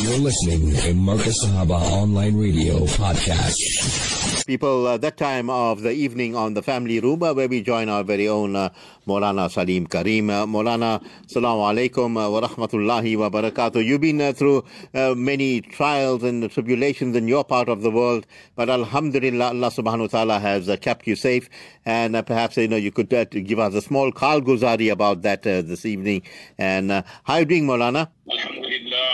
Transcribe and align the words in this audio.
You're 0.00 0.18
listening 0.18 0.74
to 0.76 0.94
Marcus 0.94 1.44
Sahaba 1.44 1.80
Online 1.92 2.36
Radio 2.36 2.86
Podcast. 2.86 4.46
People, 4.46 4.86
uh, 4.86 4.96
that 4.96 5.16
time 5.16 5.50
of 5.50 5.82
the 5.82 5.90
evening 5.90 6.36
on 6.36 6.54
the 6.54 6.62
family 6.62 7.00
room 7.00 7.22
uh, 7.22 7.34
where 7.34 7.48
we 7.48 7.62
join 7.62 7.88
our 7.88 8.04
very 8.04 8.28
own 8.28 8.54
uh, 8.56 8.70
Maulana 9.06 9.50
Salim 9.50 9.86
Karim. 9.86 10.30
Uh, 10.30 10.46
Maulana, 10.46 11.04
Assalamu 11.26 11.90
alaikum 11.90 12.16
uh, 12.16 12.30
wa 12.30 12.40
rahmatullahi 12.40 13.18
wa 13.18 13.28
barakatuh. 13.28 13.84
You've 13.84 14.00
been 14.00 14.20
uh, 14.20 14.32
through 14.32 14.64
uh, 14.94 15.14
many 15.16 15.60
trials 15.60 16.22
and 16.22 16.48
tribulations 16.50 17.16
in 17.16 17.26
your 17.28 17.44
part 17.44 17.68
of 17.68 17.82
the 17.82 17.90
world, 17.90 18.26
but 18.54 18.70
Alhamdulillah, 18.70 19.48
Allah 19.48 19.70
subhanahu 19.70 20.00
wa 20.00 20.06
ta'ala 20.06 20.38
has 20.38 20.68
uh, 20.68 20.76
kept 20.76 21.06
you 21.06 21.16
safe. 21.16 21.50
And 21.84 22.14
uh, 22.16 22.22
perhaps, 22.22 22.56
you 22.56 22.68
know, 22.68 22.76
you 22.76 22.92
could 22.92 23.12
uh, 23.12 23.24
give 23.24 23.58
us 23.58 23.74
a 23.74 23.82
small 23.82 24.12
karguzari 24.12 24.90
about 24.92 25.22
that 25.22 25.46
uh, 25.46 25.62
this 25.62 25.84
evening. 25.84 26.22
And 26.56 26.92
uh, 26.92 27.02
how 27.24 27.34
are 27.34 27.40
you 27.40 27.46
doing, 27.46 27.66
Maulana? 27.66 28.08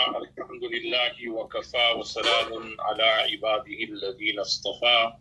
Alhamdulillah, 0.04 0.28
alhamdulillah 0.36 1.16
wa 1.32 1.48
kafa 1.48 1.96
wa 1.96 2.04
salamun 2.04 2.76
ala 2.84 3.24
ibadihi 3.32 3.88
alladhina 3.88 4.42
istafa. 4.44 5.16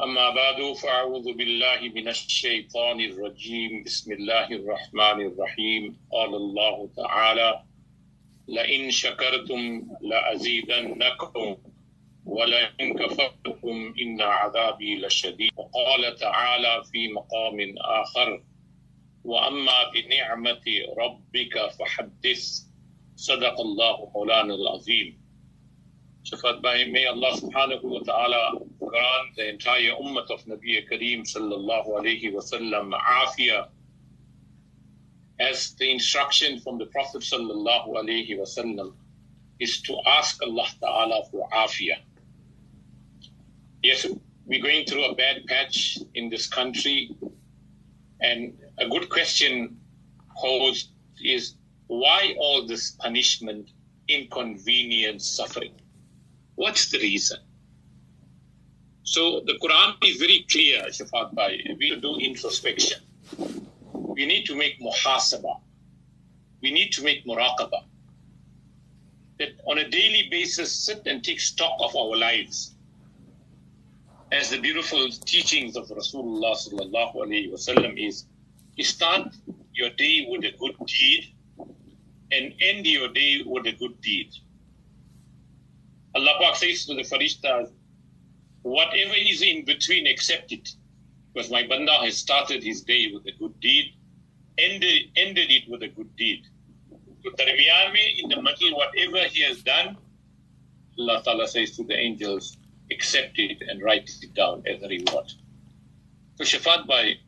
أما 0.00 0.30
بعد 0.30 0.72
فأعوذ 0.80 1.32
بالله 1.36 1.80
من 1.94 2.08
الشيطان 2.08 3.00
الرجيم 3.00 3.82
بسم 3.84 4.12
الله 4.12 4.46
الرحمن 4.52 5.18
الرحيم 5.28 5.82
قال 6.12 6.34
الله 6.34 6.90
تعالى 6.96 7.62
لئن 8.48 8.90
شكرتم 8.90 9.86
لأزيدنكم 10.00 11.56
ولئن 12.26 12.86
كفرتم 12.98 13.94
إن 14.02 14.20
عذابي 14.20 14.96
لشديد 15.04 15.52
وقال 15.56 16.16
تعالى 16.16 16.82
في 16.92 17.08
مقام 17.12 17.58
آخر 17.78 18.42
وأما 19.24 19.90
بنعمة 19.92 20.64
ربك 20.98 21.54
فحدث 21.78 22.70
صدق 23.16 23.60
الله 23.60 24.10
مولانا 24.14 24.54
العظيم 24.54 25.20
Shafat 26.24 26.60
Bhai, 26.60 26.84
may 26.90 27.06
Allah 27.06 27.32
subhanahu 27.32 27.82
wa 27.82 28.00
ta'ala 28.00 28.58
grant 28.78 29.36
the 29.36 29.48
entire 29.48 29.92
ummah 29.96 30.30
of 30.30 30.44
Nabi 30.44 30.76
Kareem 30.86 31.24
sallallahu 31.24 31.88
alayhi 31.96 32.30
wa 32.32 32.40
sallam 32.42 32.92
afia 32.92 33.68
as 35.40 35.74
the 35.76 35.90
instruction 35.90 36.60
from 36.60 36.76
the 36.76 36.84
Prophet 36.86 37.22
sallallahu 37.22 37.88
alayhi 37.96 38.36
wa 38.38 38.44
sallam 38.44 38.92
is 39.60 39.80
to 39.82 39.96
ask 40.06 40.42
Allah 40.42 40.68
ta'ala 40.78 41.24
for 41.30 41.48
afia. 41.54 41.96
Yes, 43.82 44.06
we're 44.44 44.62
going 44.62 44.84
through 44.84 45.04
a 45.06 45.14
bad 45.14 45.46
patch 45.46 45.98
in 46.14 46.28
this 46.28 46.46
country 46.46 47.16
and 48.20 48.58
a 48.76 48.86
good 48.88 49.08
question 49.08 49.78
posed 50.36 50.90
is 51.24 51.54
why 51.87 52.35
all 52.39 52.65
this 52.65 52.91
punishment, 52.91 53.69
inconvenience, 54.07 55.27
suffering? 55.27 55.73
What's 56.55 56.89
the 56.89 56.99
reason? 56.99 57.39
So 59.03 59.41
the 59.45 59.53
Quran 59.53 59.95
is 60.03 60.17
very 60.17 60.45
clear, 60.49 60.81
Shafat 60.89 61.35
Bhai. 61.35 61.75
We 61.79 61.99
do 61.99 62.17
introspection. 62.17 63.01
We 63.93 64.25
need 64.25 64.45
to 64.45 64.55
make 64.55 64.79
muhasaba. 64.81 65.59
We 66.61 66.71
need 66.71 66.91
to 66.93 67.03
make 67.03 67.25
muraqaba. 67.25 67.83
That 69.37 69.49
on 69.67 69.77
a 69.77 69.87
daily 69.87 70.27
basis, 70.31 70.71
sit 70.73 71.05
and 71.05 71.23
take 71.23 71.39
stock 71.39 71.73
of 71.79 71.95
our 71.95 72.15
lives. 72.15 72.73
As 74.31 74.49
the 74.49 74.59
beautiful 74.59 75.07
teachings 75.25 75.75
of 75.75 75.87
Rasulullah 75.89 76.55
sallallahu 76.55 77.15
alaihi 77.15 77.51
wasallam 77.51 77.93
is, 77.97 78.25
start 78.79 79.35
your 79.73 79.91
day 79.91 80.25
with 80.29 80.45
a 80.45 80.57
good 80.57 80.75
deed 80.87 81.34
and 82.31 82.53
end 82.59 82.85
your 82.85 83.09
day 83.09 83.43
with 83.45 83.65
a 83.67 83.71
good 83.73 83.99
deed. 84.01 84.31
Allah 86.15 86.55
says 86.55 86.85
to 86.85 86.95
the 86.95 87.01
Farishtas, 87.01 87.71
whatever 88.61 89.13
is 89.15 89.41
in 89.41 89.65
between, 89.65 90.07
accept 90.07 90.51
it. 90.51 90.69
Because 91.33 91.51
my 91.51 91.67
Banda 91.67 91.93
has 91.93 92.17
started 92.17 92.63
his 92.63 92.81
day 92.81 93.11
with 93.13 93.25
a 93.27 93.33
good 93.37 93.59
deed, 93.59 93.93
ended, 94.57 95.09
ended 95.17 95.51
it 95.51 95.69
with 95.69 95.83
a 95.83 95.89
good 95.89 96.15
deed. 96.15 96.45
So, 97.23 97.31
in 97.31 98.29
the 98.29 98.41
middle, 98.41 98.77
whatever 98.77 99.27
he 99.27 99.41
has 99.41 99.61
done, 99.63 99.97
Allah 100.97 101.21
Ta'ala 101.23 101.47
says 101.47 101.75
to 101.75 101.83
the 101.83 101.95
angels, 101.95 102.57
accept 102.91 103.37
it 103.37 103.61
and 103.67 103.81
write 103.81 104.09
it 104.21 104.33
down 104.33 104.63
as 104.65 104.81
a 104.81 104.87
reward. 104.87 105.31
So, 106.35 106.43
Shafat 106.43 106.87
Bhai, 106.87 107.19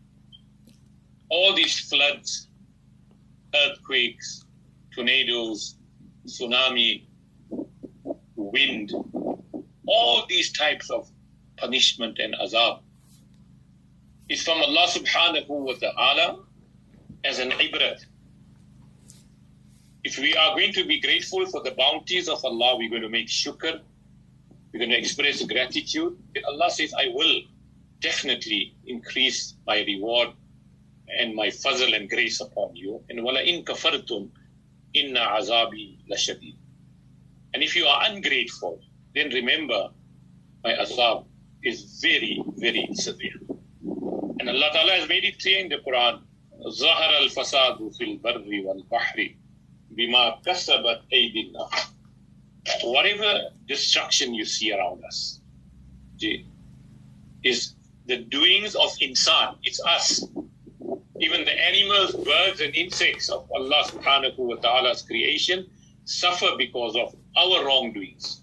all 1.30 1.54
these 1.54 1.80
floods, 1.90 2.48
earthquakes, 3.54 4.46
tornadoes, 4.98 5.76
tsunami, 6.26 7.06
wind, 8.36 8.92
all 9.88 10.26
these 10.28 10.52
types 10.52 10.90
of 10.90 11.10
punishment 11.58 12.20
and 12.20 12.34
azab 12.44 12.80
is 14.28 14.44
from 14.44 14.58
Allah 14.62 14.88
subhanahu 14.90 15.48
wa 15.50 15.74
ta'ala 15.74 16.40
as 17.24 17.40
an 17.40 17.52
ibrat. 17.52 18.06
If 20.04 20.18
we 20.18 20.36
are 20.36 20.56
going 20.56 20.74
to 20.74 20.86
be 20.86 21.00
grateful 21.00 21.46
for 21.46 21.62
the 21.62 21.72
bounties 21.72 22.28
of 22.28 22.44
Allah, 22.44 22.78
we're 22.78 22.90
going 22.90 23.04
to 23.04 23.10
make 23.10 23.28
shukr, 23.28 23.80
we're 24.74 24.80
going 24.80 24.92
to 24.92 24.98
express 24.98 25.44
gratitude, 25.46 26.18
then 26.34 26.44
Allah 26.46 26.72
says, 26.72 26.94
I 26.98 27.08
will 27.14 27.42
definitely 28.02 28.76
increase 28.86 29.56
my 29.66 29.80
reward 29.84 30.30
and 31.08 31.36
my 31.36 31.48
fazl 31.48 31.96
and 31.96 32.10
grace 32.10 32.42
upon 32.42 32.76
you. 32.76 33.02
And 33.10 33.24
wala 33.24 33.42
in 33.42 33.64
kafartum 33.64 34.30
inna 34.97 35.21
azabi 35.21 35.99
lashadid. 36.11 36.57
And 37.55 37.63
if 37.63 37.77
you 37.77 37.87
are 37.87 38.05
ungrateful, 38.11 38.81
then 39.15 39.31
remember 39.31 39.91
my 40.65 40.73
azab 40.73 41.27
is 41.63 42.01
very, 42.01 42.43
very 42.57 42.89
severe. 42.95 43.39
And 44.41 44.49
Allah 44.49 44.71
Ta'ala 44.73 44.93
has 44.93 45.09
made 45.09 45.25
it 45.25 45.41
clear 45.41 45.61
in 45.61 45.69
the 45.69 45.79
Quran, 45.79 46.23
ظهر 46.63 47.19
الفساد 47.19 47.97
في 47.97 48.05
البر 48.05 48.45
والبحر 48.65 49.35
بما 49.91 50.41
كسبت 50.47 51.03
أيدي 51.13 51.41
الناس. 51.41 51.93
Whatever 52.85 53.51
destruction 53.67 54.33
you 54.35 54.45
see 54.45 54.73
around 54.73 55.05
us 55.05 55.41
is 57.43 57.75
the 58.07 58.19
doings 58.19 58.75
of 58.77 58.91
insan. 59.03 59.57
It's 59.65 59.81
us. 59.85 60.25
Even 61.21 61.45
the 61.45 61.53
animals, 61.53 62.15
birds, 62.15 62.61
and 62.61 62.75
insects 62.75 63.29
of 63.29 63.51
Allah 63.53 63.85
subhanahu 63.87 64.39
wa 64.39 64.57
ta'ala's 64.57 65.03
creation 65.03 65.67
suffer 66.05 66.51
because 66.59 66.97
of 66.97 67.15
our 67.37 67.65
wrongdoings. 67.65 68.43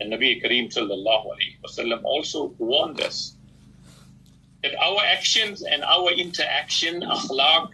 And 0.00 0.12
Nabi 0.12 0.42
Kareem 0.42 0.72
sallallahu 0.72 1.26
alayhi 1.34 1.58
wasallam 1.64 2.04
also 2.04 2.54
warned 2.58 3.00
us 3.00 3.36
that 4.62 4.74
our 4.76 5.00
actions 5.04 5.62
and 5.62 5.82
our 5.82 6.10
interaction, 6.10 7.02
akhlaq 7.02 7.70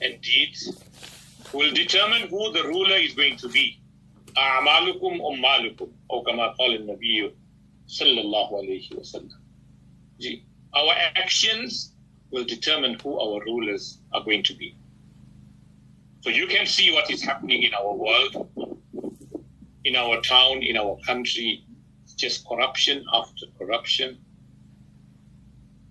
and 0.00 0.20
deeds 0.20 0.82
will 1.52 1.72
determine 1.72 2.28
who 2.28 2.52
the 2.52 2.62
ruler 2.64 2.96
is 2.96 3.14
going 3.14 3.36
to 3.38 3.48
be. 3.48 3.78
أعمالكم 4.36 5.20
أمالكم 5.20 5.88
أو 6.10 6.22
كما 6.22 6.56
قال 6.56 6.74
النبي 6.74 7.32
صلى 7.86 8.20
الله 8.20 8.48
عليه 8.62 8.92
وسلم. 8.96 9.38
Our 10.74 10.94
actions 11.16 11.92
will 12.31 12.45
determine 12.45 12.99
who 12.99 13.19
our 13.19 13.41
rulers 13.45 13.99
are 14.13 14.23
going 14.23 14.43
to 14.43 14.53
be. 14.53 14.75
So 16.21 16.29
you 16.29 16.47
can 16.47 16.65
see 16.65 16.91
what 16.91 17.09
is 17.09 17.21
happening 17.21 17.63
in 17.63 17.73
our 17.73 17.93
world, 17.93 18.49
in 19.83 19.95
our 19.95 20.19
town, 20.21 20.61
in 20.61 20.75
our 20.77 20.97
country. 21.05 21.63
It's 22.03 22.13
just 22.13 22.47
corruption 22.47 23.05
after 23.13 23.45
corruption. 23.57 24.17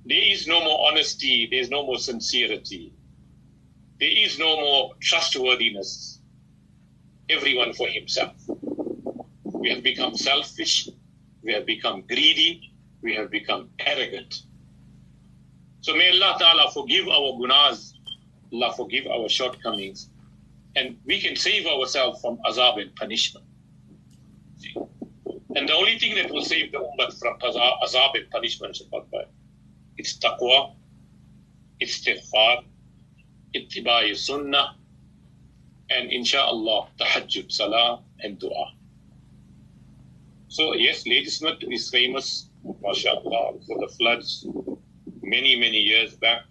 There 0.05 0.23
is 0.23 0.47
no 0.47 0.63
more 0.63 0.89
honesty, 0.89 1.49
there 1.51 1.61
is 1.61 1.71
no 1.71 1.85
more 1.85 1.99
sincerity, 1.99 2.93
there 3.99 4.11
is 4.11 4.39
no 4.39 4.57
more 4.57 4.95
trustworthiness. 5.01 6.21
Everyone 7.29 7.73
for 7.73 7.89
himself. 7.89 8.37
We 9.45 9.71
have 9.71 9.83
become 9.83 10.16
selfish, 10.16 10.89
we 11.43 11.53
have 11.55 11.66
become 11.66 12.03
greedy, 12.03 12.72
we 13.03 13.15
have 13.15 13.31
become 13.31 13.71
arrogant. 13.81 14.43
So 15.86 15.94
may 15.94 16.10
Allah 16.10 16.34
Ta'ala 16.36 16.68
forgive 16.72 17.06
our 17.06 17.38
gunas, 17.38 17.92
Allah 18.53 18.74
forgive 18.77 19.06
our 19.06 19.28
shortcomings, 19.28 20.10
and 20.74 20.98
we 21.04 21.21
can 21.21 21.36
save 21.36 21.65
ourselves 21.65 22.21
from 22.21 22.38
azab 22.38 22.83
and 22.83 22.92
punishment. 22.97 23.47
And 25.54 25.68
the 25.68 25.72
only 25.72 25.97
thing 25.97 26.16
that 26.16 26.28
will 26.28 26.42
save 26.42 26.72
the 26.72 26.78
ummah 26.78 27.16
from 27.21 27.38
azab 27.38 28.16
and 28.16 28.28
punishment 28.33 28.77
it's 29.97 30.18
taqwa, 30.18 30.74
its 31.78 32.00
istighfar, 32.00 32.65
ittibai 33.54 34.16
sunnah, 34.16 34.74
and 35.91 36.10
inshallah, 36.10 36.88
tahajjud, 36.98 37.53
salah, 37.53 38.03
and 38.24 38.41
dua. 38.41 38.72
So 40.48 40.74
yes, 40.74 41.06
Ladysmith 41.06 41.62
is 41.71 41.88
famous, 41.91 42.48
mashallah, 42.83 43.53
for 43.68 43.78
the 43.78 43.94
floods 43.97 44.44
many, 45.27 45.57
many 45.57 45.78
years 45.78 46.15
back. 46.15 46.43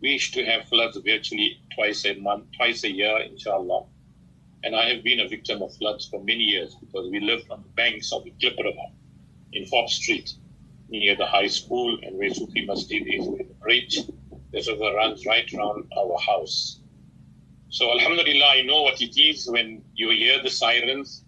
We 0.00 0.10
used 0.10 0.34
to 0.34 0.44
have 0.44 0.68
floods 0.68 0.98
virtually 0.98 1.58
twice 1.74 2.04
a 2.04 2.14
month, 2.14 2.44
twice 2.56 2.84
a 2.84 2.92
year, 2.92 3.16
inshallah. 3.18 3.86
And 4.62 4.76
I 4.76 4.90
have 4.90 5.02
been 5.02 5.20
a 5.20 5.28
victim 5.28 5.62
of 5.62 5.74
floods 5.74 6.06
for 6.06 6.22
many 6.22 6.44
years 6.44 6.74
because 6.74 7.10
we 7.10 7.20
lived 7.20 7.50
on 7.50 7.62
the 7.62 7.68
banks 7.70 8.12
of 8.12 8.24
the 8.24 8.32
Klip 8.38 8.56
River 8.58 8.88
in 9.52 9.64
Forbes 9.66 9.94
Street 9.94 10.34
near 10.90 11.16
the 11.16 11.26
high 11.26 11.46
school 11.46 11.98
and 12.02 12.18
where 12.18 12.28
Soofie 12.28 12.66
Masjid 12.66 13.02
is 13.06 13.26
with 13.26 13.48
the 13.48 13.54
bridge. 13.54 13.98
This 14.52 14.68
river 14.68 14.94
runs 14.94 15.24
right 15.26 15.50
around 15.54 15.90
our 15.96 16.18
house. 16.20 16.80
So 17.70 17.90
Alhamdulillah, 17.90 18.46
I 18.46 18.62
know 18.62 18.82
what 18.82 19.00
it 19.00 19.18
is 19.18 19.48
when 19.50 19.82
you 19.94 20.10
hear 20.10 20.42
the 20.42 20.50
sirens 20.50 21.24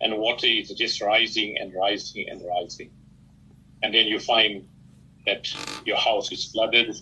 and 0.00 0.18
water 0.18 0.46
is 0.46 0.70
just 0.70 1.00
rising 1.00 1.56
and 1.58 1.72
rising 1.74 2.28
and 2.28 2.42
rising. 2.44 2.90
And 3.82 3.94
then 3.94 4.06
you 4.06 4.18
find 4.18 4.66
that 5.30 5.46
your 5.86 5.96
house 5.96 6.32
is 6.32 6.50
flooded, 6.52 6.96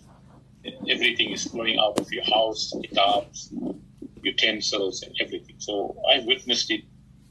everything 0.88 1.30
is 1.30 1.44
flowing 1.44 1.78
out 1.78 1.98
of 1.98 2.10
your 2.12 2.24
house, 2.24 2.74
kitabs, 2.82 3.52
utensils, 4.22 5.02
and 5.02 5.14
everything. 5.20 5.56
So 5.58 5.96
I've 6.10 6.24
witnessed 6.24 6.70
it 6.70 6.82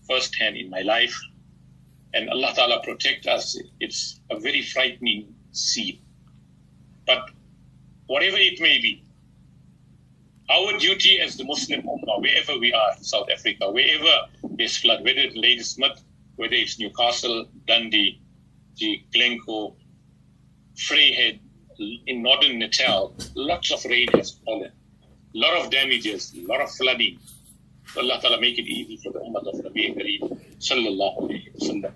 firsthand 0.09 0.57
in 0.57 0.69
my 0.69 0.81
life. 0.81 1.15
And 2.13 2.29
Allah 2.29 2.51
Ta'ala 2.55 2.81
protect 2.83 3.27
us. 3.27 3.59
It's 3.79 4.19
a 4.31 4.39
very 4.39 4.63
frightening 4.63 5.35
scene. 5.51 5.99
But 7.05 7.29
whatever 8.07 8.37
it 8.37 8.59
may 8.59 8.79
be, 8.79 9.03
our 10.49 10.77
duty 10.79 11.19
as 11.19 11.35
the 11.37 11.43
Muslim 11.43 11.81
Ummah, 11.81 12.21
wherever 12.21 12.57
we 12.57 12.73
are 12.73 12.91
in 12.97 13.03
South 13.03 13.27
Africa, 13.31 13.69
wherever 13.69 14.13
there's 14.57 14.77
flood, 14.77 15.03
whether 15.03 15.19
it's 15.19 15.35
Ladysmith, 15.35 16.01
whether 16.37 16.55
it's 16.55 16.79
Newcastle, 16.79 17.47
Dundee, 17.67 18.21
the 18.77 19.03
Glencoe, 19.13 19.75
Vryheid, 20.77 21.39
in 22.07 22.21
northern 22.21 22.59
Natal, 22.59 23.13
lots 23.35 23.71
of 23.71 23.83
rain 23.85 24.07
has 24.13 24.39
fallen, 24.45 24.71
a 25.35 25.37
lot 25.37 25.57
of 25.57 25.71
damages, 25.71 26.33
a 26.37 26.45
lot 26.45 26.61
of 26.61 26.71
flooding. 26.71 27.19
So 27.87 28.01
Allah 28.01 28.19
Ta'ala 28.21 28.39
make 28.39 28.59
it 28.59 28.67
easy 28.67 28.97
for 28.97 29.11
the 29.11 29.19
Ummah 29.19 29.47
of 29.47 29.65
Nabi 29.65 29.95
Kareem, 29.95 30.39
sallallahu 30.59 31.21
alayhi 31.23 31.53
wa 31.53 31.67
sallam. 31.67 31.93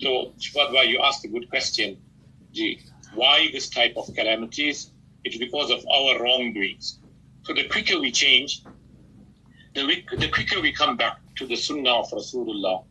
So, 0.00 0.32
Shifadwa, 0.38 0.86
you 0.88 1.00
asked 1.00 1.24
a 1.24 1.28
good 1.28 1.48
question. 1.48 1.96
Gee, 2.52 2.80
why 3.14 3.48
this 3.52 3.68
type 3.68 3.94
of 3.96 4.12
calamities? 4.14 4.90
It's 5.24 5.36
because 5.38 5.70
of 5.70 5.84
our 5.86 6.22
wrongdoings. 6.22 6.98
So 7.44 7.54
the 7.54 7.68
quicker 7.68 8.00
we 8.00 8.10
change, 8.10 8.62
the, 9.74 9.86
the 10.18 10.28
quicker 10.28 10.60
we 10.60 10.72
come 10.72 10.96
back 10.96 11.18
to 11.36 11.46
the 11.46 11.56
Sunnah 11.56 12.00
of 12.00 12.10
Rasulullah, 12.10 12.84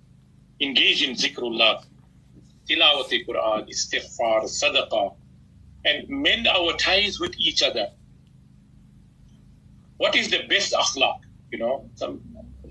engage 0.61 1.03
in 1.03 1.15
zikrullah, 1.15 1.83
tilawat 2.71 3.11
Quran, 3.27 3.67
istighfar, 3.69 4.43
sadaqah, 4.47 5.15
and 5.85 6.07
mend 6.07 6.47
our 6.47 6.73
ties 6.77 7.19
with 7.19 7.33
each 7.37 7.61
other. 7.63 7.89
What 9.97 10.15
is 10.15 10.29
the 10.29 10.43
best 10.47 10.73
akhlaq? 10.73 11.19
You 11.51 11.59
know, 11.59 11.89
some 11.95 12.21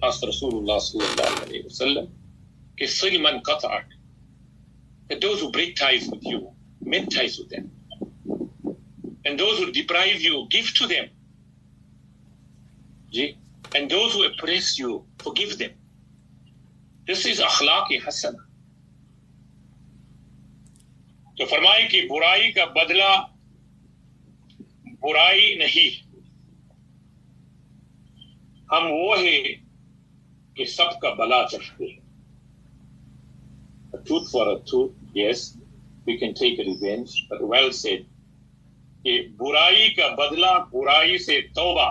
asked 0.02 0.22
Rasulullah 0.22 0.80
sallallahu 0.80 1.44
alayhi 1.44 1.66
wasallam, 1.66 2.08
That 5.08 5.20
those 5.20 5.40
who 5.40 5.50
break 5.50 5.76
ties 5.76 6.08
with 6.08 6.24
you, 6.24 6.50
mend 6.82 7.12
ties 7.14 7.38
with 7.38 7.50
them, 7.50 7.70
and 9.24 9.38
those 9.38 9.58
who 9.58 9.70
deprive 9.70 10.20
you, 10.20 10.46
give 10.50 10.72
to 10.74 10.86
them. 10.86 11.10
And 13.74 13.90
those 13.90 14.14
who 14.14 14.24
oppress 14.24 14.78
you, 14.78 15.04
forgive 15.18 15.58
them. 15.58 15.72
This 17.06 17.26
is 17.26 17.40
akhlaqi 17.40 18.00
hasana. 18.02 18.49
तो 21.40 21.46
फरमाए 21.46 21.84
कि 21.88 22.00
बुराई 22.08 22.50
का 22.52 22.64
बदला 22.66 23.16
बुराई 25.02 25.54
नहीं। 25.58 25.90
हम 28.68 28.88
वो 28.88 29.14
है 29.16 29.38
कि 30.56 30.64
सबका 30.66 31.10
भला 31.14 31.42
चाहते 31.46 31.88
tooth 34.08 34.30
for 34.32 34.48
a 34.48 34.58
tooth 34.70 35.16
yes 35.16 35.40
we 36.06 36.16
can 36.18 36.32
take 36.32 36.60
revenge 36.60 37.14
but 37.32 37.42
well 37.52 37.70
said 37.72 38.06
बुराई 39.38 39.88
का 39.98 40.08
बदला, 40.16 40.52
बुराई 40.72 41.18
से 41.18 41.40
तोबा। 41.56 41.90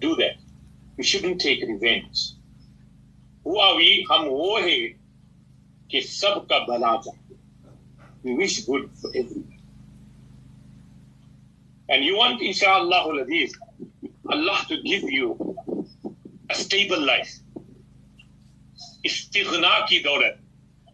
Do 0.00 0.14
that 0.16 0.38
we 0.96 1.04
should 1.04 1.26
take 1.42 1.64
revenge 1.64 2.30
हुआ 3.46 3.72
भी 3.72 3.90
हम 4.12 4.26
वो 4.28 4.56
है 4.58 4.78
कि 5.90 6.00
सबका 6.02 6.58
भला 6.66 6.96
चाहते 6.96 7.23
we 8.24 8.34
wish 8.34 8.64
good 8.64 8.90
for 9.00 9.10
everyone. 9.10 9.58
And 11.90 12.02
you 12.04 12.16
want, 12.16 12.40
inshallah, 12.40 13.12
Allah 14.30 14.64
to 14.68 14.82
give 14.82 15.02
you 15.02 15.56
a 16.48 16.54
stable 16.54 17.00
life. 17.00 17.38
Istighna 19.04 19.86
ki 19.86 20.02
daulat. 20.02 20.38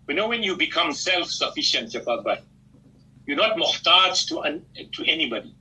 You 0.08 0.14
know 0.16 0.26
when 0.28 0.42
you 0.42 0.56
become 0.56 0.92
self-sufficient, 0.92 1.94
you're 1.94 3.36
not 3.36 3.56
muhtaj 3.56 4.26
to, 4.28 4.60
to 4.90 5.04
anybody. 5.08 5.54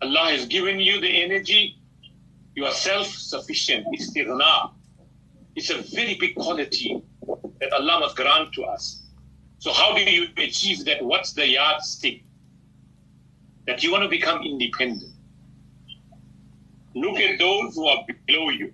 Allah 0.00 0.30
has 0.30 0.46
given 0.46 0.80
you 0.80 1.00
the 1.00 1.22
energy. 1.22 1.76
You 2.54 2.64
are 2.64 2.72
self-sufficient. 2.72 3.86
Istighna. 3.94 4.70
It's 5.54 5.68
a 5.68 5.82
very 5.94 6.14
big 6.14 6.34
quality 6.34 7.02
that 7.60 7.72
Allah 7.74 8.00
must 8.00 8.16
grant 8.16 8.54
to 8.54 8.64
us. 8.64 9.02
So 9.59 9.71
how 9.71 9.95
do 9.95 10.01
you 10.01 10.27
achieve 10.37 10.85
that? 10.85 11.03
What's 11.03 11.33
the 11.33 11.47
yardstick? 11.47 12.23
That 13.65 13.81
you 13.81 13.91
want 13.91 14.03
to 14.03 14.09
become 14.09 14.43
independent. 14.43 15.13
Look 16.95 17.17
at 17.17 17.39
those 17.39 17.75
who 17.75 17.87
are 17.87 18.05
below 18.27 18.49
you. 18.49 18.73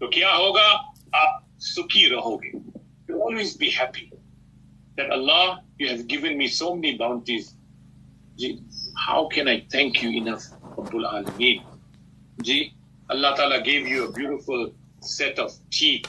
तो 0.00 0.08
क्या 0.08 0.32
होगा 0.32 0.68
आप 1.14 1.46
सुखी 1.60 2.06
रहोगे 2.08 2.52
you 3.08 3.20
always 3.22 3.56
be 3.62 3.70
happy 3.70 4.04
that 4.96 5.10
Allah 5.16 5.62
you 5.78 5.88
have 5.88 6.06
given 6.12 6.38
me 6.38 6.46
so 6.48 6.74
many 6.74 6.96
bounties 6.96 7.54
how 9.06 9.26
can 9.34 9.48
I 9.48 9.66
thank 9.74 10.02
you 10.02 10.10
enough 10.20 10.46
Rabbul 10.76 11.04
Alameen 11.10 11.64
Ji 12.42 12.74
Allah 13.10 13.34
Ta'ala 13.36 13.60
gave 13.62 13.86
you 13.86 14.06
a 14.06 14.12
beautiful 14.12 14.72
set 15.00 15.38
of 15.38 15.52
teeth 15.70 16.06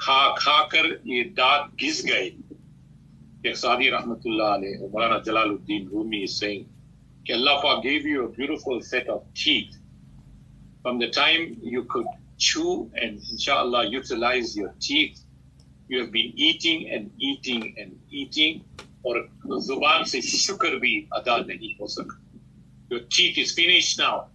खा 0.00 0.18
खाकर 0.38 0.86
ये 1.06 1.22
दांत 1.38 1.76
घिस 1.80 2.04
गए 2.06 2.30
Sheikh 3.46 3.56
Sadi 3.56 3.90
Rahmatullah 3.90 4.58
alayhi, 4.58 4.90
Maulana 4.90 5.24
Jalaluddin 5.24 5.88
Rumi 5.88 6.24
is 6.24 6.36
saying, 6.36 6.66
कि 7.24 7.34
Allah 7.34 7.60
Pak 7.62 7.82
gave 7.84 8.04
you 8.04 8.24
a 8.24 8.28
beautiful 8.28 8.80
set 8.82 9.06
of 9.08 9.22
teeth. 9.34 9.76
From 10.82 10.98
the 10.98 11.10
time 11.10 11.56
you 11.62 11.84
could 11.84 12.06
chew 12.38 12.90
and 13.00 13.20
inshallah 13.30 13.86
utilize 13.88 14.56
your 14.56 14.74
teeth, 14.80 15.20
you 15.88 16.00
have 16.00 16.10
been 16.10 16.32
eating 16.34 16.90
and 16.90 17.10
eating 17.18 17.74
and 17.78 17.96
eating 18.10 18.64
और 19.06 19.18
जुबान 19.46 20.04
से 20.10 20.20
शुक्र 20.22 20.78
भी 20.82 20.94
अदा 21.14 21.36
नहीं 21.46 21.74
हो 21.80 21.86
सका 21.86 22.18
your 22.90 23.00
teeth 23.16 23.38
is 23.38 23.54
finished 23.54 23.98
now 24.00 24.26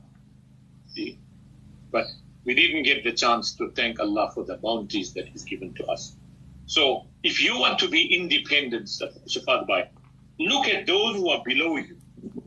but 1.91 2.05
we 2.46 2.54
didn't 2.54 2.84
get 2.84 3.02
the 3.04 3.12
chance 3.12 3.54
to 3.56 3.70
thank 3.72 3.98
Allah 4.00 4.30
for 4.32 4.44
the 4.44 4.56
bounties 4.56 5.12
that 5.14 5.28
He's 5.28 5.42
given 5.44 5.74
to 5.74 5.84
us. 5.86 6.16
So 6.66 7.06
if 7.22 7.42
you 7.42 7.58
want 7.58 7.78
to 7.80 7.88
be 7.88 8.02
independent, 8.14 8.86
Shafat 8.86 9.66
Bhai, 9.66 9.90
look 10.38 10.66
at 10.68 10.86
those 10.86 11.16
who 11.16 11.28
are 11.28 11.42
below 11.44 11.76
you 11.76 11.96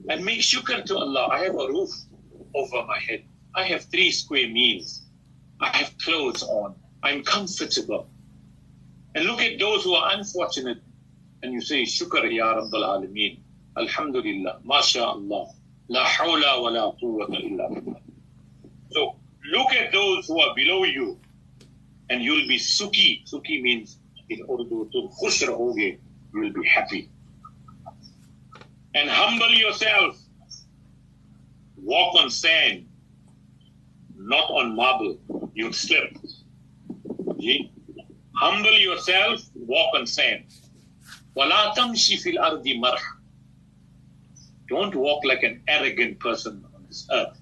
and 0.09 0.23
make 0.23 0.39
shukr 0.39 0.83
to 0.85 0.97
Allah. 0.97 1.27
I 1.27 1.43
have 1.43 1.53
a 1.55 1.67
roof 1.67 1.89
over 2.55 2.85
my 2.87 2.99
head. 2.99 3.25
I 3.55 3.63
have 3.65 3.83
three 3.85 4.11
square 4.11 4.47
meals. 4.47 5.03
I 5.59 5.75
have 5.77 5.97
clothes 5.99 6.43
on. 6.43 6.75
I'm 7.03 7.23
comfortable. 7.23 8.09
And 9.15 9.25
look 9.25 9.41
at 9.41 9.59
those 9.59 9.83
who 9.83 9.93
are 9.95 10.13
unfortunate 10.17 10.79
and 11.43 11.53
you 11.53 11.61
say, 11.61 11.83
Shukr 11.83 12.31
Ya 12.31 12.55
Rabbal 12.55 12.83
Alameen. 12.93 13.39
Alhamdulillah. 13.77 14.59
MashaAllah. 14.65 15.51
La 15.89 16.05
hawla 16.05 16.61
wa 16.61 16.69
la 16.69 16.91
quwwata 16.93 17.39
illa 17.43 17.69
billah. 17.69 18.01
So 18.91 19.18
Look 19.52 19.72
at 19.72 19.92
those 19.92 20.26
who 20.26 20.40
are 20.40 20.54
below 20.54 20.84
you, 20.84 21.20
and 22.08 22.22
you'll 22.22 22.48
be 22.48 22.58
suki. 22.58 23.28
Suki 23.28 23.60
means 23.60 23.98
in 24.30 24.40
Urdu 24.50 24.88
to 24.92 25.10
khush 25.22 25.46
rahoge, 25.46 25.98
you 26.32 26.40
will 26.40 26.52
be 26.52 26.66
happy. 26.66 27.10
And 28.94 29.10
humble 29.10 29.50
yourself. 29.50 30.18
Walk 31.76 32.14
on 32.16 32.30
sand, 32.30 32.86
not 34.16 34.50
on 34.50 34.74
marble. 34.74 35.18
You'll 35.54 35.74
slip. 35.74 36.16
See? 37.38 37.70
Humble 38.36 38.78
yourself, 38.78 39.42
walk 39.54 39.94
on 39.94 40.06
sand. 40.06 40.44
وَلَا 41.36 41.74
تَمْشِ 41.74 42.22
فِي 42.22 42.36
الْأَرْضِ 42.36 42.64
مَرْحًا 42.64 43.18
Don't 44.68 44.94
walk 44.94 45.24
like 45.24 45.42
an 45.42 45.62
arrogant 45.68 46.18
person 46.20 46.64
on 46.74 46.84
this 46.88 47.06
earth 47.12 47.37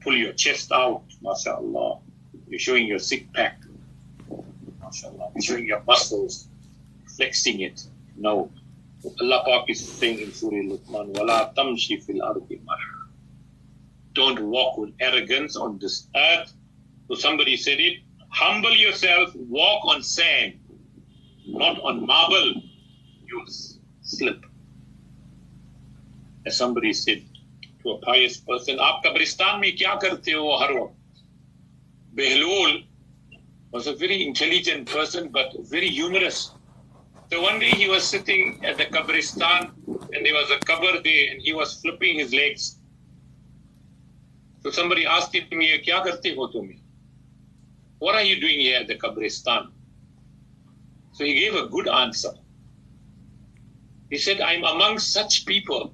pull 0.00 0.16
your 0.16 0.32
chest 0.32 0.72
out, 0.72 1.02
mashallah. 1.22 1.98
You're 2.48 2.58
showing 2.58 2.86
your 2.86 2.98
six 2.98 3.24
pack, 3.34 3.60
mashallah. 4.82 5.30
You're 5.34 5.42
showing 5.42 5.66
your 5.66 5.82
muscles, 5.86 6.48
flexing 7.16 7.60
it. 7.60 7.82
No. 8.16 8.50
Allah 9.20 9.42
Pak 9.44 9.68
is 9.68 9.86
saying 9.86 10.20
in 10.20 10.32
Surah 10.32 10.64
Luqman, 10.64 11.12
وَلَا 11.14 11.54
تَمْشِ 11.54 12.04
فِي 12.04 12.16
الْأَرْضِ 12.16 12.48
مَرْحًا 12.48 13.04
don't 14.14 14.40
walk 14.48 14.78
with 14.78 14.92
arrogance 15.00 15.56
on 15.56 15.78
this 15.78 16.06
earth. 16.16 16.52
So 17.08 17.14
somebody 17.16 17.56
said 17.56 17.80
it, 17.80 17.98
humble 18.28 18.74
yourself, 18.74 19.34
walk 19.34 19.84
on 19.86 20.02
sand, 20.02 20.54
not 21.46 21.80
on 21.82 22.06
marble, 22.06 22.54
you'll 23.26 23.44
slip. 24.02 24.44
As 26.46 26.56
somebody 26.56 26.92
said 26.92 27.24
to 27.88 27.90
a 27.90 27.98
pious 27.98 28.38
person, 28.38 28.78
आप 28.78 29.02
कब्रिस्तान 29.06 29.60
में 29.60 29.76
क्या 29.76 29.94
करते 30.02 30.32
हो 30.32 30.56
हर 30.62 30.72
वक्त? 30.72 30.96
Behlul 32.14 32.84
was 33.72 33.86
a 33.86 33.94
very 33.94 34.24
intelligent 34.26 34.86
person, 34.88 35.28
but 35.28 35.52
very 35.70 35.88
humorous. 35.88 36.52
So 37.32 37.42
one 37.42 37.58
day 37.58 37.70
he 37.70 37.88
was 37.88 38.04
sitting 38.04 38.64
at 38.64 38.76
the 38.76 38.84
Kabristan 38.84 39.72
and 40.12 40.24
there 40.24 40.34
was 40.34 40.50
a 40.50 40.58
cover 40.58 41.00
there 41.02 41.30
and 41.30 41.42
he 41.42 41.52
was 41.52 41.80
flipping 41.80 42.18
his 42.18 42.32
legs. 42.32 42.76
So 44.62 44.70
somebody 44.70 45.04
asked 45.04 45.34
him, 45.34 45.60
"Ye 45.60 45.78
kya 45.78 46.04
karte 46.04 46.34
ho 46.36 46.46
tum?" 46.48 46.80
What 47.98 48.14
are 48.14 48.22
you 48.22 48.40
doing 48.40 48.60
here 48.60 48.78
at 48.80 48.86
the 48.86 48.96
Kabristan? 48.96 49.72
So 51.12 51.24
he 51.24 51.34
gave 51.34 51.54
a 51.54 51.66
good 51.66 51.88
answer. 51.88 52.34
He 54.10 54.18
said, 54.18 54.40
I'm 54.40 54.64
among 54.64 54.98
such 54.98 55.46
people 55.46 55.92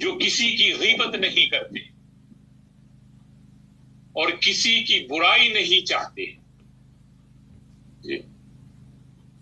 जो 0.00 0.14
किसी 0.16 0.50
की 0.56 0.70
गीबत 0.78 1.16
नहीं 1.20 1.46
करते 1.50 1.80
और 4.20 4.30
किसी 4.44 4.80
की 4.88 4.98
बुराई 5.08 5.52
नहीं 5.52 5.84
चाहते 5.92 6.34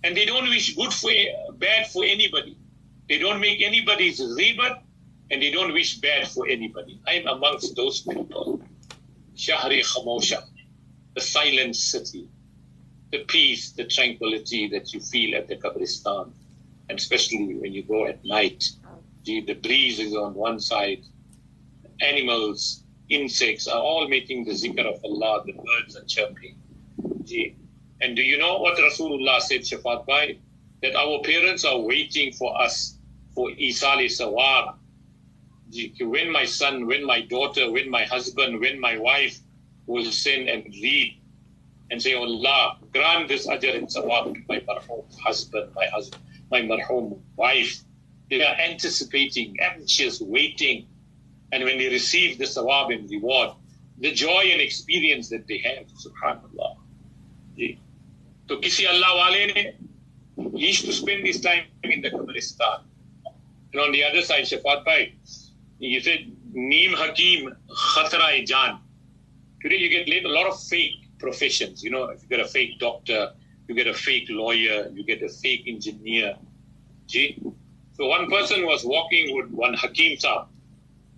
and 0.04 0.14
they 0.16 0.26
don't 0.26 0.49
wish 0.50 0.75
good 0.76 0.93
for 0.93 1.11
bad 1.59 1.87
for 1.90 2.04
anybody 2.04 2.57
they 3.09 3.19
don't 3.19 3.40
make 3.40 3.62
anybody's 3.62 4.21
ghibat 4.38 4.83
and 5.31 5.43
they 5.43 5.50
don't 5.50 5.73
wish 5.73 5.93
bad 6.07 6.28
for 6.28 6.47
anybody 6.57 6.99
i'm 7.09 7.26
amongst 7.35 7.75
those 7.81 8.00
people 8.09 8.61
shahri 9.45 9.81
khamosha 9.90 10.40
the 11.14 11.25
silent 11.28 11.76
city 11.76 12.28
the 13.12 13.21
peace 13.35 13.64
the 13.81 13.87
tranquility 13.97 14.62
that 14.69 14.93
you 14.93 15.00
feel 15.00 15.37
at 15.40 15.49
the 15.49 15.57
qabristan 15.64 16.33
and 16.88 16.99
especially 16.99 17.54
when 17.62 17.73
you 17.73 17.83
go 17.95 18.07
at 18.07 18.25
night 18.25 18.71
the 19.48 19.53
breeze 19.53 20.00
is 20.00 20.15
on 20.15 20.33
one 20.33 20.59
side 20.59 21.03
animals 22.01 22.83
insects 23.09 23.67
are 23.67 23.81
all 23.81 24.07
making 24.07 24.45
the 24.45 24.51
zikr 24.51 24.86
of 24.86 25.03
Allah, 25.03 25.43
the 25.45 25.53
birds 25.53 25.95
are 25.98 26.05
chirping. 26.05 26.55
And 28.01 28.15
do 28.15 28.21
you 28.21 28.38
know 28.38 28.57
what 28.59 28.77
Rasulullah 28.77 29.41
said, 29.41 29.62
Shafat 29.62 30.05
Bhai? 30.05 30.39
That 30.81 30.95
our 30.95 31.21
parents 31.21 31.65
are 31.65 31.79
waiting 31.79 32.31
for 32.33 32.59
us 32.62 32.98
for 33.36 33.50
Isali 33.50 34.07
Sawab. 34.07 34.75
When 36.00 36.31
my 36.31 36.45
son, 36.45 36.88
when 36.88 37.05
my 37.05 37.21
daughter, 37.21 37.71
when 37.71 37.89
my 37.89 38.05
husband, 38.05 38.59
when 38.59 38.79
my 38.79 38.98
wife 38.98 39.39
will 39.86 40.09
send 40.12 40.50
and 40.50 40.63
read 40.65 41.19
and 41.91 42.01
say, 42.01 42.13
Allah, 42.13 42.77
grant 42.93 43.27
this 43.27 43.48
ajr 43.48 43.75
and 43.75 43.88
sawab 43.88 44.33
to 44.36 44.41
my 44.48 44.59
marhum 44.62 45.03
husband, 45.19 45.71
my 45.75 45.86
husband, 45.88 46.24
my 46.51 46.62
marhum 46.62 47.19
wife. 47.36 47.83
They 48.29 48.43
are 48.43 48.55
anticipating, 48.55 49.57
anxious, 49.59 50.21
waiting 50.21 50.86
and 51.51 51.63
when 51.63 51.77
they 51.77 51.88
receive 51.88 52.38
the 52.38 52.45
sawab 52.45 52.93
and 52.93 53.09
reward, 53.09 53.51
the 54.00 54.12
joy 54.12 54.50
and 54.51 54.62
experience 54.62 55.29
that 55.29 55.48
they 55.48 55.57
have, 55.59 55.88
subhanAllah. 55.88 56.75
So 58.48 58.57
kisi 58.57 58.88
Allah 58.88 59.31
wale 59.31 59.48
ne, 59.53 59.74
he 60.55 60.67
used 60.67 60.86
to 60.86 60.93
spend 60.93 61.25
his 61.25 61.41
time 61.41 61.65
in 61.83 62.01
the 62.01 62.09
Kabristan. 62.09 62.81
And 63.74 63.81
on 63.81 63.91
the 63.91 64.03
other 64.03 64.21
side, 64.21 64.45
Shafat 64.45 64.86
Bhai, 64.86 65.13
he 65.79 66.00
said, 66.00 66.31
Neem 66.51 66.93
Hakim 66.93 67.55
Khatra 67.69 68.45
Jan. 68.45 68.79
Today 69.62 69.77
you 69.77 70.05
get 70.05 70.25
a 70.25 70.29
lot 70.29 70.48
of 70.48 70.59
fake 70.63 71.09
professions. 71.19 71.83
You 71.83 71.91
know, 71.91 72.05
if 72.05 72.24
you 72.24 72.29
get 72.29 72.39
a 72.39 72.48
fake 72.48 72.79
doctor, 72.79 73.33
you 73.67 73.75
get 73.75 73.88
a 73.88 73.93
fake 73.93 74.27
lawyer, 74.29 74.89
you 74.93 75.03
get 75.03 75.21
a 75.21 75.29
fake 75.29 75.63
engineer. 75.67 76.36
So 77.99 78.07
one 78.07 78.28
person 78.31 78.66
was 78.66 78.85
walking 78.85 79.37
with 79.37 79.50
one 79.50 79.75
Hakim 79.75 80.16
Saab. 80.19 80.47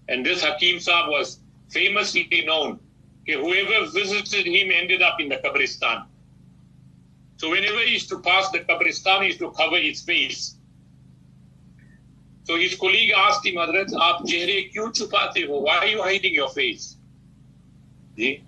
And 0.08 0.24
this 0.24 0.42
Hakim 0.42 0.76
Saab 0.76 1.08
was 1.08 1.40
famously 1.70 2.28
known. 2.46 2.78
Okay, 3.22 3.34
whoever 3.34 3.90
visited 3.90 4.46
him 4.46 4.70
ended 4.70 5.02
up 5.02 5.20
in 5.20 5.28
the 5.28 5.36
Kabristan. 5.36 6.04
So 7.38 7.50
whenever 7.50 7.80
he 7.80 7.92
used 7.92 8.08
to 8.10 8.20
pass 8.20 8.50
the 8.50 8.60
Kabristan, 8.60 9.22
he 9.22 9.26
used 9.26 9.38
to 9.40 9.50
cover 9.50 9.78
his 9.78 10.00
face. 10.02 10.56
So 12.44 12.56
his 12.56 12.76
colleague 12.76 13.12
asked 13.16 13.44
him, 13.44 13.56
Hazrat, 13.56 13.88
aap 13.88 14.20
chehre 14.26 14.72
kyun 14.72 14.92
chupate 14.92 15.46
ho? 15.48 15.60
Why 15.60 15.78
are 15.78 15.86
you 15.86 16.02
hiding 16.02 16.34
your 16.34 16.48
face? 16.50 16.96
He 18.14 18.40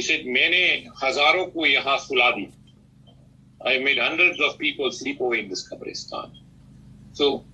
said, 0.00 0.24
मैंने 0.26 0.90
हजारों 1.02 1.52
को 1.52 1.66
यहाँ 1.66 1.98
सुला 1.98 2.30
दी. 2.36 2.52
I 3.64 3.78
made 3.78 3.98
hundreds 3.98 4.40
of 4.40 4.58
people 4.58 4.90
sleep 4.90 5.20
over 5.20 5.34
in 5.34 5.48
this 5.48 5.68
Kabristan. 5.68 6.30
So 7.13 7.45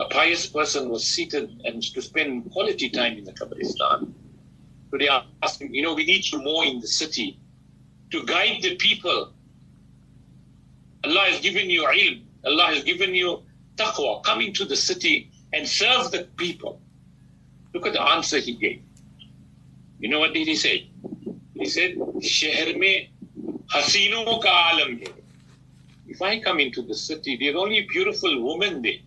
a 0.00 0.04
pious 0.06 0.46
person 0.46 0.88
was 0.88 1.04
seated 1.04 1.60
and 1.64 1.82
to 1.82 2.00
spend 2.02 2.50
quality 2.52 2.88
time 2.90 3.18
in 3.18 3.24
the 3.24 3.32
Kabristan. 3.32 4.12
So 4.90 4.98
they 4.98 5.08
asked 5.42 5.60
him, 5.60 5.74
you 5.74 5.82
know, 5.82 5.94
we 5.94 6.04
need 6.04 6.30
you 6.30 6.40
more 6.42 6.64
in 6.64 6.80
the 6.80 6.86
city 6.86 7.38
to 8.10 8.24
guide 8.24 8.62
the 8.62 8.76
people. 8.76 9.32
Allah 11.04 11.20
has 11.30 11.40
given 11.40 11.68
you 11.68 11.84
ilm. 11.84 12.22
Allah 12.44 12.66
has 12.66 12.84
given 12.84 13.14
you 13.14 13.42
taqwa. 13.76 14.22
Come 14.24 14.40
into 14.40 14.64
the 14.64 14.76
city 14.76 15.30
and 15.52 15.66
serve 15.66 16.10
the 16.10 16.24
people. 16.36 16.80
Look 17.74 17.86
at 17.86 17.92
the 17.92 18.02
answer 18.02 18.38
he 18.38 18.54
gave. 18.54 18.82
You 19.98 20.08
know 20.08 20.20
what 20.20 20.32
did 20.32 20.46
he 20.46 20.54
say? 20.54 20.90
He 21.54 21.66
said, 21.66 21.96
Sheher 22.20 22.78
mein 22.78 23.08
ka 23.70 24.70
alam 24.72 24.98
hai. 24.98 25.12
If 26.08 26.22
I 26.22 26.40
come 26.40 26.58
into 26.58 26.80
the 26.82 26.94
city, 26.94 27.36
there 27.36 27.54
are 27.54 27.58
only 27.58 27.82
beautiful 27.82 28.42
women 28.42 28.80
there. 28.80 29.02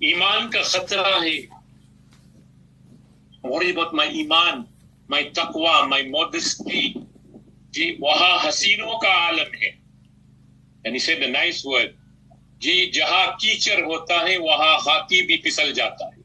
Iman 0.00 0.52
ka 0.52 0.60
khatra 0.60 1.02
hai. 1.02 1.48
Worry 3.42 3.70
about 3.70 3.92
my 3.92 4.06
iman, 4.06 4.68
my 5.08 5.24
taqwa, 5.34 5.88
my 5.88 6.02
modesty. 6.04 7.04
Ji, 7.72 7.98
waha 8.00 8.46
hasino 8.46 9.00
ka 9.00 9.30
alam 9.32 9.50
hai. 9.60 9.74
And 10.84 10.94
he 10.94 11.00
said 11.00 11.20
a 11.22 11.30
nice 11.30 11.64
word. 11.64 11.96
Ji, 12.60 12.92
jaha 12.92 13.34
kichar 13.40 13.84
hota 13.84 14.14
hai, 14.14 14.38
waha 14.38 14.80
khaki 14.84 15.26
bhi 15.26 15.42
pisal 15.44 15.74
jata 15.74 16.04
hai. 16.04 16.22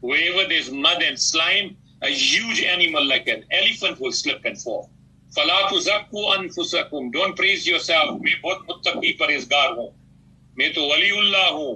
Wherever 0.00 0.48
there's 0.48 0.70
mud 0.70 1.00
and 1.00 1.18
slime, 1.18 1.76
a 2.02 2.08
huge 2.08 2.60
animal 2.62 3.06
like 3.06 3.28
an 3.28 3.44
elephant 3.52 4.00
will 4.00 4.12
slip 4.12 4.44
and 4.44 4.60
fall. 4.60 4.90
फला 5.35 5.59
तुजक्कू 5.69 6.23
अनफुसकुम 6.35 7.11
don't 7.17 7.35
praise 7.41 7.67
yourself 7.71 8.21
मैं 8.27 8.37
बहुत 8.43 8.65
मुत्तकी 8.69 9.11
परहेजगार 9.23 9.73
हूं 9.79 9.89
मैं 10.57 10.73
तो 10.73 10.81
वलीउल्लाह 10.93 11.49
हूं 11.59 11.75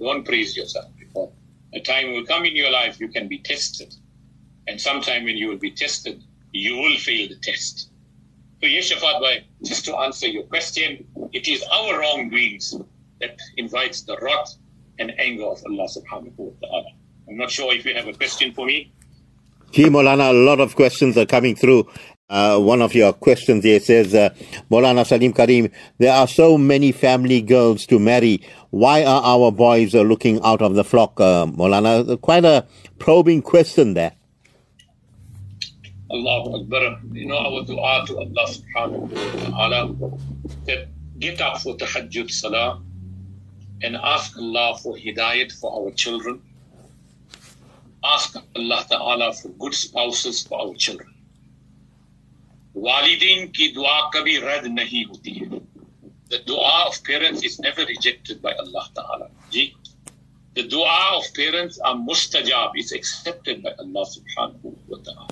don't 0.00 0.24
praise 0.24 0.56
yourself 0.56 0.88
before 0.98 1.30
a 1.74 1.80
time 1.80 2.12
will 2.12 2.24
come 2.24 2.44
in 2.44 2.54
your 2.54 2.70
life 2.70 3.00
you 3.00 3.08
can 3.08 3.26
be 3.28 3.38
tested. 3.38 3.94
And 4.68 4.80
sometime 4.80 5.24
when 5.24 5.36
you 5.36 5.48
will 5.48 5.58
be 5.58 5.72
tested, 5.72 6.22
you 6.52 6.76
will 6.76 6.96
fail 6.98 7.28
the 7.28 7.36
test. 7.36 7.90
So 8.60 8.66
yes, 8.68 8.92
Shafat 8.92 9.20
Bhai, 9.20 9.44
just 9.64 9.84
to 9.86 9.96
answer 9.96 10.28
your 10.28 10.44
question, 10.44 11.04
it 11.32 11.48
is 11.48 11.62
our 11.64 11.98
wrongdoings 11.98 12.74
that 13.20 13.38
invites 13.56 14.02
the 14.02 14.16
wrath 14.22 14.54
and 14.98 15.12
anger 15.18 15.44
of 15.44 15.62
Allah 15.66 15.88
subhanahu 15.88 16.38
wa 16.38 16.52
ta'ala. 16.62 16.90
I'm 17.28 17.36
not 17.36 17.50
sure 17.50 17.74
if 17.74 17.84
you 17.84 17.94
have 17.94 18.06
a 18.06 18.14
question 18.14 18.54
for 18.54 18.64
me. 18.64 18.92
Gee, 19.71 19.85
Molana, 19.85 20.31
a 20.31 20.33
lot 20.33 20.59
of 20.59 20.75
questions 20.75 21.15
are 21.17 21.27
coming 21.27 21.55
through. 21.55 21.87
Uh, 22.27 22.59
one 22.59 22.81
of 22.81 22.95
your 22.95 23.13
questions 23.13 23.63
here 23.63 23.79
says, 23.79 24.15
uh, 24.15 24.29
Molana 24.71 25.05
Salim 25.05 25.31
Karim, 25.31 25.69
there 25.99 26.13
are 26.13 26.27
so 26.27 26.57
many 26.57 26.91
family 26.91 27.41
girls 27.41 27.85
to 27.85 27.99
marry. 27.99 28.41
Why 28.71 29.03
are 29.03 29.21
our 29.21 29.51
boys 29.51 29.93
uh, 29.93 30.01
looking 30.01 30.39
out 30.43 30.61
of 30.61 30.73
the 30.73 30.83
flock, 30.83 31.19
uh, 31.19 31.45
Molana? 31.45 32.19
Quite 32.21 32.45
a 32.45 32.67
probing 32.97 33.43
question 33.43 33.93
there. 33.93 34.13
Allahu 36.11 36.61
Akbar. 36.61 36.99
You 37.11 37.27
know, 37.27 37.37
our 37.37 37.63
dua 37.63 38.05
to 38.07 38.17
Allah 38.17 38.45
subhanahu 38.49 39.53
wa 39.53 39.69
ta'ala 39.69 40.89
get 41.19 41.41
up 41.41 41.61
for 41.61 41.75
tahajjud 41.77 42.31
salah 42.31 42.81
and 43.83 43.95
ask 43.95 44.35
Allah 44.37 44.77
for 44.81 44.95
hidayat 44.95 45.51
for 45.51 45.69
our 45.71 45.91
children 45.91 46.41
ask 48.03 48.35
Allah 48.55 48.85
Ta'ala 48.89 49.33
for 49.33 49.49
good 49.49 49.73
spouses 49.73 50.43
for 50.43 50.59
our 50.61 50.75
children. 50.75 51.13
Ki 52.73 53.73
dua 53.73 54.09
kabhi 54.13 54.41
rad 54.43 54.63
nahi 54.65 55.07
hoti 55.07 55.39
hai. 55.39 55.61
The 56.29 56.39
dua 56.45 56.85
of 56.87 57.03
parents 57.03 57.43
is 57.43 57.59
never 57.59 57.83
rejected 57.85 58.41
by 58.41 58.53
Allah 58.53 58.89
Ta'ala. 58.95 59.29
Ji? 59.51 59.75
The 60.55 60.67
dua 60.67 61.17
of 61.17 61.23
parents 61.33 61.79
are 61.79 61.95
mustajab, 61.95 62.71
it's 62.75 62.91
accepted 62.91 63.63
by 63.63 63.71
Allah 63.79 64.05
Subhanahu 64.05 64.75
wa 64.87 64.97
Ta'ala. 65.03 65.27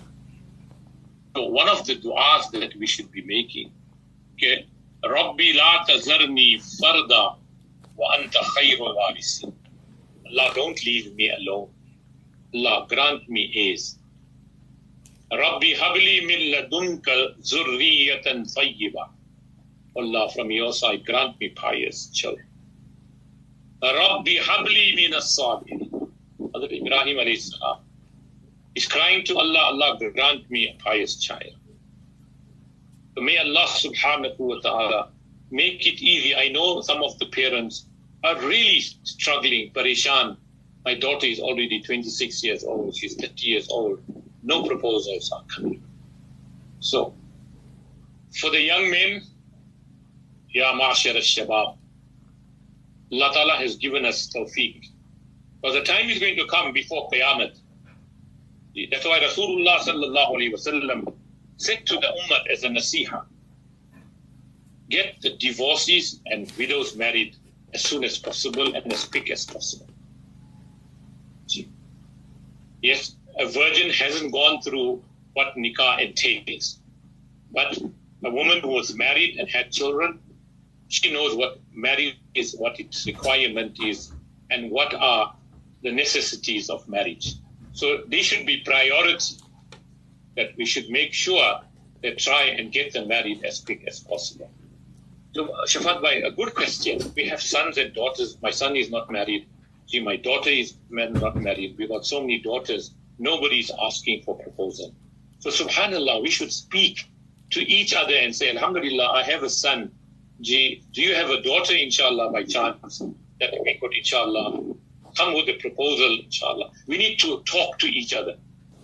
So 1.36 1.46
one 1.48 1.70
of 1.70 1.86
the 1.86 1.96
duas 1.96 2.50
that 2.52 2.76
we 2.78 2.88
should 2.88 3.12
be 3.12 3.22
making, 3.22 3.72
okay, 4.34 4.68
Rabbi 5.04 5.54
la 5.56 5.86
tazarni 5.86 6.58
farda 6.80 7.36
wa 7.96 8.16
anta 8.18 8.42
khayrul 8.56 8.96
Allah, 8.98 10.52
don't 10.56 10.84
leave 10.86 11.14
me 11.16 11.30
alone. 11.30 11.70
Allah, 12.54 12.86
grant 12.89 13.27
me 13.30 13.42
is. 13.44 13.98
Rabbi 15.32 15.74
habli 15.74 16.25
min 16.25 16.54
ladunka 16.54 17.36
zurriyatan 17.42 18.48
tayyiba. 18.56 19.10
Allah, 19.98 20.30
from 20.32 20.51
your 20.51 20.74
side, 20.74 21.06
grant 21.06 21.39
me 21.39 21.50
pious 21.50 22.08
children. 22.13 22.48
Rabbi 23.82 24.38
habli 24.38 24.96
min 24.96 25.13
as-sabirin. 25.13 26.10
Hazrat 26.39 26.72
Ibrahim 26.72 27.18
alayhi 27.18 27.80
is 28.75 28.86
crying 28.86 29.25
to 29.25 29.38
Allah, 29.38 29.60
Allah, 29.72 30.00
grant 30.13 30.50
me 30.50 30.70
a 30.70 30.84
pious 30.84 31.16
child. 31.18 31.56
May 33.18 33.38
Allah 33.39 33.66
subhanahu 33.68 34.38
wa 34.38 34.60
ta'ala 34.62 35.10
make 35.50 35.86
it 35.88 36.01
easy. 36.01 36.36
I 36.36 36.50
know 36.50 36.82
some 36.82 37.04
of 37.04 37.18
the 37.20 37.25
parents 37.27 37.88
are 38.24 38.36
really 38.42 38.80
struggling, 39.04 39.72
parishan. 39.74 40.38
My 40.88 40.94
daughter 40.94 41.27
is 41.27 41.41
already 41.41 41.82
26 41.82 42.46
years 42.46 42.63
old, 42.63 42.96
she's 42.96 43.13
30 43.15 43.46
years 43.46 43.67
old. 43.70 44.00
No 44.41 44.63
proposals 44.63 45.29
are 45.34 45.44
coming. 45.53 45.84
So, 46.79 47.13
for 48.39 48.51
the 48.51 48.62
young 48.62 48.89
men, 48.89 49.22
Ya 50.50 50.72
Ma'ashar 50.72 51.15
al-Shabab, 51.15 51.75
Allah 53.12 53.34
Ta'ala 53.34 53.58
has 53.58 53.75
given 53.75 54.06
us 54.06 54.32
tawfiq. 54.34 54.86
Because 55.62 55.75
the 55.75 55.84
time 55.84 56.10
is 56.10 56.20
going 56.20 56.38
to 56.38 56.48
come 56.48 56.72
before 56.72 57.10
Qiyamah. 57.10 57.51
That's 58.89 59.06
why 59.06 59.20
Rasulullah 59.20 59.79
sallallahu 59.79 60.36
alayhi 60.38 60.53
wasallam 60.53 61.13
said 61.58 61.86
to 61.86 61.96
the 61.96 62.08
Ummah 62.08 62.50
as 62.50 62.63
a 62.63 62.70
nasiha, 62.70 63.25
get 64.89 65.22
the 65.22 65.36
divorcees 65.36 66.22
and 66.27 66.50
widows 66.58 66.96
married 66.96 67.36
as 67.74 67.84
soon 67.84 68.06
as 68.06 68.17
possible 68.17 68.74
and 68.74 68.94
as 68.94 69.03
quick 69.03 69.29
as 69.29 69.46
possible. 69.46 69.87
Yes, 72.82 73.16
a 73.40 73.48
virgin 73.48 73.90
hasn't 73.90 74.32
gone 74.32 74.62
through 74.62 75.04
what 75.34 75.56
nikah 75.56 76.00
entails, 76.00 76.80
but 77.52 77.78
a 78.24 78.30
woman 78.30 78.60
who 78.62 78.70
was 78.70 78.96
married 78.96 79.38
and 79.38 79.50
had 79.50 79.72
children, 79.72 80.20
she 80.88 81.12
knows 81.12 81.36
what 81.36 81.60
marriage 81.74 82.18
is, 82.34 82.56
what 82.56 82.80
its 82.80 83.06
requirement 83.06 83.78
is, 83.84 84.12
and 84.50 84.72
what 84.72 84.94
are 84.94 85.36
the 85.84 85.92
necessities 85.92 86.70
of 86.70 86.88
marriage. 86.88 87.36
So 87.74 88.04
they 88.08 88.22
should 88.22 88.46
be 88.46 88.58
priority 88.58 89.36
that 90.36 90.56
we 90.58 90.66
should 90.66 90.90
make 90.90 91.14
sure 91.14 91.62
they 92.02 92.12
try 92.14 92.44
and 92.44 92.72
get 92.72 92.94
them 92.94 93.08
married 93.08 93.44
as 93.44 93.60
quick 93.60 93.84
as 93.88 94.00
possible. 94.00 94.50
So, 95.34 95.48
Shafat 95.66 96.02
a 96.26 96.32
good 96.32 96.56
question. 96.56 97.00
We 97.16 97.28
have 97.28 97.42
sons 97.42 97.78
and 97.78 97.94
daughters. 97.94 98.38
My 98.42 98.52
son 98.52 98.76
is 98.76 98.90
not 98.90 99.12
married. 99.12 99.48
See, 99.88 100.01
my 100.01 100.17
daughter 100.17 100.50
is 100.50 100.75
not 100.89 101.36
married. 101.38 101.75
We've 101.77 101.89
got 101.89 102.06
so 102.06 102.20
many 102.22 102.39
daughters. 102.39 102.94
Nobody's 103.20 103.72
asking 103.82 104.24
for 104.24 104.38
proposal. 104.38 104.94
So, 105.39 105.50
subhanAllah, 105.50 106.22
we 106.22 106.29
should 106.29 106.51
speak 106.51 107.06
to 107.51 107.62
each 107.62 107.94
other 107.94 108.13
and 108.13 108.36
say, 108.36 108.50
Alhamdulillah, 108.50 109.12
I 109.12 109.24
have 109.24 109.44
a 109.44 109.50
son. 109.50 109.91
Gee, 110.41 110.84
do 110.91 111.01
you 111.01 111.15
have 111.15 111.29
a 111.29 111.41
daughter, 111.41 111.74
inshallah, 111.74 112.32
by 112.32 112.44
chance, 112.44 113.01
that 113.39 113.53
we 113.63 113.77
could, 113.82 113.94
inshallah, 113.94 114.75
come 115.15 115.34
with 115.34 115.48
a 115.48 115.58
proposal, 115.58 116.20
inshallah. 116.24 116.70
We 116.88 116.98
need 116.98 117.17
to 117.20 117.41
talk 117.44 117.79
to 117.79 117.88
each 117.88 118.13
other 118.13 118.36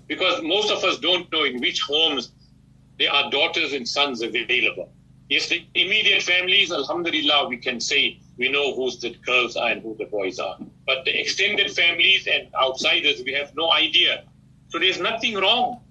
because 0.07 0.41
most 0.41 0.71
of 0.71 0.83
us 0.83 0.97
don't 0.99 1.31
know 1.31 1.43
in 1.43 1.59
which 1.59 1.81
homes 1.81 2.31
there 2.97 3.11
are 3.11 3.29
daughters 3.29 3.73
and 3.73 3.87
sons 3.87 4.21
available. 4.21 4.91
Yes, 5.29 5.49
the 5.49 5.65
immediate 5.75 6.23
families, 6.23 6.71
alhamdulillah, 6.71 7.49
we 7.49 7.57
can 7.57 7.79
say 7.79 8.19
we 8.37 8.49
know 8.49 8.73
who 8.75 8.89
the 8.97 9.15
girls 9.25 9.55
are 9.55 9.69
and 9.69 9.81
who 9.81 9.95
the 9.97 10.05
boys 10.05 10.39
are. 10.39 10.57
But 10.85 11.05
the 11.05 11.19
extended 11.19 11.71
families 11.71 12.27
and 12.27 12.47
outsiders, 12.55 13.21
we 13.25 13.33
have 13.33 13.55
no 13.55 13.71
idea. 13.71 14.23
So 14.69 14.79
there's 14.79 14.99
nothing 14.99 15.35
wrong. 15.35 15.81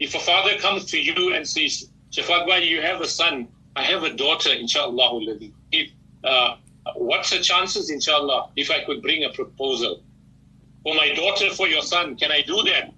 If 0.00 0.14
a 0.14 0.18
father 0.18 0.56
comes 0.58 0.86
to 0.86 0.98
you 0.98 1.34
and 1.34 1.46
says, 1.46 1.90
Shafat 2.10 2.66
you 2.66 2.80
have 2.80 3.00
a 3.00 3.06
son, 3.06 3.48
I 3.76 3.82
have 3.82 4.02
a 4.02 4.14
daughter, 4.14 4.50
inshallah, 4.52 5.38
if, 5.72 5.90
uh, 6.24 6.56
what's 6.94 7.30
the 7.30 7.40
chances, 7.40 7.90
inshallah, 7.90 8.50
if 8.56 8.70
I 8.70 8.84
could 8.84 9.02
bring 9.02 9.24
a 9.24 9.30
proposal 9.30 10.02
for 10.82 10.94
my 10.94 11.12
daughter, 11.14 11.50
for 11.50 11.68
your 11.68 11.82
son? 11.82 12.16
Can 12.16 12.32
I 12.32 12.42
do 12.42 12.62
that? 12.62 12.94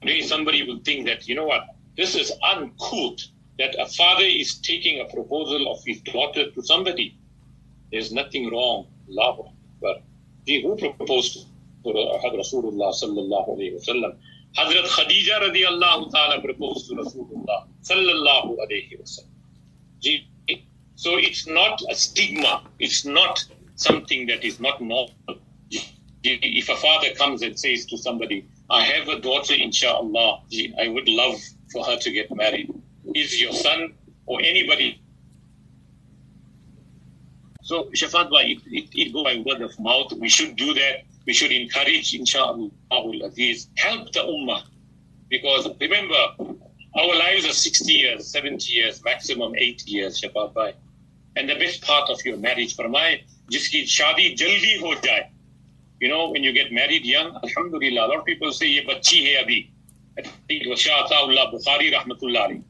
Today, 0.00 0.20
somebody 0.20 0.62
will 0.62 0.78
think 0.84 1.06
that, 1.06 1.26
you 1.26 1.34
know 1.34 1.44
what, 1.44 1.66
this 1.96 2.14
is 2.14 2.30
uncouth 2.48 3.20
that 3.58 3.74
a 3.80 3.86
father 3.86 4.24
is 4.24 4.58
taking 4.58 5.00
a 5.00 5.04
proposal 5.12 5.72
of 5.72 5.82
his 5.84 6.00
daughter 6.02 6.50
to 6.52 6.62
somebody. 6.62 7.17
There's 7.90 8.12
nothing 8.12 8.50
wrong. 8.50 8.86
Allah 9.10 9.50
But 9.80 10.02
He 10.44 10.62
who 10.62 10.76
proposed 10.76 11.46
to 11.84 11.90
Rasulullah 11.90 12.92
sallallahu 12.92 13.48
alayhi 13.56 13.74
wa 13.74 13.80
sallam. 13.80 14.16
Hazrat 14.56 14.86
Khadija 14.86 15.40
radiallahu 15.40 16.10
ta'ala 16.10 16.40
proposed 16.42 16.88
to 16.88 16.94
Rasulullah 16.96 17.66
sallallahu 17.82 18.56
alayhi 18.58 18.98
wa 18.98 19.04
sallam. 19.04 19.28
So 20.96 21.16
it's 21.16 21.46
not 21.46 21.80
a 21.88 21.94
stigma. 21.94 22.64
It's 22.80 23.04
not 23.04 23.44
something 23.76 24.26
that 24.26 24.44
is 24.44 24.58
not 24.58 24.80
normal. 24.80 25.12
If 26.24 26.68
a 26.68 26.74
father 26.76 27.14
comes 27.14 27.42
and 27.42 27.58
says 27.58 27.86
to 27.86 27.96
somebody, 27.96 28.48
I 28.68 28.82
have 28.82 29.06
a 29.08 29.20
daughter, 29.20 29.54
inshallah, 29.54 30.42
I 30.82 30.88
would 30.88 31.08
love 31.08 31.40
for 31.72 31.84
her 31.84 31.96
to 31.98 32.10
get 32.10 32.34
married. 32.34 32.74
Is 33.14 33.40
your 33.40 33.52
son 33.52 33.94
or 34.26 34.40
anybody? 34.42 35.00
So, 37.68 37.84
Shafat 37.92 38.30
it, 38.32 38.62
it, 38.64 38.88
it 38.94 39.12
go 39.12 39.24
by 39.24 39.42
word 39.44 39.60
of 39.60 39.78
mouth. 39.78 40.10
We 40.14 40.30
should 40.30 40.56
do 40.56 40.72
that. 40.72 41.02
We 41.26 41.34
should 41.34 41.52
encourage, 41.52 42.14
inshallah, 42.14 42.70
Aziz, 43.26 43.68
help 43.76 44.10
the 44.10 44.20
Ummah. 44.20 44.62
Because 45.28 45.68
remember, 45.78 46.54
our 46.96 47.14
lives 47.14 47.44
are 47.44 47.52
60 47.52 47.92
years, 47.92 48.32
70 48.32 48.72
years, 48.72 49.04
maximum 49.04 49.54
80 49.54 49.90
years, 49.90 50.18
Shafat 50.18 50.76
And 51.36 51.46
the 51.46 51.56
best 51.56 51.82
part 51.82 52.08
of 52.08 52.18
your 52.24 52.38
marriage, 52.38 52.74
for 52.74 52.88
my, 52.88 53.20
just 53.50 53.70
shadi 53.70 54.34
jaldi 54.34 54.80
ho 54.80 54.94
jaye. 54.94 55.28
You 56.00 56.08
know, 56.08 56.30
when 56.30 56.42
you 56.42 56.52
get 56.52 56.72
married 56.72 57.04
young, 57.04 57.38
alhamdulillah, 57.44 58.06
a 58.06 58.08
lot 58.08 58.20
of 58.20 58.24
people 58.24 58.50
say, 58.50 58.66
ye 58.66 58.82
bachi 58.86 59.34
hai 59.34 59.44
abhi. 59.44 59.70
It 60.48 60.66
was 60.70 60.80
Shah 60.80 61.06
Bukhari, 61.06 61.92
rahmatullahi. 61.92 62.62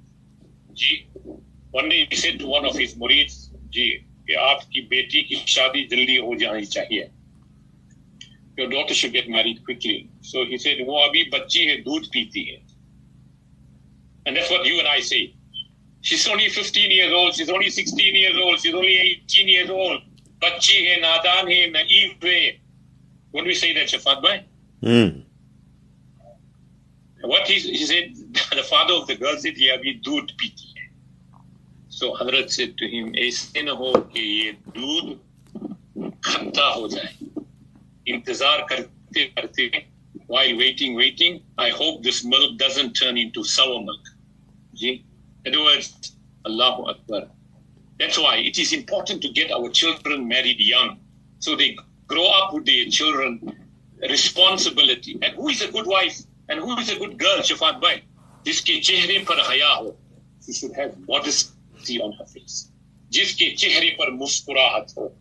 One 1.71 1.89
day 1.89 2.09
he 2.11 2.17
said 2.17 2.41
to 2.41 2.49
one 2.49 2.65
of 2.65 2.75
his 2.75 2.97
murids, 2.97 3.51
Gee, 3.71 4.08
कि 4.28 4.34
आपकी 4.48 4.82
बेटी 4.96 5.22
की 5.30 5.36
शादी 5.56 5.84
जल्दी 5.94 6.16
हो 6.16 6.36
जानी 6.44 6.66
चाहिए 6.78 7.10
your 8.58 8.70
daughter 8.72 8.94
should 8.94 9.14
get 9.14 9.30
married 9.36 9.64
quickly 9.68 9.98
so 10.32 10.46
he 10.50 10.58
said 10.66 10.82
वो 10.88 11.00
अभी 11.06 11.24
बच्ची 11.38 11.66
है 11.70 11.78
दूध 11.84 12.10
पीती 12.16 12.44
है 12.50 12.60
and 14.26 14.38
that's 14.38 14.52
what 14.52 14.66
you 14.72 14.80
and 14.80 14.88
I 14.88 15.00
say 15.12 15.24
She's 16.04 16.28
only 16.28 16.50
15 16.50 16.92
years 16.92 17.14
old. 17.14 17.34
She's 17.34 17.50
only 17.50 17.70
16 17.70 18.16
years 18.16 18.36
old. 18.38 18.60
She's 18.60 18.74
only 18.74 18.98
18 19.00 19.48
years 19.48 19.70
old. 19.70 20.02
बच्ची 20.44 20.86
है 20.86 21.00
नादान 21.02 21.52
है 21.52 21.68
नईफ 21.72 22.26
है 22.26 22.60
When 23.32 23.46
we 23.46 23.56
say 23.56 23.74
that, 23.74 23.88
Shafat 23.88 24.22
Bhai? 24.22 24.46
Mm. 24.84 25.24
What 27.22 27.48
he, 27.48 27.56
he 27.60 27.86
said, 27.86 28.14
the 28.52 28.64
father 28.64 28.94
of 28.96 29.08
the 29.08 29.16
girl 29.16 29.38
said, 29.38 29.56
ये 29.58 29.70
अभी 29.78 29.94
दूध 30.08 30.32
पीती 30.42 30.67
है. 30.67 30.67
So 31.98 32.14
Hazrat 32.16 32.50
said 32.50 32.78
to 32.78 32.88
him, 32.88 33.14
ऐसे 33.16 33.62
न 33.64 33.70
हो 33.70 33.94
कि 34.14 34.20
ये 34.20 34.52
दूध 34.76 35.20
खट्टा 36.26 36.68
हो 36.76 36.88
जाए. 36.88 37.14
इंतजार 38.08 38.66
करते 38.70 39.26
करते 39.38 39.86
while 40.28 40.58
waiting, 40.58 40.96
waiting, 40.96 41.42
I 41.58 41.70
hope 41.70 42.02
this 42.02 42.24
milk 42.24 42.58
doesn't 42.58 42.94
turn 42.94 43.18
into 43.18 43.44
sour 43.44 43.80
milk. 43.82 44.02
See? 44.76 45.06
In 45.46 45.54
other 45.54 45.64
words, 45.64 46.14
Allahu 46.46 46.90
Akbar. 46.90 47.28
That's 48.00 48.18
why 48.18 48.38
it 48.38 48.58
is 48.58 48.74
important 48.74 49.22
to 49.22 49.30
get 49.30 49.52
our 49.52 49.70
children 49.70 50.28
married 50.28 50.60
young 50.60 51.00
so 51.40 51.56
they 51.56 51.78
grow 52.08 52.26
up 52.26 52.54
with 52.54 52.66
their 52.66 52.86
children 52.86 53.40
responsibility. 54.10 55.20
And 55.22 55.36
who 55.36 55.50
is 55.50 55.62
a 55.62 55.72
good 55.72 55.86
wife 55.86 56.22
and 56.50 56.60
who 56.60 56.78
is 56.80 56.90
a 56.90 56.98
good 56.98 57.18
girl, 57.18 57.40
Shafat 57.40 57.82
Bhai? 57.82 58.04
जिसके 58.46 58.80
चेहरे 58.84 59.20
पर 59.28 59.40
हया 59.50 59.74
हो 59.74 59.96
she 60.46 60.54
should 60.54 60.74
have 60.76 60.96
modesty 61.08 61.54
on 62.02 62.14
her 62.20 62.26
face. 62.26 62.70
जिसके 63.12 63.50
चेहरे 63.56 63.90
पर 64.00 64.12
मुस्कुराहट 64.12 64.92
हो 64.98 65.12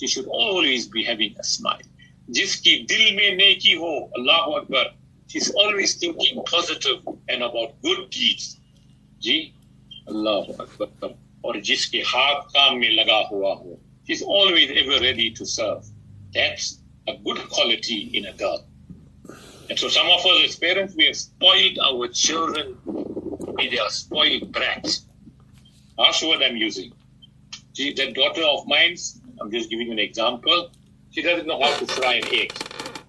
she 0.00 0.06
should 0.06 0.26
always 0.26 0.86
be 0.88 1.04
having 1.04 1.34
a 1.40 1.44
smile. 1.44 1.86
जिसकी 2.30 2.76
दिल 2.92 3.14
में 3.16 3.36
नेकी 3.36 3.72
हो 3.82 4.10
Allahu 4.18 4.54
Akbar 4.60 4.84
she's 5.28 5.50
always 5.62 5.94
thinking 5.94 6.42
positive 6.44 7.00
and 7.28 7.42
about 7.42 7.74
good 7.82 8.10
deeds. 8.10 8.56
जी 9.20 9.38
अल्लाह 10.08 10.52
अकबर 10.64 11.18
और 11.44 11.60
जिसके 11.60 11.98
हाथ 11.98 12.42
काम 12.54 12.78
में 12.78 12.90
लगा 12.90 13.20
हुआ 13.32 13.54
हो 13.54 13.78
is 14.08 14.22
always 14.22 14.70
ever 14.82 15.00
ready 15.00 15.30
to 15.30 15.46
serve. 15.46 15.84
That's 16.34 16.78
a 17.08 17.16
good 17.16 17.38
quality 17.48 18.10
in 18.14 18.26
a 18.26 18.32
girl. 18.32 18.64
And 19.70 19.78
so 19.78 19.88
some 19.88 20.08
of 20.08 20.26
us 20.26 20.48
as 20.48 20.56
parents, 20.56 20.94
we 20.96 21.06
have 21.06 21.16
spoiled 21.16 21.78
our 21.78 22.08
children 22.08 22.76
with 22.84 23.70
their 23.70 23.88
spoiled 23.88 24.52
brats. 24.52 25.05
That's 25.97 26.21
what 26.23 26.43
I'm 26.43 26.55
using. 26.55 26.93
See, 27.73 27.93
that 27.93 28.13
daughter 28.13 28.43
of 28.43 28.67
mine, 28.67 28.97
I'm 29.39 29.51
just 29.51 29.69
giving 29.69 29.91
an 29.91 29.99
example. 29.99 30.71
She 31.11 31.21
doesn't 31.21 31.47
know 31.47 31.59
how 31.61 31.75
to 31.77 31.85
fry 31.87 32.15
an 32.15 32.23
egg. 32.33 32.53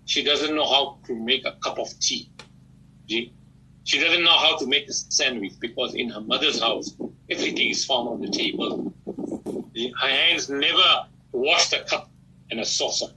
She 0.06 0.22
doesn't 0.22 0.54
know 0.54 0.66
how 0.66 0.98
to 1.06 1.14
make 1.14 1.44
a 1.44 1.52
cup 1.62 1.78
of 1.78 1.88
tea. 2.00 2.30
She, 3.08 3.32
she 3.84 4.00
doesn't 4.00 4.24
know 4.24 4.38
how 4.38 4.56
to 4.58 4.66
make 4.66 4.88
a 4.88 4.92
sandwich 4.92 5.54
because 5.60 5.94
in 5.94 6.08
her 6.10 6.20
mother's 6.20 6.60
house, 6.60 6.94
everything 7.30 7.70
is 7.70 7.84
found 7.84 8.08
on 8.08 8.20
the 8.20 8.30
table. 8.30 8.92
Her 10.00 10.08
hands 10.08 10.48
never 10.48 11.06
washed 11.32 11.72
a 11.74 11.84
cup 11.84 12.10
and 12.50 12.60
a 12.60 12.64
saucer. 12.64 13.12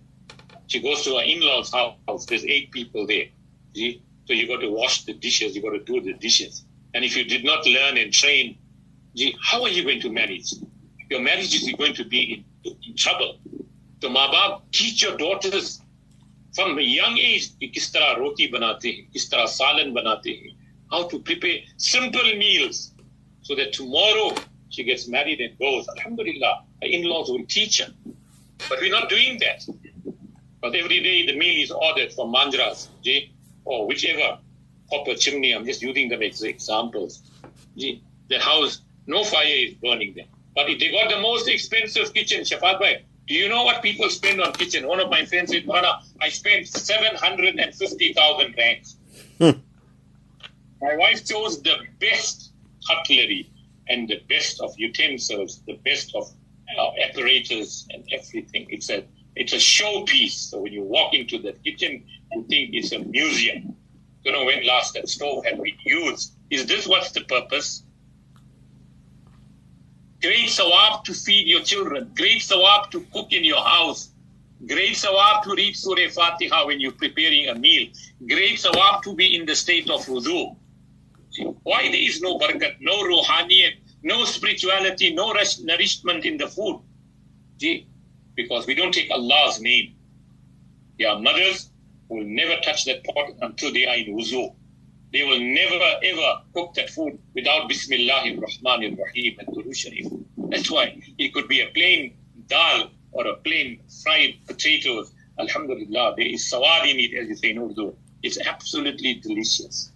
She 0.67 0.81
goes 0.81 1.03
to 1.03 1.17
her 1.17 1.23
in-laws' 1.23 1.71
house. 1.71 2.25
There's 2.25 2.45
eight 2.45 2.71
people 2.71 3.07
there. 3.07 3.25
So 3.75 4.33
you 4.33 4.47
got 4.47 4.61
to 4.61 4.69
wash 4.69 5.05
the 5.05 5.13
dishes. 5.13 5.55
You 5.55 5.61
got 5.61 5.71
to 5.71 5.79
do 5.79 6.01
the 6.01 6.13
dishes. 6.13 6.65
And 6.93 7.03
if 7.03 7.15
you 7.15 7.23
did 7.23 7.43
not 7.43 7.65
learn 7.65 7.97
and 7.97 8.11
train, 8.13 8.57
gee, 9.14 9.36
how 9.42 9.62
are 9.62 9.68
you 9.68 9.82
going 9.82 10.00
to 10.00 10.10
manage? 10.10 10.54
Your 11.10 11.20
marriage 11.20 11.54
is 11.54 11.72
going 11.78 11.94
to 11.94 12.04
be 12.04 12.44
in, 12.64 12.76
in 12.86 12.96
trouble. 12.96 13.38
So, 14.02 14.10
माँ 14.10 14.62
teach 14.72 15.02
your 15.02 15.16
daughters 15.16 15.80
from 16.54 16.78
a 16.78 16.82
young 16.82 17.16
age 17.18 17.48
कि 17.60 17.72
किस 17.72 17.92
तरह 17.92 18.12
रोटी 18.18 18.46
बनाते 18.52 18.88
हैं 18.88 19.10
किस 19.12 19.30
तरह 19.30 19.46
सालन 19.46 19.92
बनाते 19.92 20.30
हैं 20.30 20.56
how 20.90 21.08
to 21.08 21.18
prepare 21.18 21.58
simple 21.76 22.34
meals 22.36 22.92
so 23.42 23.54
that 23.54 23.72
tomorrow 23.72 24.34
she 24.68 24.84
gets 24.84 25.08
married 25.08 25.40
and 25.40 25.58
goes 25.58 25.88
alhamdulillah 25.96 26.64
her 26.82 26.88
in-laws 26.88 27.30
will 27.30 27.46
teach 27.46 27.80
her 27.80 27.92
but 28.68 28.78
we're 28.80 28.90
not 28.90 29.08
doing 29.08 29.38
that 29.38 29.66
but 30.66 30.74
every 30.74 31.00
day 31.00 31.26
the 31.26 31.36
meal 31.38 31.62
is 31.62 31.70
ordered 31.70 32.12
from 32.12 32.32
Manjras, 32.32 32.88
or 33.64 33.86
whichever 33.86 34.38
copper 34.90 35.14
chimney. 35.14 35.52
I'm 35.52 35.64
just 35.64 35.80
using 35.82 36.08
them 36.08 36.22
as 36.22 36.42
examples. 36.42 37.22
The 37.76 38.00
house, 38.40 38.80
no 39.07 39.23
fire 39.23 39.45
is 39.45 39.73
burning 39.75 40.13
there. 40.15 40.25
But 40.55 40.69
if 40.69 40.79
they 40.79 40.91
got 40.91 41.09
the 41.09 41.19
most 41.19 41.47
expensive 41.47 42.13
kitchen, 42.13 42.41
Shafat 42.41 42.79
Bhai, 42.79 43.05
do 43.27 43.33
you 43.33 43.47
know 43.47 43.63
what 43.63 43.81
people 43.81 44.09
spend 44.09 44.41
on 44.41 44.51
kitchen? 44.53 44.87
One 44.87 44.99
of 44.99 45.09
my 45.09 45.25
friends 45.25 45.51
said, 45.51 45.65
Mana, 45.65 46.01
I 46.19 46.29
spent 46.29 46.67
750,000 46.67 48.55
rands. 48.57 48.97
Hmm. 49.37 49.51
My 50.81 50.95
wife 50.97 51.25
chose 51.25 51.61
the 51.61 51.75
best 51.99 52.51
cutlery 52.87 53.49
and 53.87 54.07
the 54.09 54.21
best 54.27 54.59
of 54.61 54.73
utensils, 54.77 55.61
the 55.67 55.75
best 55.85 56.13
of 56.15 56.29
uh, 56.77 56.91
apparatus 57.03 57.87
and 57.91 58.03
everything. 58.11 58.67
It's 58.69 58.89
a 58.89 59.05
it's 59.35 59.53
a 59.53 59.57
showpiece. 59.57 60.49
So 60.49 60.61
when 60.61 60.73
you 60.73 60.83
walk 60.83 61.13
into 61.13 61.37
the 61.37 61.53
kitchen, 61.53 62.03
you 62.33 62.43
think 62.49 62.71
it's 62.73 62.91
a 62.91 62.99
museum. 62.99 63.75
You 64.23 64.31
know, 64.31 64.45
when 64.45 64.65
last 64.65 64.93
that 64.95 65.07
stove 65.07 65.45
had 65.45 65.61
been 65.61 65.77
used. 65.85 66.33
Is 66.49 66.65
this 66.65 66.87
what's 66.87 67.11
the 67.11 67.21
purpose? 67.21 67.83
Great 70.21 70.49
sawab 70.49 71.03
to 71.03 71.13
feed 71.13 71.47
your 71.47 71.61
children. 71.61 72.11
Great 72.15 72.41
sawab 72.41 72.91
to 72.91 73.01
cook 73.11 73.33
in 73.33 73.43
your 73.43 73.63
house. 73.63 74.11
Great 74.67 74.93
sawab 74.93 75.41
to 75.43 75.55
read 75.55 75.75
Surah 75.75 76.09
Fatiha 76.09 76.67
when 76.67 76.79
you're 76.79 76.91
preparing 76.91 77.47
a 77.47 77.55
meal. 77.55 77.87
Great 78.27 78.59
sawab 78.59 79.01
to 79.01 79.15
be 79.15 79.35
in 79.35 79.47
the 79.47 79.55
state 79.55 79.89
of 79.89 80.05
wudu. 80.05 80.55
Why 81.63 81.83
there 81.89 81.95
is 82.09 82.21
no 82.21 82.37
barakat, 82.37 82.75
no 82.81 83.01
ruhaniyat, 83.03 83.73
no 84.03 84.23
spirituality, 84.25 85.11
no 85.11 85.33
nourishment 85.33 86.25
in 86.25 86.37
the 86.37 86.47
food? 86.47 86.81
See, 87.59 87.87
because 88.35 88.67
we 88.67 88.75
don't 88.75 88.93
take 88.93 89.09
Allah's 89.09 89.59
name. 89.59 89.95
Their 90.99 91.17
mothers 91.17 91.71
will 92.09 92.25
never 92.25 92.61
touch 92.61 92.85
that 92.85 93.03
pot 93.05 93.31
until 93.41 93.73
they 93.73 93.87
are 93.87 93.95
in 93.95 94.15
wuzu. 94.15 94.53
They 95.13 95.23
will 95.23 95.39
never 95.39 95.83
ever 96.03 96.41
cook 96.53 96.73
that 96.75 96.89
food 96.89 97.19
without 97.35 97.69
Bismillahir 97.69 98.39
Rahmanir 98.39 98.97
Rahim 98.97 99.39
and 99.39 99.47
Duru 99.49 99.75
Sharif. 99.75 100.07
That's 100.37 100.71
why 100.71 101.01
it 101.17 101.33
could 101.33 101.47
be 101.49 101.61
a 101.61 101.67
plain 101.67 102.15
dal 102.47 102.91
or 103.11 103.27
a 103.27 103.35
plain 103.37 103.81
fried 104.03 104.35
potatoes. 104.47 105.11
Alhamdulillah, 105.37 106.15
there 106.17 106.27
is 106.27 106.49
sawad 106.49 106.89
in 106.89 106.99
it, 106.99 107.13
as 107.13 107.27
you 107.27 107.35
say 107.35 107.49
in 107.51 107.57
Urdu. 107.57 107.93
It's 108.23 108.39
absolutely 108.39 109.15
delicious. 109.15 109.91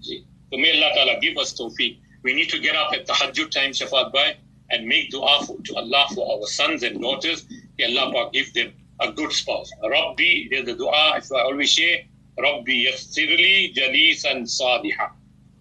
So 0.00 0.14
may 0.52 0.70
Allah 0.76 0.94
Ta'ala 0.94 1.20
give 1.20 1.36
us 1.36 1.54
tawfiq. 1.58 1.98
We 2.22 2.34
need 2.34 2.48
to 2.50 2.58
get 2.58 2.76
up 2.76 2.92
at 2.92 3.06
tahajjud 3.06 3.50
time, 3.50 3.72
Shafat 3.72 4.12
Bhai, 4.12 4.36
and 4.70 4.86
make 4.86 5.10
dua 5.10 5.44
for, 5.46 5.56
to 5.62 5.76
Allah 5.76 6.06
for 6.14 6.40
our 6.40 6.46
sons 6.46 6.82
and 6.82 7.00
daughters. 7.00 7.46
May 7.78 7.96
Allah 7.96 8.30
give 8.32 8.52
them 8.54 8.72
a 9.00 9.12
good 9.12 9.32
spouse. 9.32 9.70
Rabbi, 9.82 10.48
there's 10.50 10.66
the 10.66 10.74
dua, 10.74 11.16
if 11.16 11.32
I 11.32 11.42
always 11.42 11.74
say, 11.74 12.07
Rabbi 12.38 12.84
yassirli 12.86 13.74
jalisan 13.74 14.46
sadiha. 14.46 15.10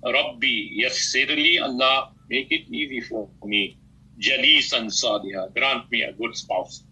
Rabbi 0.03 0.81
yassirli, 0.83 1.59
Allah, 1.61 2.11
make 2.29 2.51
it 2.51 2.69
easy 2.71 3.01
for 3.01 3.27
me. 3.43 3.77
Jalisan 4.19 4.85
sadiha, 4.87 5.53
grant 5.55 5.89
me 5.91 6.03
a 6.03 6.13
good 6.13 6.35
spouse. 6.35 6.83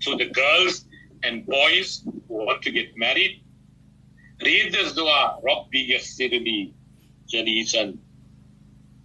So 0.00 0.16
the 0.16 0.30
girls 0.30 0.86
and 1.22 1.46
boys 1.46 2.02
who 2.28 2.46
want 2.46 2.62
to 2.62 2.70
get 2.70 2.96
married, 2.96 3.42
read 4.42 4.72
this 4.72 4.94
dua, 4.94 5.38
Rabbi 5.42 5.90
yassirli 5.92 6.72
jalisan 7.32 7.98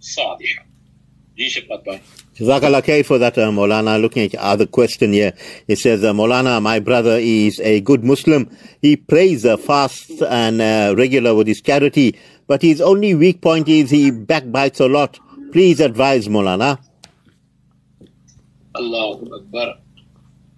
sadiha. 0.00 0.69
Jazakallah 1.37 2.81
khair 2.81 3.05
for 3.05 3.17
that, 3.17 3.37
uh, 3.37 3.49
Molana. 3.51 4.01
Looking 4.01 4.23
at 4.23 4.35
other 4.35 4.65
question 4.65 5.11
here, 5.11 5.33
it 5.67 5.77
says, 5.79 6.01
uh, 6.03 6.13
Molana, 6.13 6.61
my 6.61 6.79
brother 6.79 7.17
is 7.19 7.59
a 7.59 7.81
good 7.81 8.05
Muslim. 8.05 8.49
He 8.81 8.95
prays, 8.95 9.45
uh, 9.45 9.57
fasts 9.57 10.21
and 10.21 10.61
uh, 10.61 10.95
regular 10.97 11.35
with 11.35 11.47
his 11.47 11.61
charity, 11.61 12.17
but 12.47 12.61
his 12.61 12.79
only 12.79 13.15
weak 13.15 13.41
point 13.41 13.67
is 13.67 13.89
he 13.89 14.11
backbites 14.11 14.79
a 14.79 14.87
lot. 14.87 15.19
Please 15.51 15.81
advise, 15.81 16.29
Molana. 16.29 16.79
Allahu 18.75 19.35
Akbar. 19.35 19.75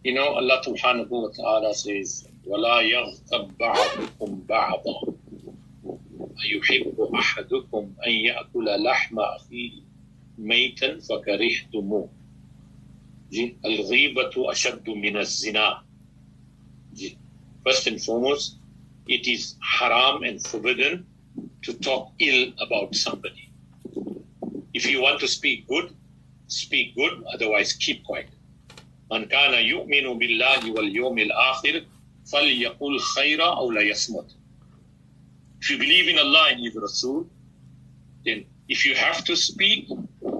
You 0.03 0.13
know, 0.13 0.27
Allah 0.35 0.61
subhanahu 0.63 1.09
wa 1.09 1.29
ta'ala 1.29 1.73
says, 1.73 2.27
وَلَا 2.47 2.81
يَغْتَبْ 2.85 3.57
بَعْضُكُمْ 3.57 4.45
بَعْضًا 4.47 5.13
أَيُحِبُّ 6.37 6.97
أَحَدُكُمْ 7.15 7.83
أَن 8.05 8.11
يَأْكُلَ 8.11 8.83
لَحْمَ 8.83 9.19
أَخِيهِ 9.19 9.87
ميتا 10.38 10.98
فكرهتموه 11.00 12.08
الغيبة 13.64 14.32
أشد 14.36 14.90
من 14.90 15.16
الزنا 15.16 15.82
First 17.64 17.86
and 17.86 18.02
foremost, 18.02 18.56
it 19.06 19.28
is 19.28 19.54
haram 19.60 20.24
and 20.24 20.44
forbidden 20.44 21.06
to 21.62 21.72
talk 21.74 22.12
ill 22.18 22.52
about 22.60 22.94
somebody. 22.94 23.50
If 24.74 24.84
you 24.90 25.00
want 25.00 25.20
to 25.20 25.28
speak 25.28 25.68
good, 25.68 25.94
speak 26.48 26.96
good, 26.96 27.24
otherwise 27.32 27.72
keep 27.72 28.04
quiet. 28.04 28.28
من 29.10 29.24
كان 29.28 29.64
يؤمن 29.64 30.18
بالله 30.18 30.72
واليوم 30.72 31.18
الآخر 31.18 31.84
فليقل 32.32 32.98
خيرا 32.98 33.56
أو 33.56 33.70
لا 33.70 33.80
يصمت. 33.82 34.34
If 35.60 35.70
you 35.70 35.78
believe 35.78 36.08
in 36.08 36.18
Allah 36.18 36.48
and 36.50 36.60
His 36.60 36.74
Rasul, 36.74 37.26
then 38.24 38.44
if 38.68 38.84
you 38.84 38.94
have 38.94 39.22
to 39.24 39.36
speak, 39.36 39.88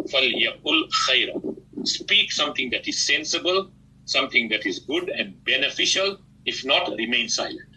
فَلْيَقُلْ 0.01 0.89
خَيْرًا 1.07 1.87
Speak 1.87 2.31
something 2.31 2.69
that 2.71 2.87
is 2.87 3.05
sensible, 3.05 3.71
something 4.05 4.49
that 4.49 4.65
is 4.65 4.79
good 4.79 5.09
and 5.09 5.43
beneficial. 5.43 6.17
If 6.45 6.65
not, 6.65 6.95
remain 6.97 7.29
silent. 7.29 7.69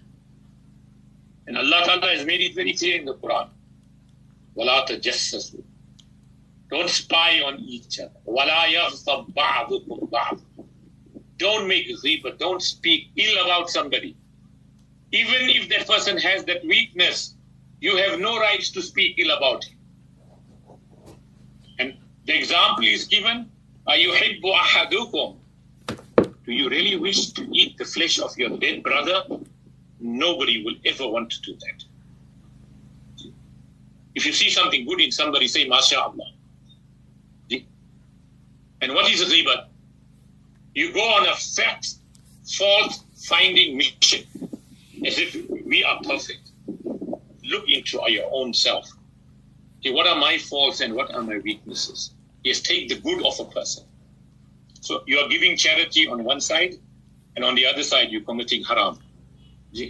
And 1.47 1.59
Allah 1.59 1.83
Ta'ala 1.85 2.09
has 2.14 2.25
made 2.25 2.40
it 2.40 2.55
very 2.55 2.73
clear 2.73 2.99
in 2.99 3.05
the 3.05 3.14
Quran. 3.14 3.49
وَلَا 4.57 4.87
تَجَسَّسُوا 4.87 5.62
Don't 6.71 6.88
spy 6.88 7.40
on 7.43 7.59
each 7.61 7.99
other. 7.99 8.12
وَلَا 8.27 8.66
يَغْضَبْ 8.66 9.35
بَعْضُكُمْ 9.35 10.11
بَعْضًا 10.11 10.66
Don't 11.38 11.66
make 11.66 11.88
ghibah. 11.88 12.38
Don't 12.38 12.62
speak 12.62 13.09
ill 13.16 13.45
about 13.45 13.69
somebody. 13.69 14.16
Even 15.12 15.51
if 15.51 15.69
that 15.71 15.88
person 15.88 16.16
has 16.19 16.45
that 16.45 16.64
weakness, 16.64 17.35
you 17.81 17.97
have 17.97 18.21
no 18.21 18.38
rights 18.38 18.71
to 18.71 18.83
speak 18.83 19.19
ill 19.19 19.37
about 19.37 19.64
him. 19.64 19.74
The 22.27 22.37
example 22.37 22.85
is 22.85 23.07
given, 23.07 23.51
أَيُحِبُّ 23.88 24.43
أَحَدُكُمْ 24.43 25.37
Do 26.45 26.53
you 26.53 26.69
really 26.69 26.97
wish 26.97 27.31
to 27.31 27.49
eat 27.53 27.77
the 27.79 27.85
flesh 27.85 28.19
of 28.21 28.37
your 28.37 28.57
dead 28.59 28.83
brother? 28.83 29.25
Nobody 30.01 30.64
will 30.64 30.77
ever 30.85 31.09
want 31.09 31.31
to 31.31 31.40
do 31.43 31.55
that. 31.55 31.85
If 34.14 34.27
you 34.27 34.33
see 34.33 34.51
something 34.51 34.87
good 34.87 35.01
in 35.01 35.12
somebody, 35.12 35.49
say, 35.49 35.69
MashaAllah. 35.69 36.33
And 38.83 38.95
what 38.95 39.11
is 39.11 39.23
riba? 39.23 39.66
You 40.75 40.93
go 40.93 41.01
on 41.01 41.27
a 41.27 41.35
fact, 41.35 41.95
fault 42.57 43.01
finding 43.27 43.77
mission 43.77 44.25
as 45.05 45.19
if 45.19 45.37
we 45.66 45.85
are 45.85 46.01
perfect. 46.03 46.51
Look 47.45 47.69
into 47.69 48.01
your 48.09 48.29
own 48.33 48.55
self. 48.55 48.90
Okay, 49.81 49.93
what 49.93 50.07
are 50.07 50.16
my 50.16 50.38
faults 50.38 50.81
and 50.81 50.95
what 50.95 51.12
are 51.14 51.23
my 51.23 51.38
weaknesses? 51.38 52.12
Yes, 52.46 52.62
take 52.62 52.90
the 52.90 52.96
good 53.02 53.26
of 53.26 53.40
a 53.40 53.46
person. 53.52 53.84
So 54.82 55.02
you 55.08 55.18
are 55.18 55.28
giving 55.28 55.58
charity 55.58 56.08
on 56.08 56.24
one 56.24 56.40
side, 56.40 56.76
and 57.36 57.44
on 57.44 57.56
the 57.56 57.66
other 57.66 57.82
side 57.84 58.12
you're 58.12 58.28
committing 58.32 58.64
haram. 58.64 59.00
जी 59.76 59.86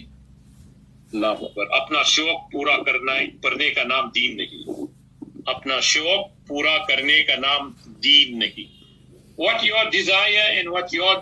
अल्लाह 1.14 1.34
अकबर 1.48 1.66
अपना 1.80 2.04
शौक 2.12 2.48
पूरा 2.54 2.76
करना 2.88 3.16
करने 3.44 3.70
का 3.76 3.84
नाम 3.92 4.10
दीन 4.16 4.36
नहीं 4.42 4.88
अपना 5.54 5.80
शौक 5.90 6.32
पूरा 6.48 6.78
करने 6.88 7.22
का 7.30 7.36
नाम 7.44 7.70
दीन 8.08 8.38
नहीं 8.44 8.68
what 9.44 9.64
your 9.68 9.84
desire 9.92 10.48
and 10.60 10.72
what 10.72 10.94
your 10.94 11.14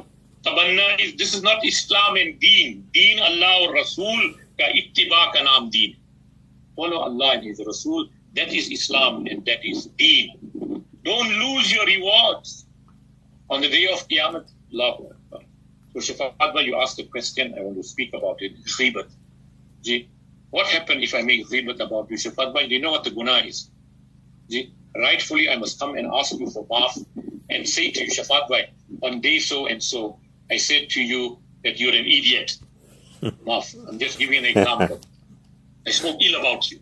tabanna 0.43 0.88
is 1.00 1.15
this 1.15 1.34
is 1.34 1.41
not 1.41 1.65
Islam 1.65 2.15
and 2.15 2.39
Deen. 2.39 2.88
Deen 2.93 3.19
Allah 3.19 3.54
or 3.63 3.74
Rasul 3.74 4.34
ka 4.60 4.69
ittiba 4.82 5.34
ka 5.34 5.41
naam 5.50 5.72
Deen. 5.72 5.98
Follow 6.76 7.00
Allah 7.10 7.32
and 7.34 7.43
His 7.43 7.62
Rasul. 7.65 8.08
That 8.36 8.54
is 8.54 8.69
Islam 8.69 9.26
and 9.28 9.43
that 9.46 9.65
is 9.65 9.88
Deen. 9.98 10.72
Don't 11.03 11.29
lose 11.29 11.71
your 11.71 11.85
rewards 11.85 12.65
on 13.49 13.61
the 13.61 13.69
day 13.69 13.87
of 13.91 14.07
Qiyamah. 14.07 14.49
Allahu 14.73 15.09
Akbar. 15.11 15.41
So 15.93 16.13
Shafadma, 16.13 16.65
you 16.65 16.75
asked 16.77 16.99
a 16.99 17.03
question. 17.03 17.53
I 17.57 17.61
want 17.61 17.77
to 17.77 17.83
speak 17.83 18.13
about 18.13 18.41
it. 18.41 18.63
Ghibat. 18.65 19.11
Ji, 19.83 20.09
what 20.49 20.67
happened 20.67 21.03
if 21.03 21.13
I 21.13 21.21
make 21.21 21.47
ghibat 21.47 21.79
about 21.79 22.09
you? 22.09 22.17
Shafadma, 22.17 22.67
do 22.67 22.73
you 22.75 22.81
know 22.81 22.91
what 22.91 23.03
the 23.03 23.11
guna 23.11 23.37
is? 23.45 23.69
Ji, 24.49 24.73
rightfully 24.95 25.49
I 25.49 25.57
must 25.57 25.79
come 25.79 25.95
and 25.95 26.07
ask 26.13 26.39
you 26.39 26.49
for 26.49 26.65
maaf 26.67 27.05
and 27.49 27.67
say 27.67 27.91
to 27.91 28.05
you, 28.05 28.11
Shafat 28.11 28.67
on 29.03 29.21
day 29.21 29.39
so 29.39 29.67
and 29.67 29.83
so, 29.83 30.19
I 30.49 30.57
said 30.57 30.89
to 30.91 31.01
you 31.01 31.39
that 31.63 31.79
you're 31.79 31.93
an 31.93 32.05
idiot. 32.05 32.57
maaf. 33.21 33.75
I'm 33.87 33.99
just 33.99 34.17
giving 34.17 34.39
an 34.39 34.45
example. 34.45 34.99
I 35.85 35.91
spoke 35.91 36.17
ill 36.21 36.39
about 36.39 36.71
you. 36.71 36.79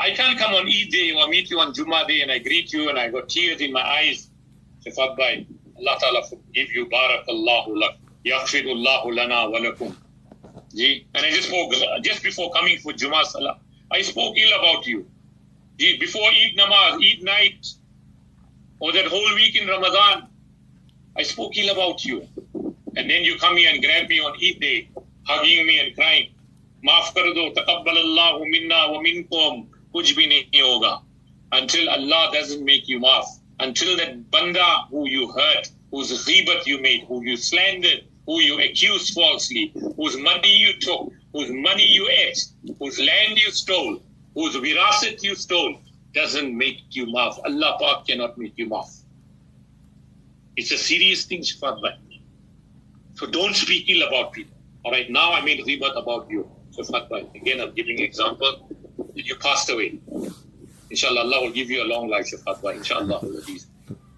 I 0.00 0.12
can't 0.12 0.38
come 0.38 0.54
on 0.54 0.66
Eid 0.66 0.90
day 0.90 1.12
or 1.12 1.28
meet 1.28 1.50
you 1.50 1.60
on 1.60 1.74
Jummah 1.74 2.08
day 2.08 2.22
and 2.22 2.32
I 2.32 2.38
greet 2.38 2.72
you 2.72 2.88
and 2.88 2.98
I 2.98 3.10
got 3.10 3.28
tears 3.28 3.60
in 3.60 3.70
my 3.70 3.82
eyes. 3.82 4.30
Shafat 4.84 5.46
Allah 5.78 5.96
Ta'ala 6.00 6.22
forgive 6.26 6.72
you. 6.72 6.86
Barakallahu 6.86 7.78
lak. 7.78 7.96
Yaghfirullahu 8.24 9.14
lana 9.14 9.50
wa 9.50 9.58
lakum. 9.58 9.94
And 10.72 11.24
I 11.26 11.30
just 11.30 11.48
spoke, 11.48 11.72
just 12.02 12.22
before 12.22 12.50
coming 12.52 12.78
for 12.78 12.92
Jummah 12.92 13.24
Salah, 13.24 13.58
I 13.90 14.00
spoke 14.02 14.36
ill 14.38 14.58
about 14.58 14.86
you. 14.86 15.06
Before 15.78 16.28
Eid 16.30 16.56
Namaz, 16.56 17.00
Eid 17.02 17.22
night, 17.22 17.66
or 18.78 18.92
that 18.92 19.06
whole 19.06 19.34
week 19.34 19.56
in 19.56 19.68
Ramadan, 19.68 20.28
I 21.16 21.22
spoke 21.24 21.56
ill 21.58 21.72
about 21.72 22.04
you. 22.04 22.26
And 22.96 23.10
then 23.10 23.22
you 23.24 23.36
come 23.36 23.56
here 23.56 23.70
and 23.72 23.82
grab 23.82 24.08
me 24.08 24.20
on 24.20 24.32
Eid 24.42 24.60
day, 24.60 24.88
hugging 25.26 25.66
me 25.66 25.78
and 25.80 25.94
crying. 25.94 26.30
Maaf 26.86 27.12
kar 27.14 27.24
do, 27.24 27.52
taqabbal 27.52 27.96
Allahu 27.96 28.44
minna 28.46 28.92
wa 28.92 29.02
minkum, 29.02 29.66
kuch 29.92 30.14
bhi 30.16 30.28
nahi 30.28 30.60
hoga. 30.60 31.02
Until 31.52 31.88
Allah 31.90 32.30
doesn't 32.32 32.64
make 32.64 32.88
you 32.88 33.00
maaf. 33.00 33.26
Until 33.58 33.96
that 33.96 34.30
banda 34.30 34.86
who 34.90 35.08
you 35.08 35.30
hurt, 35.32 35.70
whose 35.90 36.12
ghibat 36.26 36.66
you 36.66 36.80
made, 36.80 37.04
who 37.08 37.22
you 37.24 37.36
slandered, 37.36 38.04
who 38.26 38.40
you 38.40 38.60
accused 38.60 39.12
falsely, 39.14 39.72
whose 39.96 40.16
money 40.16 40.56
you 40.56 40.72
took, 40.80 41.12
whose 41.32 41.50
money 41.50 41.86
you 41.86 42.08
ate, 42.08 42.44
whose 42.78 42.98
land 42.98 43.38
you 43.38 43.50
stole, 43.50 44.00
whose 44.34 44.54
virasat 44.56 45.22
you 45.22 45.34
stole, 45.34 45.80
doesn't 46.14 46.56
make 46.56 46.78
you 46.90 47.06
maaf. 47.06 47.38
Allah 47.44 47.76
Pak 47.80 48.06
cannot 48.06 48.38
make 48.38 48.56
you 48.56 48.68
maaf. 48.68 49.00
It's 50.56 50.72
a 50.72 50.78
serious 50.78 51.24
thing, 51.24 51.40
Shafat 51.40 51.80
Bhai. 51.82 51.96
So 53.14 53.26
don't 53.26 53.54
speak 53.54 53.88
ill 53.88 54.06
about 54.06 54.32
people. 54.32 54.56
All 54.84 54.92
right, 54.92 55.10
now 55.10 55.32
I 55.32 55.44
made 55.44 55.64
ribat 55.66 55.96
about 56.00 56.30
you, 56.30 56.48
Bhai. 56.76 57.26
Again, 57.34 57.60
I'm 57.60 57.74
giving 57.74 57.98
example. 57.98 58.68
You 59.14 59.36
passed 59.36 59.70
away. 59.70 59.98
Inshallah, 60.90 61.20
Allah 61.20 61.42
will 61.42 61.52
give 61.52 61.70
you 61.70 61.82
a 61.82 61.88
long 61.88 62.08
life, 62.08 62.26
Shafat 62.32 62.62
Bhai. 62.62 62.76
Inshallah. 62.76 63.20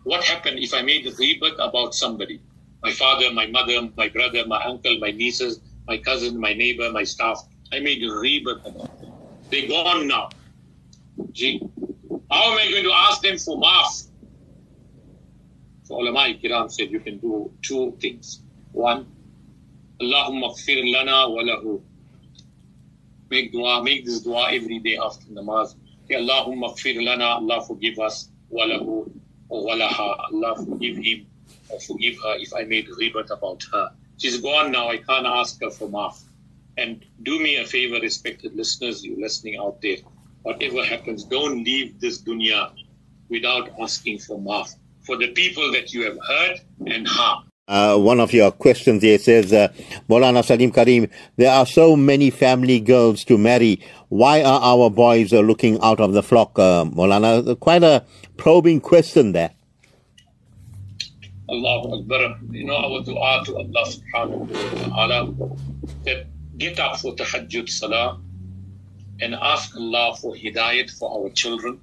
What 0.04 0.24
happened 0.24 0.58
if 0.58 0.74
I 0.74 0.82
made 0.82 1.04
ribat 1.06 1.54
about 1.58 1.94
somebody? 1.94 2.40
My 2.82 2.90
father, 2.92 3.30
my 3.32 3.46
mother, 3.46 3.88
my 3.96 4.08
brother, 4.08 4.44
my 4.46 4.62
uncle, 4.64 4.98
my 4.98 5.10
nieces, 5.10 5.60
my 5.86 5.98
cousin, 5.98 6.38
my 6.38 6.52
neighbor, 6.52 6.90
my 6.90 7.04
staff. 7.04 7.46
I 7.72 7.78
made 7.80 8.02
ribat 8.02 8.66
about 8.66 9.00
them. 9.00 9.12
They're 9.50 9.68
gone 9.68 10.08
now. 10.08 10.30
Gee, 11.32 11.60
how 12.30 12.52
am 12.52 12.58
I 12.58 12.70
going 12.70 12.84
to 12.84 12.92
ask 12.92 13.20
them 13.20 13.38
for 13.38 13.58
maaf? 13.58 14.08
So 15.84 15.96
ulama 16.00 16.34
kiram 16.42 16.70
said 16.72 16.90
you 16.90 17.00
can 17.00 17.18
do 17.18 17.52
two 17.62 17.96
things. 18.00 18.42
One, 18.72 19.06
Allahumma 20.00 20.54
lana 20.92 21.28
wa 21.28 21.42
lahu. 21.42 21.82
Make 23.32 23.50
dua, 23.50 23.82
make 23.82 24.04
this 24.04 24.20
dua 24.20 24.52
every 24.52 24.78
day 24.78 24.98
after 25.02 25.26
namaz. 25.36 25.74
Okay, 26.04 26.16
Allahumma 26.16 26.74
gfir 26.76 27.02
lana, 27.02 27.28
Allah 27.40 27.64
forgive 27.66 27.98
us, 27.98 28.28
wa 28.50 28.66
lahu, 28.66 29.10
or 29.48 29.64
walaha, 29.68 30.08
Allah 30.30 30.54
forgive 30.64 30.98
him 30.98 31.26
or 31.70 31.80
forgive 31.80 32.16
her 32.24 32.34
if 32.36 32.52
I 32.52 32.64
made 32.64 32.88
ribat 33.00 33.30
about 33.30 33.62
her. 33.72 33.88
She's 34.18 34.38
gone 34.38 34.70
now, 34.70 34.88
I 34.88 34.98
can't 34.98 35.26
ask 35.26 35.62
her 35.62 35.70
for 35.70 35.88
maaf. 35.88 36.22
And 36.76 37.06
do 37.22 37.40
me 37.40 37.56
a 37.56 37.64
favor, 37.64 37.98
respected 38.00 38.54
listeners, 38.54 39.02
you 39.02 39.16
listening 39.18 39.56
out 39.56 39.80
there 39.80 39.96
whatever 40.42 40.84
happens, 40.84 41.24
don't 41.24 41.64
leave 41.64 41.98
this 42.00 42.20
dunya 42.20 42.70
without 43.28 43.70
asking 43.80 44.18
for 44.18 44.38
maaf 44.38 44.74
for 45.00 45.16
the 45.16 45.28
people 45.32 45.72
that 45.72 45.92
you 45.92 46.04
have 46.04 46.18
hurt 46.28 46.58
and 46.86 47.08
harmed. 47.08 47.51
Uh, 47.68 47.96
one 47.96 48.18
of 48.18 48.32
your 48.32 48.50
questions 48.50 49.04
here 49.04 49.18
says, 49.18 49.52
uh, 49.52 49.68
Molana 50.08 50.44
Salim 50.44 50.72
Karim, 50.72 51.08
there 51.36 51.52
are 51.52 51.64
so 51.64 51.94
many 51.94 52.28
family 52.28 52.80
girls 52.80 53.22
to 53.24 53.38
marry. 53.38 53.80
Why 54.08 54.42
are 54.42 54.60
our 54.60 54.90
boys 54.90 55.32
uh, 55.32 55.40
looking 55.40 55.80
out 55.80 56.00
of 56.00 56.12
the 56.12 56.24
flock, 56.24 56.58
uh, 56.58 56.84
Molana? 56.84 57.58
Quite 57.60 57.84
a 57.84 58.04
probing 58.36 58.80
question 58.80 59.30
there. 59.30 59.52
Allahu 61.48 62.00
Akbar. 62.00 62.36
You 62.50 62.64
know, 62.66 62.74
our 62.74 63.00
dua 63.04 63.44
to 63.46 63.56
Allah 63.56 63.84
subhanahu 63.86 64.50
wa 64.50 64.96
ta'ala 64.96 65.32
that 66.02 66.26
get 66.58 66.80
up 66.80 66.98
for 66.98 67.14
tahajjud 67.14 67.68
salah 67.68 68.18
and 69.20 69.34
ask 69.36 69.76
Allah 69.76 70.16
for 70.20 70.34
hidayat 70.34 70.90
for 70.98 71.14
our 71.16 71.30
children. 71.30 71.78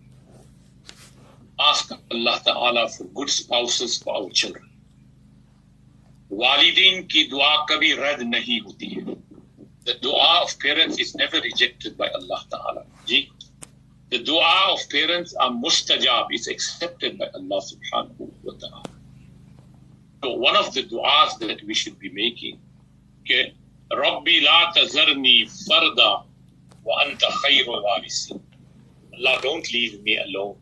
Ask 1.58 1.92
Allah 2.12 2.42
Ta'ala 2.44 2.90
for 2.90 3.06
good 3.06 3.30
spouses 3.30 3.98
for 3.98 4.16
our 4.16 4.30
children. 4.32 4.69
वालिदीन 6.32 7.02
की 7.12 7.24
दुआ 7.30 7.56
कभी 7.70 7.92
रद्द 8.00 8.22
नहीं 8.30 8.60
होती 8.62 8.88
है। 8.88 9.04
The 9.86 10.00
दुआ 10.04 10.28
of 10.40 10.56
parents 10.64 11.00
is 11.00 11.14
never 11.18 11.42
rejected 11.42 11.96
by 11.98 12.10
Allah 12.20 12.44
ताला 12.54 12.84
जी। 13.08 13.20
द 14.12 14.20
दुआ 14.26 14.54
ऑफ़ 14.74 14.84
पेरेंट्स 14.92 15.36
आर 15.42 15.50
मुस्तजाब 15.66 16.34
इज़ 16.34 16.50
एक्सेप्टेड 16.52 17.18
बाय 17.18 17.30
अल्लाह 17.40 17.60
सुभानहु 17.70 18.28
व 18.46 18.54
तआला 18.64 18.84
तो 20.24 20.30
वन 20.44 20.56
ऑफ़ 20.62 20.70
द 20.76 20.86
दुआस 20.92 21.38
that 21.42 21.64
we 21.66 21.76
should 21.82 21.98
be 22.00 22.10
making 22.16 22.58
के 23.32 23.42
रब्बी 24.02 24.40
ला 24.40 24.60
तज़रनी 24.78 25.38
फरदा 25.52 26.12
व 26.88 27.00
अंत 27.06 27.24
खैरु 27.38 27.80
वारिसिन 27.88 28.38
Allah 29.14 29.36
don't 29.48 29.74
leave 29.74 30.00
me 30.06 30.16
alone 30.26 30.54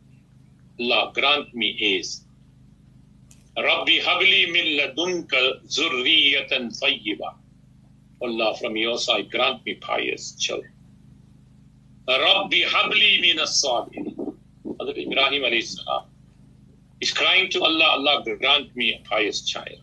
Allah 0.80 1.04
grant 1.20 1.52
me 1.56 1.70
as 1.90 2.16
Rabbi 3.58 4.00
habli 4.00 4.52
min 4.52 4.78
ladunka 4.78 5.66
zurriyatan 5.66 6.70
tayyiba. 6.80 7.34
Allah, 8.22 8.56
from 8.58 8.76
your 8.76 9.00
side, 9.00 9.32
grant 9.32 9.66
me 9.66 9.74
pious 9.76 10.34
children. 10.34 10.72
Rabbi 12.08 12.62
habli 12.62 13.22
min 13.22 13.40
as-salihin. 13.40 14.36
Hazrat 14.80 14.98
Ibrahim 14.98 15.42
alayhi 15.42 16.06
is 17.02 17.12
crying 17.12 17.50
to 17.50 17.64
Allah, 17.64 17.86
Allah, 17.98 18.24
grant 18.40 18.76
me 18.76 18.94
a 18.94 19.10
pious 19.10 19.42
child. 19.42 19.82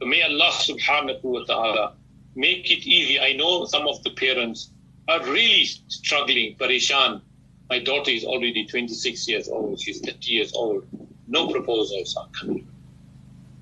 So 0.00 0.06
may 0.06 0.22
Allah 0.22 0.50
subhanahu 0.52 1.22
wa 1.22 1.44
ta'ala 1.44 1.94
make 2.34 2.70
it 2.70 2.86
easy. 2.86 3.20
I 3.20 3.32
know 3.34 3.66
some 3.66 3.86
of 3.86 4.02
the 4.04 4.10
parents 4.10 4.70
are 5.08 5.22
really 5.24 5.64
struggling, 5.64 6.56
parishan. 6.56 7.20
My 7.68 7.78
daughter 7.78 8.10
is 8.10 8.24
already 8.24 8.66
26 8.66 9.28
years 9.28 9.48
old. 9.48 9.80
She's 9.80 10.00
30 10.00 10.32
years 10.32 10.52
old. 10.54 10.86
No 11.28 11.48
proposals 11.48 12.16
are 12.16 12.28
coming. 12.38 12.68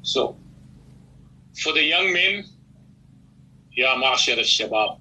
So, 0.03 0.37
for 1.63 1.73
the 1.73 1.83
young 1.83 2.13
men, 2.13 2.45
Ya 3.73 3.95
Ma'ashar 3.97 4.39
al-Shabab, 4.39 5.01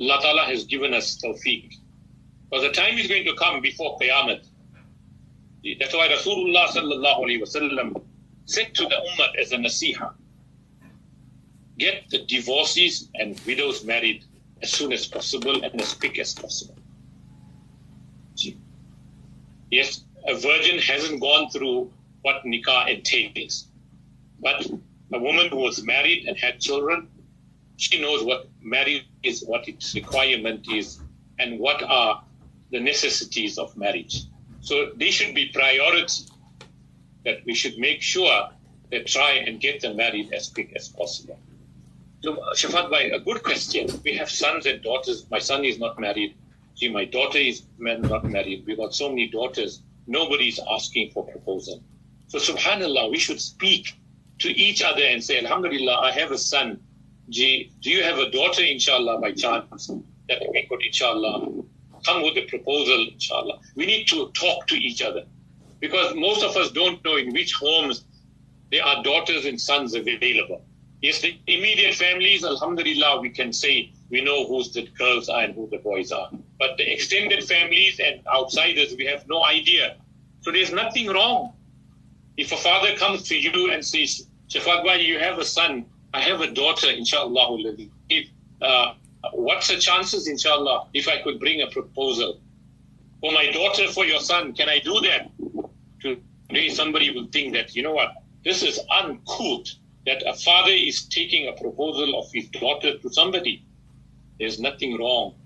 Allah 0.00 0.44
has 0.46 0.64
given 0.64 0.94
us 0.94 1.20
tawfiq. 1.22 1.74
But 2.50 2.62
the 2.62 2.70
time 2.70 2.98
is 2.98 3.06
going 3.06 3.24
to 3.26 3.34
come 3.34 3.60
before 3.60 3.98
Qiyamah. 3.98 4.44
That's 5.78 5.94
why 5.94 6.08
Rasulullah 6.08 6.66
sallallahu 6.68 7.20
alayhi 7.20 7.42
wasallam 7.42 8.02
said 8.46 8.74
to 8.74 8.84
the 8.84 8.96
ummah 8.96 9.38
as 9.40 9.52
a 9.52 9.56
nasiha, 9.56 10.12
get 11.78 12.08
the 12.10 12.24
divorcees 12.24 13.08
and 13.14 13.38
widows 13.46 13.84
married 13.84 14.24
as 14.62 14.72
soon 14.72 14.92
as 14.92 15.06
possible 15.06 15.62
and 15.62 15.80
as 15.80 15.94
quick 15.94 16.18
as 16.18 16.34
possible. 16.34 16.74
Yes, 19.70 20.04
a 20.26 20.34
virgin 20.34 20.78
hasn't 20.78 21.20
gone 21.20 21.50
through 21.50 21.92
what 22.22 22.44
nikah 22.44 22.88
entails, 22.88 23.68
but 24.40 24.66
a 25.12 25.18
woman 25.18 25.48
who 25.48 25.56
was 25.56 25.82
married 25.82 26.26
and 26.26 26.36
had 26.36 26.60
children, 26.60 27.08
she 27.76 28.00
knows 28.00 28.22
what 28.22 28.48
marriage 28.60 29.06
is, 29.22 29.42
what 29.44 29.66
its 29.68 29.94
requirement 29.94 30.66
is, 30.70 31.00
and 31.38 31.58
what 31.58 31.82
are 31.82 32.22
the 32.70 32.80
necessities 32.80 33.58
of 33.58 33.76
marriage. 33.76 34.24
So 34.60 34.90
they 34.96 35.10
should 35.10 35.34
be 35.34 35.46
priority 35.46 36.24
that 37.24 37.44
we 37.44 37.54
should 37.54 37.78
make 37.78 38.02
sure 38.02 38.50
that 38.90 39.06
try 39.06 39.32
and 39.32 39.60
get 39.60 39.80
them 39.80 39.96
married 39.96 40.32
as 40.32 40.48
quick 40.48 40.72
as 40.76 40.88
possible. 40.88 41.38
So, 42.22 42.36
Shafat 42.54 42.90
Bhai, 42.90 43.10
a 43.12 43.20
good 43.20 43.42
question. 43.42 43.88
We 44.04 44.14
have 44.16 44.30
sons 44.30 44.66
and 44.66 44.82
daughters. 44.82 45.26
My 45.30 45.38
son 45.38 45.64
is 45.64 45.78
not 45.78 45.98
married. 45.98 46.34
See, 46.74 46.88
my 46.88 47.06
daughter 47.06 47.38
is 47.38 47.62
not 47.78 48.24
married. 48.24 48.64
We've 48.66 48.76
got 48.76 48.94
so 48.94 49.08
many 49.08 49.28
daughters. 49.28 49.82
Nobody's 50.10 50.58
asking 50.68 51.12
for 51.12 51.24
proposal. 51.24 51.80
So, 52.26 52.38
subhanAllah, 52.38 53.12
we 53.12 53.16
should 53.16 53.40
speak 53.40 53.94
to 54.40 54.48
each 54.50 54.82
other 54.82 55.04
and 55.04 55.22
say, 55.22 55.38
Alhamdulillah, 55.38 56.00
I 56.00 56.10
have 56.10 56.32
a 56.32 56.38
son. 56.38 56.80
do 57.28 57.90
you 57.94 58.02
have 58.02 58.18
a 58.18 58.28
daughter, 58.28 58.64
inshallah, 58.64 59.20
by 59.20 59.30
chance, 59.30 59.86
that 60.28 60.42
we 60.52 60.66
could, 60.68 60.82
inshallah, 60.82 61.62
come 62.04 62.22
with 62.22 62.36
a 62.38 62.46
proposal, 62.46 63.06
inshallah. 63.12 63.60
We 63.76 63.86
need 63.86 64.08
to 64.08 64.32
talk 64.32 64.66
to 64.66 64.74
each 64.74 65.00
other 65.00 65.26
because 65.78 66.16
most 66.16 66.42
of 66.42 66.56
us 66.56 66.72
don't 66.72 67.04
know 67.04 67.16
in 67.16 67.32
which 67.32 67.54
homes 67.54 68.04
there 68.72 68.84
are 68.84 69.04
daughters 69.04 69.44
and 69.44 69.60
sons 69.60 69.94
available. 69.94 70.64
Yes, 71.02 71.20
the 71.20 71.38
immediate 71.46 71.94
families, 71.94 72.44
alhamdulillah, 72.44 73.20
we 73.20 73.30
can 73.30 73.52
say 73.52 73.92
we 74.10 74.22
know 74.22 74.44
who's 74.48 74.72
the 74.72 74.88
girls 74.98 75.28
are 75.28 75.42
and 75.44 75.54
who 75.54 75.68
the 75.70 75.78
boys 75.78 76.10
are. 76.10 76.30
But 76.60 76.76
the 76.76 76.92
extended 76.92 77.42
families 77.44 77.98
and 77.98 78.20
outsiders, 78.28 78.94
we 78.94 79.06
have 79.06 79.26
no 79.26 79.42
idea. 79.42 79.96
So 80.42 80.52
there's 80.52 80.70
nothing 80.70 81.08
wrong. 81.08 81.54
If 82.36 82.52
a 82.52 82.56
father 82.56 82.94
comes 82.96 83.22
to 83.28 83.36
you 83.36 83.72
and 83.72 83.82
says, 83.84 84.26
Shaafat 84.48 85.02
you 85.02 85.18
have 85.18 85.38
a 85.38 85.44
son, 85.44 85.86
I 86.12 86.20
have 86.20 86.42
a 86.42 86.52
daughter, 86.52 86.90
inshallah. 86.90 87.76
If, 88.10 88.28
uh, 88.60 88.92
what's 89.32 89.68
the 89.68 89.78
chances, 89.78 90.28
inshallah, 90.28 90.88
if 90.92 91.08
I 91.08 91.22
could 91.22 91.40
bring 91.40 91.62
a 91.62 91.66
proposal? 91.68 92.42
For 93.22 93.32
my 93.32 93.50
daughter, 93.50 93.88
for 93.88 94.04
your 94.04 94.20
son, 94.20 94.52
can 94.52 94.68
I 94.68 94.80
do 94.80 95.00
that? 95.00 95.30
Today, 96.48 96.68
somebody 96.68 97.10
will 97.10 97.28
think 97.28 97.54
that, 97.54 97.74
you 97.74 97.82
know 97.82 97.92
what, 97.92 98.12
this 98.44 98.62
is 98.62 98.78
uncouth 99.00 99.68
that 100.04 100.22
a 100.26 100.34
father 100.34 100.72
is 100.72 101.06
taking 101.06 101.48
a 101.48 101.52
proposal 101.52 102.18
of 102.18 102.30
his 102.32 102.48
daughter 102.48 102.98
to 102.98 103.08
somebody. 103.10 103.64
There's 104.38 104.60
nothing 104.60 104.98
wrong. 104.98 105.36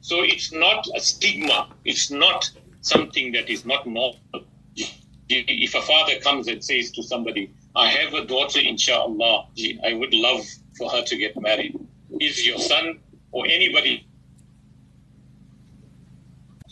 So 0.00 0.22
it's 0.22 0.52
not 0.52 0.86
a 0.96 1.00
stigma. 1.00 1.68
It's 1.84 2.10
not 2.10 2.50
something 2.80 3.32
that 3.32 3.50
is 3.50 3.66
not 3.66 3.86
normal. 3.86 4.16
If 5.28 5.74
a 5.74 5.82
father 5.82 6.18
comes 6.20 6.48
and 6.48 6.64
says 6.64 6.90
to 6.92 7.02
somebody, 7.02 7.52
I 7.76 7.88
have 7.90 8.14
a 8.14 8.24
daughter, 8.24 8.60
inshallah, 8.60 9.48
I 9.84 9.92
would 9.92 10.14
love 10.14 10.46
for 10.78 10.88
her 10.90 11.02
to 11.02 11.16
get 11.16 11.38
married. 11.38 11.78
Is 12.20 12.46
your 12.46 12.58
son 12.58 13.00
or 13.32 13.46
anybody 13.46 14.07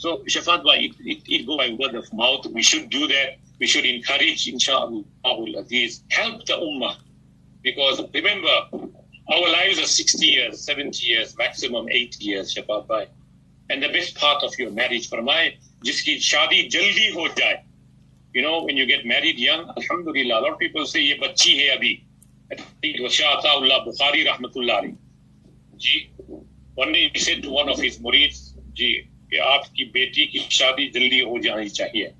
so, 0.07 0.19
Shaafat 0.19 0.63
it, 0.65 0.95
it, 1.01 1.23
it 1.27 1.47
go 1.47 1.57
by 1.57 1.71
word 1.71 1.97
of 1.97 2.13
mouth. 2.13 2.47
We 2.47 2.63
should 2.63 2.91
do 2.91 3.09
that. 3.09 3.39
We 3.59 3.67
should 3.67 3.85
encourage, 3.85 4.47
inshallah, 4.47 5.03
Aziz, 5.59 6.03
help 6.11 6.47
the 6.47 6.53
ummah. 6.53 6.97
Because 7.63 8.01
remember, 8.15 8.57
our 9.33 9.49
lives 9.51 9.81
are 9.81 9.87
60 9.87 10.25
years, 10.25 10.65
70 10.65 11.05
years, 11.05 11.37
maximum 11.37 11.89
80 11.89 12.25
years, 12.25 12.55
Shaafat 12.55 12.87
Bhai. 12.87 13.09
And 13.69 13.83
the 13.83 13.89
best 13.89 14.15
part 14.15 14.45
of 14.45 14.57
your 14.59 14.71
marriage, 14.71 15.09
for 15.09 15.23
my, 15.23 15.57
jiski 15.85 16.19
shadi 16.19 16.71
jaldi 16.71 17.13
ho 17.13 17.27
jaye. 17.35 17.63
You 18.33 18.43
know, 18.43 18.63
when 18.63 18.77
you 18.77 18.87
get 18.87 19.05
married 19.07 19.41
young, 19.41 19.73
alhamdulillah, 19.77 20.39
a 20.39 20.43
lot 20.43 20.53
of 20.53 20.59
people 20.61 20.87
say, 20.87 21.01
ye 21.01 21.19
bachi 21.19 21.69
hai 21.69 21.77
abhi. 21.77 22.05
It 22.83 23.03
was 23.03 23.13
Shah 23.13 23.41
Ataullah 23.41 23.85
Bukhari 23.85 24.25
rahmatullah 24.25 24.97
one 26.75 26.93
day 26.93 27.11
he 27.13 27.19
said 27.19 27.43
to 27.43 27.51
one 27.51 27.69
of 27.69 27.79
his 27.79 27.99
murids, 27.99 28.53
Ji, 28.75 29.11
कि 29.31 29.37
आपकी 29.51 29.85
बेटी 29.99 30.27
की 30.33 30.39
शादी 30.59 30.89
जल्दी 30.95 31.21
हो 31.21 31.39
जानी 31.45 31.69
चाहिए 31.81 32.13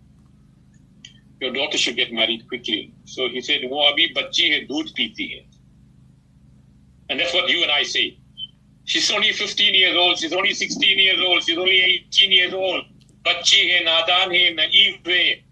your 1.43 1.53
daughter 1.53 1.79
should 1.79 1.95
get 1.95 2.13
married 2.21 2.43
quickly 2.49 2.83
so 3.15 3.29
he 3.35 3.43
said 3.49 3.69
वो 3.71 3.83
अभी 3.87 4.07
बच्ची 4.21 4.49
है 4.51 4.61
दूध 4.67 4.93
पीती 4.97 5.27
है 5.33 5.41
and 7.11 7.19
that's 7.19 7.35
what 7.35 7.51
you 7.51 7.61
and 7.63 7.71
I 7.71 7.85
say 7.97 8.05
She's 8.87 9.11
only 9.11 9.33
15 9.33 9.75
years 9.75 9.97
old. 9.97 10.17
She's 10.17 10.33
only 10.33 10.55
16 10.55 10.99
years 10.99 11.21
old. 11.21 11.43
She's 11.43 11.59
only 11.59 11.79
18 11.83 12.33
years 12.33 12.53
old. 12.55 12.85
बच्ची 13.27 13.57
है 13.69 13.83
नादान 13.85 14.33
है 14.33 14.43
naive 14.57 15.09
है. 15.09 15.43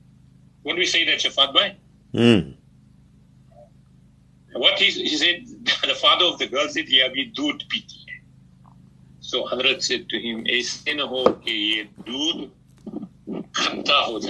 When 0.62 0.76
we 0.76 0.86
say 0.86 1.04
that, 1.04 1.18
Shaafat 1.18 1.52
bhai. 1.52 1.76
Mm. 2.14 2.54
What 4.52 4.78
he, 4.78 4.90
he 4.90 5.16
said, 5.16 5.42
the 5.82 5.96
father 5.96 6.26
of 6.26 6.38
the 6.38 6.46
girl 6.46 6.68
said, 6.68 6.88
"Yeah, 6.88 7.08
we 7.08 7.24
दूध 7.40 7.64
पीती." 7.72 8.03
So 9.26 9.44
Hazrat 9.48 9.82
said 9.82 10.08
to 10.10 10.18
him, 10.20 10.44
ऐसे 10.44 10.94
न 10.94 11.00
हो 11.00 11.24
कि 11.44 11.52
ये 11.52 11.84
दूध 12.06 12.50
ho 13.56 14.20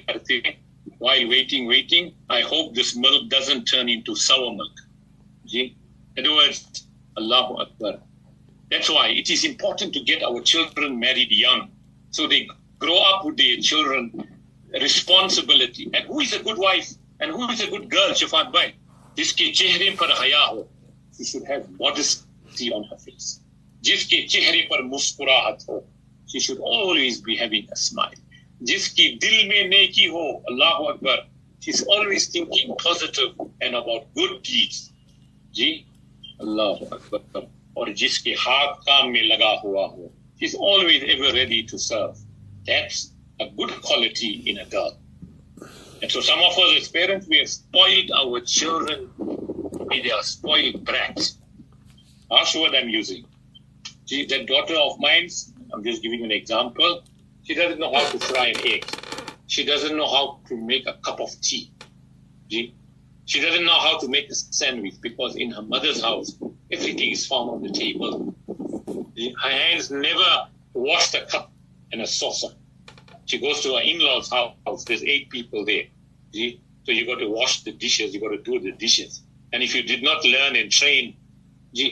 हो 0.00 0.54
while 0.98 1.28
waiting, 1.28 1.66
waiting, 1.66 2.14
I 2.30 2.40
hope 2.40 2.74
this 2.74 2.96
milk 2.96 3.28
doesn't 3.28 3.66
turn 3.66 3.90
into 3.90 4.16
sour 4.16 4.50
milk. 4.50 4.72
In 5.52 5.74
other 6.18 6.34
words, 6.34 6.86
Allahu 7.18 7.60
Akbar. 7.60 7.98
That's 8.70 8.88
why 8.88 9.08
it 9.08 9.28
is 9.28 9.44
important 9.44 9.92
to 9.92 10.00
get 10.00 10.22
our 10.22 10.40
children 10.40 10.98
married 10.98 11.30
young 11.30 11.70
so 12.10 12.26
they 12.26 12.48
grow 12.78 12.96
up 12.96 13.26
with 13.26 13.36
their 13.36 13.58
children 13.58 14.26
responsibility. 14.72 15.90
And 15.92 16.06
who 16.06 16.20
is 16.20 16.32
a 16.32 16.42
good 16.42 16.56
wife 16.56 16.94
and 17.20 17.30
who 17.30 17.46
is 17.50 17.60
a 17.60 17.66
good 17.68 17.90
girl, 17.90 18.10
Shaafat 18.10 18.52
Bhai? 18.52 18.74
This 19.16 19.32
ke 19.32 19.52
chehre 19.52 19.96
par 19.98 20.08
haya 20.08 20.46
ho. 20.48 20.66
She 21.16 21.24
should 21.24 21.44
have 21.44 21.68
modest 21.78 22.23
on 22.77 22.83
her 22.83 22.97
face. 22.97 23.39
जिसके 23.83 24.21
चेहरे 24.27 24.61
पर 24.71 24.81
मुस्कुराहट 24.83 25.63
हो 25.69 25.83
she 26.31 26.39
should 26.39 26.59
always 26.59 27.21
be 27.21 27.35
having 27.41 27.67
a 27.71 27.75
smile. 27.75 28.19
जिसकी 28.69 29.07
दिल 29.25 29.47
में 29.49 29.69
नेकी 29.69 30.05
हो 30.15 30.25
अल्लाह 30.51 30.83
Akbar 30.93 31.27
she's 31.65 31.81
always 31.95 32.27
thinking 32.33 32.75
positive 32.83 33.39
and 33.61 33.75
about 33.75 34.09
good 34.15 34.41
deeds. 34.43 34.81
जी 35.53 35.71
अल्लाह 36.41 36.85
अकबर 36.97 37.47
और 37.77 37.93
जिसके 38.01 38.31
हाथ 38.45 38.73
काम 38.89 39.09
में 39.11 39.21
लगा 39.23 39.53
हुआ 39.63 39.85
हो 39.87 40.11
she's 40.39 40.55
always 40.55 41.03
ever 41.15 41.33
ready 41.33 41.63
to 41.63 41.77
serve. 41.77 42.17
That's 42.65 43.11
a 43.41 43.49
good 43.59 43.71
quality 43.81 44.43
in 44.47 44.59
a 44.59 44.65
girl. 44.65 44.97
And 46.01 46.11
so 46.11 46.21
some 46.21 46.39
of 46.39 46.57
us 46.57 46.81
as 46.81 46.87
parents, 46.87 47.27
we 47.27 47.37
have 47.39 47.49
spoiled 47.49 48.11
our 48.11 48.39
children. 48.41 49.09
They 49.89 50.11
are 50.11 50.23
spoiled 50.23 50.85
brats. 50.85 51.37
Ask 52.38 52.58
what 52.58 52.74
I'm 52.74 52.88
using. 52.88 53.24
She, 54.06 54.26
that 54.26 54.46
daughter 54.46 54.74
of 54.74 54.98
mine, 54.98 55.28
I'm 55.72 55.84
just 55.84 56.02
giving 56.02 56.18
you 56.18 56.24
an 56.24 56.32
example. 56.32 57.02
She 57.44 57.54
doesn't 57.54 57.78
know 57.78 57.92
how 57.92 58.10
to 58.10 58.18
fry 58.18 58.46
an 58.48 58.56
egg. 58.66 58.86
She 59.46 59.64
doesn't 59.64 59.96
know 59.96 60.08
how 60.08 60.40
to 60.48 60.56
make 60.56 60.86
a 60.86 60.94
cup 60.94 61.20
of 61.20 61.30
tea. 61.40 61.70
She, 62.50 62.74
she 63.24 63.40
doesn't 63.40 63.64
know 63.64 63.78
how 63.78 63.98
to 63.98 64.08
make 64.08 64.30
a 64.30 64.34
sandwich 64.34 64.94
because 65.00 65.36
in 65.36 65.50
her 65.52 65.62
mother's 65.62 66.02
house, 66.02 66.36
everything 66.72 67.12
is 67.12 67.26
found 67.26 67.50
on 67.50 67.62
the 67.62 67.70
table. 67.70 68.34
Her 69.42 69.50
hands 69.50 69.90
never 69.90 70.48
washed 70.72 71.14
a 71.14 71.26
cup 71.26 71.52
and 71.92 72.02
a 72.02 72.06
saucer. 72.06 72.48
She 73.26 73.38
goes 73.38 73.60
to 73.62 73.74
her 73.74 73.80
in-laws' 73.82 74.30
house. 74.30 74.84
There's 74.84 75.04
eight 75.04 75.30
people 75.30 75.64
there. 75.64 75.84
So 76.32 76.92
you 76.92 77.06
got 77.06 77.20
to 77.20 77.28
wash 77.28 77.62
the 77.62 77.72
dishes. 77.72 78.12
You 78.12 78.20
got 78.20 78.30
to 78.30 78.42
do 78.42 78.60
the 78.60 78.72
dishes. 78.72 79.22
And 79.52 79.62
if 79.62 79.74
you 79.74 79.82
did 79.82 80.02
not 80.02 80.24
learn 80.24 80.56
and 80.56 80.70
train 80.70 81.16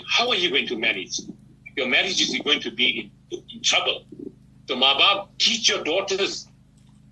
how 0.09 0.29
are 0.29 0.35
you 0.35 0.49
going 0.49 0.67
to 0.67 0.77
manage? 0.77 1.19
Your 1.75 1.87
marriage 1.87 2.19
is 2.21 2.39
going 2.43 2.61
to 2.61 2.71
be 2.71 3.11
in, 3.31 3.43
in 3.53 3.61
trouble. 3.61 4.05
So, 4.67 4.75
माँ 4.75 5.29
teach 5.37 5.69
your 5.69 5.83
daughters 5.83 6.47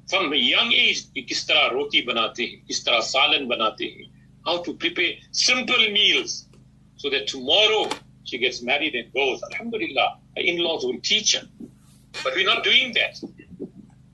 from 0.09 0.33
a 0.33 0.35
young 0.35 0.71
age 0.71 1.03
कि 1.15 1.21
किस 1.27 1.47
तरह 1.47 1.67
रोटी 1.73 2.01
बनाते 2.05 2.43
हैं 2.43 2.65
किस 2.67 2.85
तरह 2.85 2.99
सालन 3.11 3.47
बनाते 3.47 3.85
हैं 3.85 4.09
how 4.45 4.61
to 4.61 4.73
prepare 4.73 5.13
simple 5.31 5.85
meals 5.97 6.45
so 6.97 7.09
that 7.09 7.27
tomorrow 7.27 7.89
she 8.23 8.37
gets 8.37 8.61
married 8.61 8.93
and 8.95 9.11
goes 9.13 9.41
alhamdulillah 9.49 10.17
her 10.35 10.43
in-laws 10.51 10.85
will 10.85 10.99
teach 11.01 11.35
her 11.35 11.47
but 12.23 12.35
we're 12.35 12.45
not 12.45 12.63
doing 12.63 12.93
that 12.93 13.19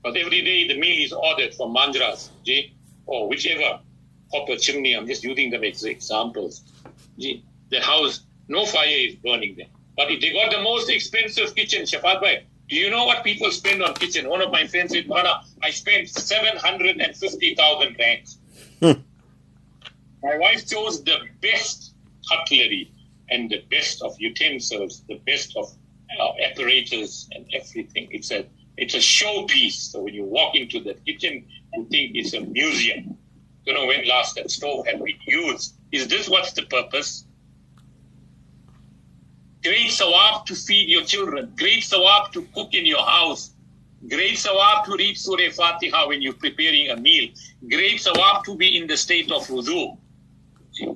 but 0.02 0.16
every 0.16 0.42
day 0.42 0.66
the 0.68 0.78
meal 0.78 1.04
is 1.04 1.12
ordered 1.12 1.54
from 1.54 1.74
manjras 1.74 2.30
or 3.06 3.28
whichever 3.28 3.70
copper 4.32 4.56
chimney 4.56 4.94
i'm 4.94 5.06
just 5.06 5.22
using 5.22 5.50
them 5.50 5.64
as 5.64 5.84
examples 5.84 6.62
the 7.18 7.80
house 7.80 8.20
no 8.47 8.65
fire 8.65 8.87
is 8.87 9.15
burning 9.15 9.55
there. 9.57 9.67
But 9.95 10.11
if 10.11 10.21
they 10.21 10.31
got 10.31 10.51
the 10.51 10.61
most 10.61 10.89
expensive 10.89 11.55
kitchen, 11.55 11.83
Shaafat 11.83 12.21
Bhai, 12.21 12.45
do 12.69 12.75
you 12.75 12.89
know 12.89 13.05
what 13.05 13.23
people 13.23 13.49
spend 13.51 13.81
on 13.81 13.93
kitchen? 13.95 14.29
One 14.29 14.41
of 14.41 14.51
my 14.51 14.67
friends 14.67 14.91
said, 14.91 15.07
Mana, 15.07 15.41
I 15.63 15.71
spent 15.71 16.09
750,000 16.09 17.95
rands. 17.97 18.37
Hmm. 18.81 18.91
My 20.21 20.37
wife 20.37 20.67
chose 20.67 21.03
the 21.03 21.17
best 21.41 21.93
cutlery 22.29 22.91
and 23.29 23.49
the 23.49 23.63
best 23.71 24.01
of 24.01 24.15
utensils, 24.19 25.03
the 25.07 25.19
best 25.25 25.55
of 25.55 25.71
uh, 26.19 26.31
apparatus 26.43 27.29
and 27.31 27.45
everything. 27.53 28.07
It's 28.11 28.31
a 28.31 28.45
it's 28.77 28.93
a 28.93 28.99
showpiece. 28.99 29.91
So 29.91 30.01
when 30.01 30.13
you 30.13 30.23
walk 30.23 30.55
into 30.55 30.79
the 30.79 30.93
kitchen, 30.93 31.45
you 31.73 31.85
think 31.89 32.11
it's 32.15 32.33
a 32.33 32.41
museum. 32.41 33.17
You 33.65 33.73
know 33.73 33.85
when 33.85 34.07
last 34.07 34.35
that 34.35 34.49
stove 34.51 34.85
had 34.87 35.03
been 35.03 35.17
used. 35.25 35.75
Is 35.91 36.07
this 36.07 36.29
what's 36.29 36.53
the 36.53 36.63
purpose? 36.63 37.25
Great 39.67 39.89
sawab 39.91 40.45
to 40.45 40.55
feed 40.55 40.87
your 40.87 41.03
children. 41.03 41.51
Great 41.57 41.83
sawab 41.83 42.31
to 42.31 42.41
cook 42.55 42.73
in 42.73 42.85
your 42.85 43.03
house. 43.03 43.51
Great 44.07 44.37
sawab 44.37 44.85
to 44.85 44.95
read 44.95 45.17
Surah 45.17 45.51
Fatiha 45.51 46.07
when 46.07 46.21
you're 46.21 46.39
preparing 46.45 46.89
a 46.89 46.95
meal. 46.95 47.27
Great 47.69 47.99
sawab 47.99 48.45
to 48.45 48.55
be 48.55 48.77
in 48.77 48.87
the 48.87 48.95
state 48.95 49.29
of 49.29 49.45
wudu. 49.47 49.97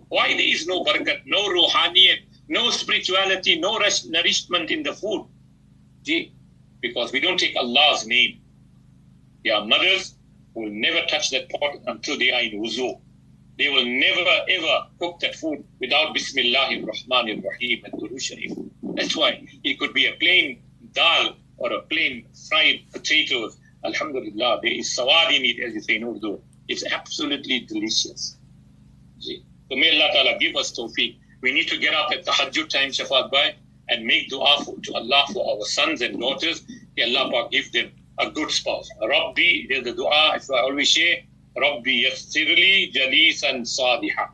Why 0.07 0.29
there 0.29 0.47
is 0.55 0.67
no 0.67 0.85
barakat, 0.85 1.23
no 1.25 1.49
ruhaniyat, 1.49 2.19
no 2.47 2.69
spirituality, 2.69 3.59
no 3.59 3.77
nourishment 3.77 4.71
in 4.71 4.83
the 4.83 4.93
food? 4.93 5.25
See? 6.05 6.31
Because 6.79 7.11
we 7.11 7.19
don't 7.19 7.37
take 7.37 7.57
Allah's 7.57 8.07
name. 8.07 8.39
There 9.43 9.53
are 9.53 9.65
mothers 9.65 10.15
who 10.53 10.61
will 10.61 10.71
never 10.71 11.05
touch 11.07 11.29
that 11.31 11.49
pot 11.49 11.75
until 11.87 12.17
they 12.17 12.31
are 12.31 12.41
in 12.41 12.61
wuzu. 12.61 13.01
They 13.61 13.69
will 13.69 13.85
never 13.85 14.27
ever 14.49 14.87
cook 14.97 15.19
that 15.19 15.35
food 15.35 15.63
without 15.79 16.15
Bismillahir 16.15 16.83
Rahmanir 16.83 17.43
Rahim 17.43 17.83
and 17.85 17.93
Duru 17.93 18.19
Sharif. 18.19 18.53
That's 18.95 19.15
why 19.15 19.45
it 19.63 19.77
could 19.77 19.93
be 19.93 20.07
a 20.07 20.13
plain 20.13 20.63
dal 20.93 21.35
or 21.57 21.71
a 21.71 21.81
plain 21.83 22.25
fried 22.49 22.79
potatoes. 22.91 23.57
Alhamdulillah, 23.85 24.61
there 24.63 24.71
is 24.71 24.97
sawad 24.97 25.29
in 25.37 25.45
it, 25.45 25.59
as 25.59 25.75
you 25.75 25.81
say 25.81 25.97
in 25.97 26.05
Urdu. 26.05 26.41
It's 26.69 26.83
absolutely 26.91 27.59
delicious. 27.59 28.35
So 29.19 29.75
may 29.75 29.91
Allah 29.91 30.11
Ta'ala 30.11 30.39
give 30.39 30.55
us 30.55 30.71
tawfiq. 30.71 31.19
We 31.41 31.51
need 31.51 31.67
to 31.67 31.77
get 31.77 31.93
up 31.93 32.11
at 32.11 32.25
the 32.25 32.31
Tahajjud 32.31 32.67
time, 32.67 32.89
Shaafat 32.89 33.29
Bhai, 33.29 33.53
and 33.89 34.07
make 34.07 34.29
dua 34.29 34.63
for, 34.65 34.75
to 34.79 34.93
Allah 34.95 35.25
for 35.33 35.47
our 35.51 35.65
sons 35.65 36.01
and 36.01 36.19
daughters. 36.19 36.63
May 36.97 37.15
Allah 37.15 37.47
give 37.51 37.71
them 37.71 37.91
a 38.17 38.31
good 38.31 38.49
spouse. 38.49 38.89
Rabbi, 38.99 39.67
there's 39.69 39.83
the 39.83 39.93
dua, 39.93 40.37
if 40.37 40.49
I 40.49 40.61
always 40.61 40.91
say, 40.91 41.27
Rabbi 41.55 42.03
yakhsirli 42.05 42.93
jalisan 42.93 43.65
saliha. 43.65 44.29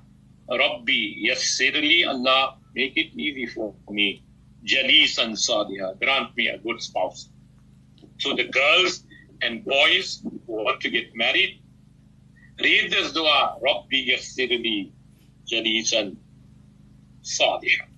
Rabbi 0.49 1.25
yakhsirli, 1.27 2.07
Allah, 2.07 2.57
make 2.75 2.95
it 2.97 3.17
easy 3.17 3.47
for 3.47 3.73
me. 3.89 4.23
Jalisan 4.63 5.33
saliha. 5.33 5.99
Grant 5.99 6.35
me 6.37 6.47
a 6.47 6.57
good 6.59 6.81
spouse. 6.81 7.29
So 8.19 8.35
the 8.35 8.45
girls 8.45 9.03
and 9.41 9.65
boys 9.65 10.21
who 10.23 10.63
want 10.63 10.81
to 10.81 10.89
get 10.89 11.15
married, 11.15 11.61
read 12.61 12.91
this 12.91 13.11
dua. 13.13 13.57
Rabbi 13.61 14.09
yakhsirli 14.13 14.91
jalisan 15.51 16.17
saliha. 17.23 17.96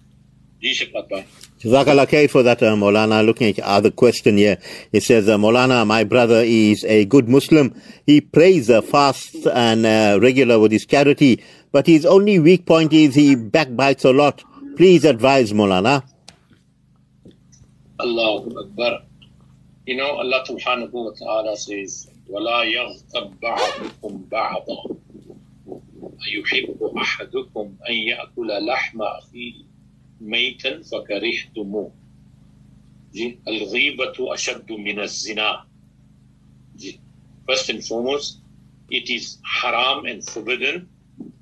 Jazakallah 0.65 2.07
khair 2.07 2.31
for 2.31 2.43
that, 2.43 2.63
uh, 2.63 2.75
Maulana. 2.75 3.25
Looking 3.25 3.49
at 3.49 3.59
other 3.61 3.91
question 3.91 4.39
here. 4.39 4.59
It 4.93 5.03
says, 5.03 5.29
uh, 5.29 5.37
Maulana, 5.37 5.87
my 5.87 6.05
brother 6.05 6.43
is 6.45 6.85
a 6.85 7.05
good 7.05 7.29
Muslim. 7.29 7.75
He 8.07 8.23
prays, 8.23 8.71
uh, 8.71 8.81
fasts 8.81 9.47
and 9.47 9.85
uh, 9.85 10.19
regular 10.23 10.59
with 10.59 10.73
his 10.73 10.87
charity, 10.87 11.43
but 11.71 11.87
his 11.87 12.07
only 12.07 12.39
weak 12.39 12.65
point 12.65 12.93
is 12.95 13.15
he 13.15 13.35
backbites 13.35 14.05
a 14.05 14.13
lot. 14.13 14.43
Please 14.77 15.05
advise, 15.05 15.53
Maulana. 15.53 16.03
Allahu 18.01 18.59
Akbar. 18.59 19.01
You 19.87 19.97
know, 19.97 20.17
Allah 20.17 20.45
subhanahu 20.49 20.93
wa 20.93 21.11
ta'ala 21.11 21.57
says, 21.59 22.09
وَلَا 22.31 22.65
يَغْتَبْ 22.73 23.39
بَعْضُكُمْ 23.43 24.29
بَعْضًا 24.31 24.97
أيحب 26.27 26.91
أحدكم 26.97 27.75
أن 27.89 27.95
يأكل 27.95 28.67
لحم 28.67 29.03
أخيه 29.03 29.68
ميتا 30.22 30.82
فكرهتموه 30.82 31.92
الغيبة 33.48 34.34
أشد 34.34 34.72
من 34.72 35.00
الزنا 35.00 35.66
First 37.48 37.70
and 37.70 37.84
foremost, 37.84 38.38
it 38.92 39.10
is 39.10 39.40
haram 39.44 40.06
and 40.06 40.24
forbidden 40.24 40.88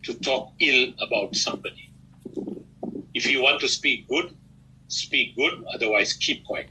to 0.04 0.14
talk 0.14 0.54
ill 0.60 0.94
about 1.06 1.36
somebody. 1.36 1.90
If 3.14 3.30
you 3.30 3.42
want 3.42 3.60
to 3.60 3.68
speak 3.68 4.08
good, 4.08 4.34
speak 4.88 5.36
good, 5.36 5.66
otherwise 5.74 6.14
keep 6.14 6.46
quiet. 6.46 6.70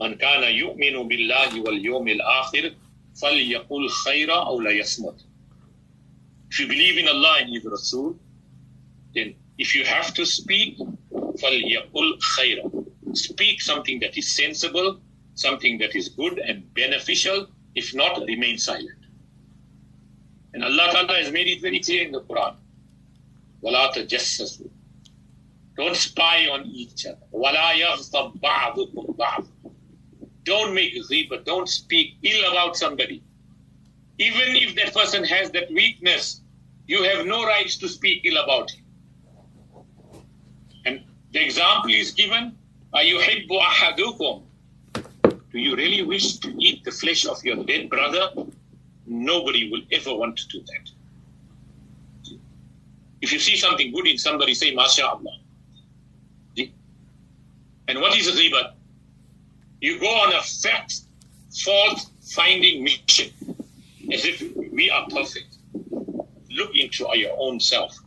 من 0.00 0.14
كان 0.14 0.42
يؤمن 0.42 1.08
بالله 1.08 1.60
واليوم 1.60 2.08
الآخر 2.08 2.74
فليقل 3.22 3.88
خيرا 3.88 4.46
أو 4.46 4.60
لا 4.60 4.70
يصمت. 4.70 5.24
If 6.50 6.60
you 6.60 6.66
believe 6.68 6.98
in 6.98 7.08
Allah 7.08 7.36
and 7.40 7.50
His 7.54 7.64
Rasul, 7.64 8.18
then 9.14 9.34
if 9.57 9.75
you 9.75 9.85
have 9.85 10.13
to 10.15 10.25
speak, 10.25 10.77
فَلْيَقُلْ 11.11 12.19
خَيْرًا 12.37 12.85
Speak 13.13 13.61
something 13.61 13.99
that 13.99 14.17
is 14.17 14.35
sensible, 14.35 14.99
something 15.35 15.77
that 15.79 15.95
is 15.95 16.09
good 16.09 16.39
and 16.39 16.73
beneficial. 16.73 17.47
If 17.75 17.93
not, 17.93 18.21
remain 18.25 18.57
silent. 18.57 19.01
And 20.53 20.63
Allah 20.63 20.89
Ta'ala 20.91 21.13
has 21.15 21.31
made 21.31 21.47
it 21.47 21.61
very 21.61 21.79
clear 21.79 22.03
in 22.05 22.11
the 22.11 22.21
Quran. 22.21 22.55
وَلَا 23.63 23.93
تَجَسَّسُوا 23.93 24.69
Don't 25.77 25.95
spy 25.95 26.47
on 26.49 26.65
each 26.67 27.05
other. 27.05 27.25
وَلَا 27.33 27.73
يَغْضَبْ 27.73 28.39
بَعْضُكُمْ 28.41 29.15
بَعْضًا 29.17 29.47
Don't 30.43 30.73
make 30.73 30.93
ghibah. 30.95 31.43
Don't 31.45 31.69
speak 31.69 32.15
ill 32.23 32.51
about 32.51 32.75
somebody. 32.75 33.23
Even 34.17 34.55
if 34.55 34.75
that 34.75 34.93
person 34.93 35.23
has 35.23 35.51
that 35.51 35.71
weakness, 35.71 36.41
you 36.87 37.03
have 37.03 37.25
no 37.25 37.45
rights 37.45 37.77
to 37.77 37.87
speak 37.87 38.21
ill 38.25 38.37
about 38.43 38.69
him. 38.71 38.83
And 41.35 41.35
the 41.35 41.43
example 41.45 41.91
is 41.91 42.11
given, 42.11 42.57
أَيُحِبُّ 42.93 43.47
أَحَدُكُمْ 43.49 44.43
Do 45.51 45.59
you 45.59 45.75
really 45.75 46.03
wish 46.03 46.37
to 46.37 46.49
eat 46.59 46.83
the 46.83 46.91
flesh 46.91 47.25
of 47.25 47.43
your 47.43 47.63
dead 47.63 47.89
brother? 47.89 48.29
Nobody 49.05 49.69
will 49.71 49.81
ever 49.91 50.13
want 50.13 50.37
to 50.37 50.47
do 50.47 50.59
that. 50.61 50.91
If 53.21 53.31
you 53.31 53.39
see 53.39 53.55
something 53.55 53.93
good 53.93 54.07
in 54.07 54.17
somebody, 54.17 54.53
say, 54.53 54.75
MashaAllah. 54.75 55.37
And 57.87 57.99
what 57.99 58.17
is 58.17 58.27
a 58.27 58.31
ghibat? 58.31 58.73
You 59.81 59.99
go 59.99 60.07
on 60.07 60.33
a 60.33 60.41
fact, 60.41 61.01
fault 61.65 62.05
finding 62.21 62.83
mission 62.83 63.31
as 64.11 64.25
if 64.25 64.41
we 64.71 64.89
are 64.89 65.07
perfect. 65.09 65.57
Look 66.49 66.75
into 66.75 67.07
your 67.15 67.35
own 67.37 67.59
self. 67.59 67.97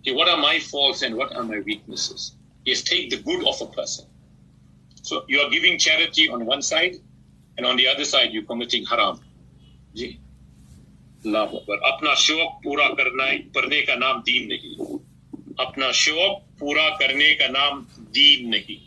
Okay, 0.00 0.12
what 0.12 0.28
are 0.28 0.38
my 0.38 0.58
faults 0.58 1.02
and 1.02 1.14
what 1.16 1.34
are 1.36 1.42
my 1.42 1.60
weaknesses? 1.60 2.36
Yes, 2.64 2.82
take 2.82 3.10
the 3.10 3.18
good 3.18 3.46
of 3.46 3.60
a 3.62 3.66
person. 3.66 4.06
So 5.02 5.24
you 5.28 5.40
are 5.40 5.50
giving 5.50 5.78
charity 5.78 6.28
on 6.28 6.44
one 6.46 6.62
side, 6.62 6.96
and 7.56 7.66
on 7.66 7.76
the 7.76 7.86
other 7.88 8.04
side 8.04 8.32
you're 8.32 8.48
committing 8.52 8.84
haram. 8.84 9.20
जी 9.96 10.06
अल्लाह 11.26 11.44
अकबर 11.58 11.78
अपना 11.90 12.14
शौक 12.22 12.60
पूरा 12.64 12.88
करना 12.98 13.26
करने 13.54 13.80
का 13.88 13.94
नाम 14.02 14.20
दीन 14.28 14.48
नहीं 14.52 14.98
अपना 15.64 15.90
शौक 16.00 16.42
पूरा 16.60 16.88
करने 17.00 17.32
का 17.40 17.48
नाम 17.54 17.86
दीन 18.18 18.48
नहीं 18.54 18.78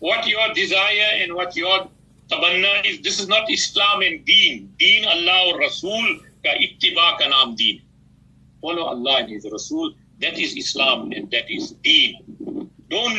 what 0.00 0.26
your 0.28 0.54
desire 0.54 1.10
and 1.22 1.34
what 1.34 1.56
your 1.56 1.88
tabanna 2.30 2.72
is 2.84 3.00
this 3.00 3.18
is 3.20 3.28
not 3.28 3.50
Islam 3.50 4.02
and 4.02 4.24
deen. 4.24 4.72
Deen 4.78 5.04
Allah 5.04 5.38
or 5.48 5.58
Rasul 5.58 6.20
ka 6.44 6.50
ittiba 6.66 7.18
ka 7.18 7.26
naam 7.26 7.56
deen. 7.56 7.82
Follow 8.62 8.84
Allah 8.94 9.18
and 9.20 9.30
His 9.30 9.46
Rasul. 9.50 9.94
That 10.20 10.38
is 10.38 10.56
Islam 10.56 11.12
and 11.12 11.30
that 11.30 11.50
is 11.50 11.72
deen. 11.82 12.70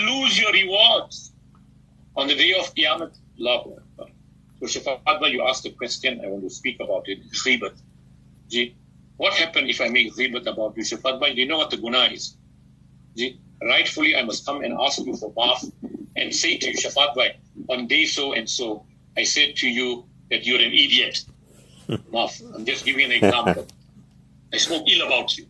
Lose 0.07 0.39
your 0.41 0.53
rewards 0.53 1.33
on 2.17 2.29
the 2.29 2.35
day 2.35 2.53
of 2.59 2.75
Qiyamah. 2.75 3.13
Allah 3.41 3.65
So 4.61 4.67
Shafadba, 4.67 5.31
you 5.31 5.43
asked 5.43 5.67
a 5.67 5.71
question. 5.71 6.21
I 6.25 6.29
want 6.29 6.45
to 6.45 6.51
speak 6.51 6.81
about 6.81 7.09
it. 7.09 7.19
Ghibat. 7.31 7.77
What 9.17 9.35
happened 9.35 9.71
if 9.71 9.81
I 9.81 9.89
make 9.89 10.15
ghibat 10.15 10.47
about 10.47 10.77
you, 10.77 10.83
Shafadba? 10.83 11.35
Do 11.35 11.41
you 11.41 11.47
know 11.47 11.59
what 11.59 11.71
the 11.71 11.77
guna 11.77 12.11
is? 12.13 12.37
Rightfully, 13.63 14.17
I 14.17 14.23
must 14.23 14.45
come 14.45 14.63
and 14.63 14.75
ask 14.81 14.99
you 15.05 15.17
for 15.17 15.33
maaf 15.33 15.71
and 16.17 16.35
say 16.35 16.59
to 16.59 16.71
you, 16.71 17.35
on 17.69 17.87
day 17.87 18.05
so 18.05 18.33
and 18.33 18.49
so, 18.49 18.85
I 19.17 19.23
said 19.25 19.57
to 19.57 19.69
you 19.69 20.05
that 20.31 20.45
you're 20.45 20.61
an 20.61 20.73
idiot. 20.73 21.25
Maaf, 22.13 22.43
I'm 22.55 22.65
just 22.65 22.85
giving 22.85 23.05
an 23.07 23.13
example. 23.13 23.67
I 24.53 24.57
spoke 24.57 24.85
ill 24.89 25.07
about 25.07 25.37
you. 25.39 25.47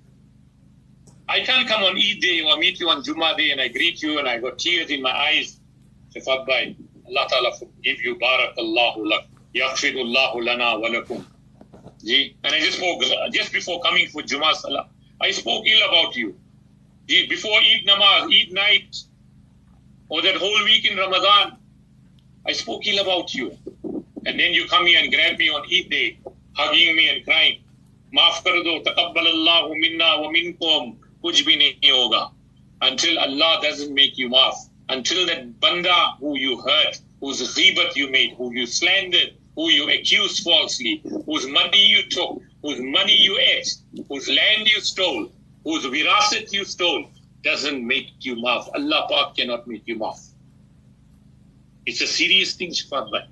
I 1.28 1.40
can't 1.40 1.66
come 1.66 1.82
on 1.82 1.96
Eid 1.96 2.20
day 2.20 2.42
or 2.42 2.56
meet 2.58 2.80
you 2.80 2.88
on 2.90 3.02
Jummah 3.02 3.36
day 3.36 3.50
and 3.50 3.60
I 3.60 3.68
greet 3.68 4.02
you 4.02 4.18
and 4.18 4.28
I 4.28 4.38
got 4.38 4.58
tears 4.58 4.90
in 4.90 5.02
my 5.02 5.10
eyes. 5.10 5.58
Shaafat 6.14 6.46
Bhai, 6.46 6.76
Allah 7.08 7.26
Ta'ala 7.28 7.52
forgive 7.58 8.00
you. 8.02 8.16
Barakallahu 8.16 9.08
lak. 9.08 9.26
Yaghfirullahu 9.54 10.44
lana 10.44 10.78
wa 10.78 10.88
lakum. 10.88 11.24
And 12.06 12.54
I 12.54 12.60
just 12.60 12.78
spoke, 12.78 13.02
just 13.32 13.52
before 13.52 13.80
coming 13.80 14.08
for 14.08 14.20
Jummah 14.22 14.54
Salah, 14.54 14.88
I 15.20 15.30
spoke 15.30 15.64
ill 15.66 15.88
about 15.88 16.16
you. 16.16 16.36
Before 17.06 17.58
Eid 17.58 17.86
Namaz, 17.86 18.28
Eid 18.32 18.52
night, 18.52 18.96
or 20.08 20.20
that 20.22 20.34
whole 20.34 20.64
week 20.64 20.90
in 20.90 20.98
Ramadan, 20.98 21.56
I 22.46 22.52
spoke 22.52 22.86
ill 22.86 22.98
about 23.00 23.32
you. 23.32 23.56
And 24.26 24.38
then 24.38 24.52
you 24.52 24.66
come 24.66 24.86
here 24.86 25.00
and 25.02 25.12
grab 25.12 25.38
me 25.38 25.48
on 25.48 25.62
Eid 25.62 25.88
day, 25.88 26.18
hugging 26.54 26.96
me 26.96 27.08
and 27.08 27.24
crying. 27.24 27.60
Maaf 28.14 28.44
kar 28.44 28.52
do, 28.52 28.82
taqabbal 28.82 29.26
Allahu 29.26 29.74
minna 29.76 30.20
wa 30.20 30.28
minkum, 30.32 30.96
kuch 31.24 31.44
bhi 31.46 31.56
nahi 31.56 31.90
hoga. 31.90 32.30
Until 32.82 33.18
Allah 33.18 33.58
doesn't 33.62 33.94
make 33.94 34.18
you 34.18 34.28
maaf. 34.28 34.54
Until 34.90 35.26
that 35.26 35.58
banda 35.60 35.96
who 36.20 36.36
you 36.38 36.60
hurt, 36.60 37.00
whose 37.20 37.40
ghibat 37.56 37.96
you 37.96 38.10
made, 38.10 38.34
who 38.34 38.52
you 38.52 38.66
slandered, 38.66 39.34
who 39.56 39.70
you 39.70 39.88
accused 39.88 40.42
falsely, 40.44 41.02
whose 41.26 41.46
money 41.46 41.86
you 41.86 42.02
took, 42.10 42.42
whose 42.62 42.80
money 42.80 43.16
you 43.16 43.38
ate, 43.38 43.74
whose 44.08 44.28
land 44.28 44.68
you 44.68 44.80
stole, 44.80 45.30
whose 45.64 45.86
virasat 45.86 46.52
you 46.52 46.64
stole, 46.64 47.08
doesn't 47.42 47.86
make 47.86 48.12
you 48.20 48.36
maaf. 48.36 48.68
Allah 48.74 49.06
Pak 49.08 49.36
cannot 49.36 49.66
make 49.66 49.86
you 49.86 49.96
maaf. 49.98 50.20
It's 51.86 52.00
a 52.02 52.06
serious 52.06 52.54
thing, 52.54 52.70
Shaafat 52.70 53.28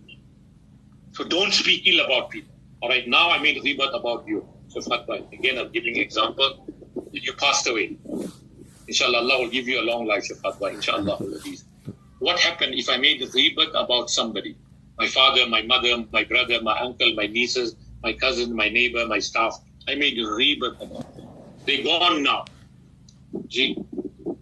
So 1.12 1.24
don't 1.24 1.52
speak 1.52 1.86
ill 1.86 2.04
about 2.04 2.30
people. 2.30 2.54
All 2.80 2.88
right, 2.88 3.06
now 3.06 3.30
I 3.30 3.38
made 3.38 3.62
ghibat 3.62 3.94
about 3.94 4.26
you, 4.26 4.46
Shaafat 4.74 5.32
Again, 5.32 5.58
I'm 5.58 5.70
giving 5.72 5.96
example. 5.96 6.66
You 7.12 7.32
passed 7.34 7.66
away. 7.68 7.96
Inshallah, 8.88 9.18
Allah 9.18 9.38
will 9.40 9.50
give 9.50 9.68
you 9.68 9.80
a 9.80 9.84
long 9.84 10.06
life, 10.06 10.28
Shaafat 10.28 10.58
Bhai. 10.58 10.74
Inshallah. 10.74 11.16
what 12.18 12.40
happened 12.40 12.74
if 12.74 12.88
I 12.88 12.96
made 12.96 13.22
a 13.22 13.26
ghibat 13.26 13.70
about 13.74 14.10
somebody? 14.10 14.56
My 14.98 15.06
father, 15.06 15.46
my 15.48 15.62
mother, 15.62 16.04
my 16.12 16.24
brother, 16.24 16.60
my 16.62 16.78
uncle, 16.80 17.14
my 17.14 17.26
nieces, 17.26 17.76
my 18.02 18.12
cousin, 18.12 18.54
my 18.54 18.68
neighbor, 18.68 19.06
my 19.06 19.18
staff. 19.18 19.60
I 19.88 19.94
made 19.94 20.18
a 20.18 20.22
ghibat 20.24 20.80
about 20.82 21.14
them. 21.16 21.28
They're 21.66 21.84
gone 21.84 22.22
now. 22.22 22.44
Gee, 23.46 23.76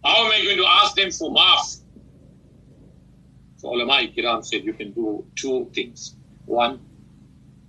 how 0.05 0.25
am 0.25 0.33
I 0.33 0.43
going 0.45 0.57
to 0.57 0.67
ask 0.67 0.95
them 0.95 1.11
for 1.11 1.31
maaf? 1.31 1.81
So 3.59 3.69
ulama 3.69 4.01
kiram 4.17 4.43
said 4.45 4.65
you 4.65 4.73
can 4.73 4.93
do 4.93 5.25
two 5.37 5.71
things. 5.75 6.17
One, 6.47 6.81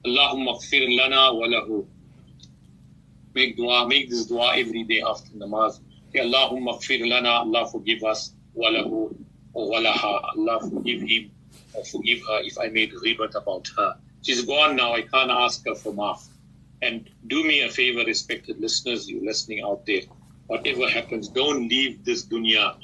Allahumma 0.05 0.55
gfir 0.61 0.87
lana 0.97 1.33
wa 1.35 1.45
lahu. 1.47 1.85
Make 3.33 3.57
dua, 3.57 3.87
make 3.87 4.09
this 4.09 4.25
dua 4.25 4.57
every 4.57 4.83
day 4.83 5.01
after 5.01 5.31
namaz. 5.37 5.79
Allahumma 6.13 6.79
gfir 6.79 7.07
lana, 7.07 7.29
Allah 7.29 7.67
forgive 7.71 8.03
us, 8.03 8.33
wa 8.53 8.69
lahu, 8.69 9.15
or 9.53 9.71
walaha, 9.71 10.21
Allah 10.35 10.59
forgive 10.69 11.01
him, 11.01 11.31
or 11.73 11.85
forgive 11.85 12.19
her 12.27 12.41
if 12.43 12.57
I 12.59 12.67
made 12.67 12.91
ghibat 12.93 13.35
about 13.35 13.69
her. 13.77 13.95
She's 14.21 14.43
gone 14.43 14.75
now, 14.75 14.93
I 14.93 15.01
can't 15.03 15.31
ask 15.31 15.65
her 15.67 15.75
for 15.75 15.93
maaf. 15.93 16.27
And 16.81 17.09
do 17.27 17.43
me 17.43 17.61
a 17.61 17.69
favor, 17.69 18.03
respected 18.05 18.59
listeners, 18.59 19.07
you 19.07 19.23
listening 19.25 19.61
out 19.63 19.85
there. 19.85 20.01
Whatever 20.47 20.89
happens, 20.89 21.29
don't 21.29 21.69
leave 21.69 22.03
this 22.03 22.25
dunya 22.25 22.75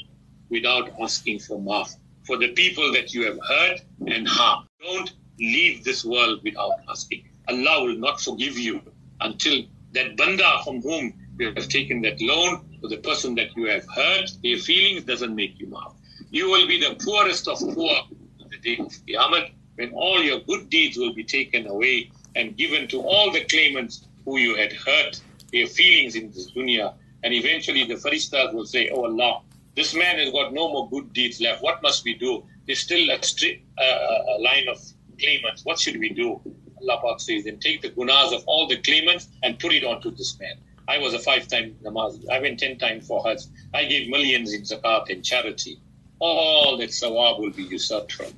without 0.50 0.92
asking 1.02 1.40
for 1.40 1.60
maaf. 1.60 1.96
For 2.26 2.38
the 2.38 2.54
people 2.54 2.94
that 2.94 3.14
you 3.14 3.26
have 3.26 3.40
hurt 3.48 3.82
and 4.08 4.28
harmed, 4.28 4.68
don't 4.82 5.14
leave 5.40 5.84
this 5.84 6.06
world 6.06 6.40
without 6.44 6.80
asking. 6.90 7.28
Allah 7.50 7.84
will 7.84 7.98
not 7.98 8.22
forgive 8.22 8.58
you 8.58 8.82
until 9.22 9.64
that 9.98 10.16
banda 10.16 10.60
from 10.64 10.82
whom 10.82 11.14
you 11.40 11.54
have 11.54 11.68
taken 11.68 12.02
that 12.02 12.22
loan 12.22 12.52
or 12.82 12.90
the 12.90 12.98
person 12.98 13.36
that 13.36 13.56
you 13.56 13.66
have 13.66 13.86
hurt, 13.94 14.30
their 14.44 14.58
feelings 14.58 15.04
doesn't 15.04 15.36
make 15.36 15.60
you 15.60 15.68
maaf. 15.68 15.94
You 16.30 16.50
will 16.50 16.68
be 16.68 16.80
the 16.80 16.96
poorest 17.04 17.48
of 17.48 17.60
poor 17.60 17.96
on 18.42 18.48
the 18.52 18.60
day 18.68 18.78
of 18.82 18.92
Qiyamah 19.06 19.52
when 19.76 19.92
all 19.94 20.22
your 20.22 20.40
good 20.42 20.70
deeds 20.70 20.98
will 20.98 21.14
be 21.14 21.24
taken 21.24 21.68
away 21.68 22.12
and 22.36 22.56
given 22.58 22.88
to 22.90 23.02
all 23.02 23.32
the 23.32 23.44
claimants 23.46 24.06
who 24.26 24.38
you 24.38 24.56
had 24.56 24.74
hurt 24.74 25.22
their 25.52 25.68
feelings 25.68 26.16
in 26.16 26.32
this 26.32 26.52
dunya. 26.52 26.94
And 27.24 27.34
eventually 27.34 27.84
the 27.86 27.96
Faristas 27.96 28.54
will 28.54 28.66
say, 28.66 28.90
Oh 28.90 29.06
Allah, 29.06 29.42
this 29.76 29.96
man 29.96 30.20
has 30.20 30.32
got 30.32 30.54
no 30.54 30.70
more 30.74 30.90
good 30.90 31.14
deeds 31.14 31.40
left. 31.40 31.62
What 31.64 31.82
must 31.82 32.04
we 32.04 32.16
do? 32.16 32.44
There's 32.66 32.80
still 32.80 33.10
a, 33.10 33.18
stri- 33.20 33.62
uh, 33.78 34.36
a 34.36 34.42
line 34.42 34.68
of 34.68 34.78
claimants. 35.20 35.64
What 35.64 35.80
should 35.80 35.98
we 36.00 36.10
do? 36.10 36.42
Allah 36.82 37.02
Pak 37.02 37.20
says, 37.20 37.44
then 37.46 37.60
take 37.60 37.82
the 37.82 37.90
gunas 37.90 38.34
of 38.34 38.44
all 38.48 38.68
the 38.68 38.78
claimants 38.78 39.30
and 39.44 39.60
put 39.60 39.74
it 39.74 39.84
onto 39.84 40.12
this 40.12 40.38
man. 40.40 40.58
I 40.88 40.98
was 41.00 41.14
a 41.14 41.20
five-time 41.20 41.76
namaz. 41.84 42.24
I 42.30 42.40
went 42.40 42.60
ten 42.60 42.78
times 42.78 43.08
for 43.08 43.22
Hajj. 43.26 43.42
I 43.74 43.86
gave 43.86 44.10
millions 44.10 44.54
in 44.54 44.62
zakat 44.62 45.10
and 45.10 45.24
charity. 45.24 45.80
All 46.20 46.78
that 46.78 46.90
sawab 46.90 47.40
will 47.40 47.52
be 47.52 47.64
usurped 47.64 48.14
from. 48.14 48.34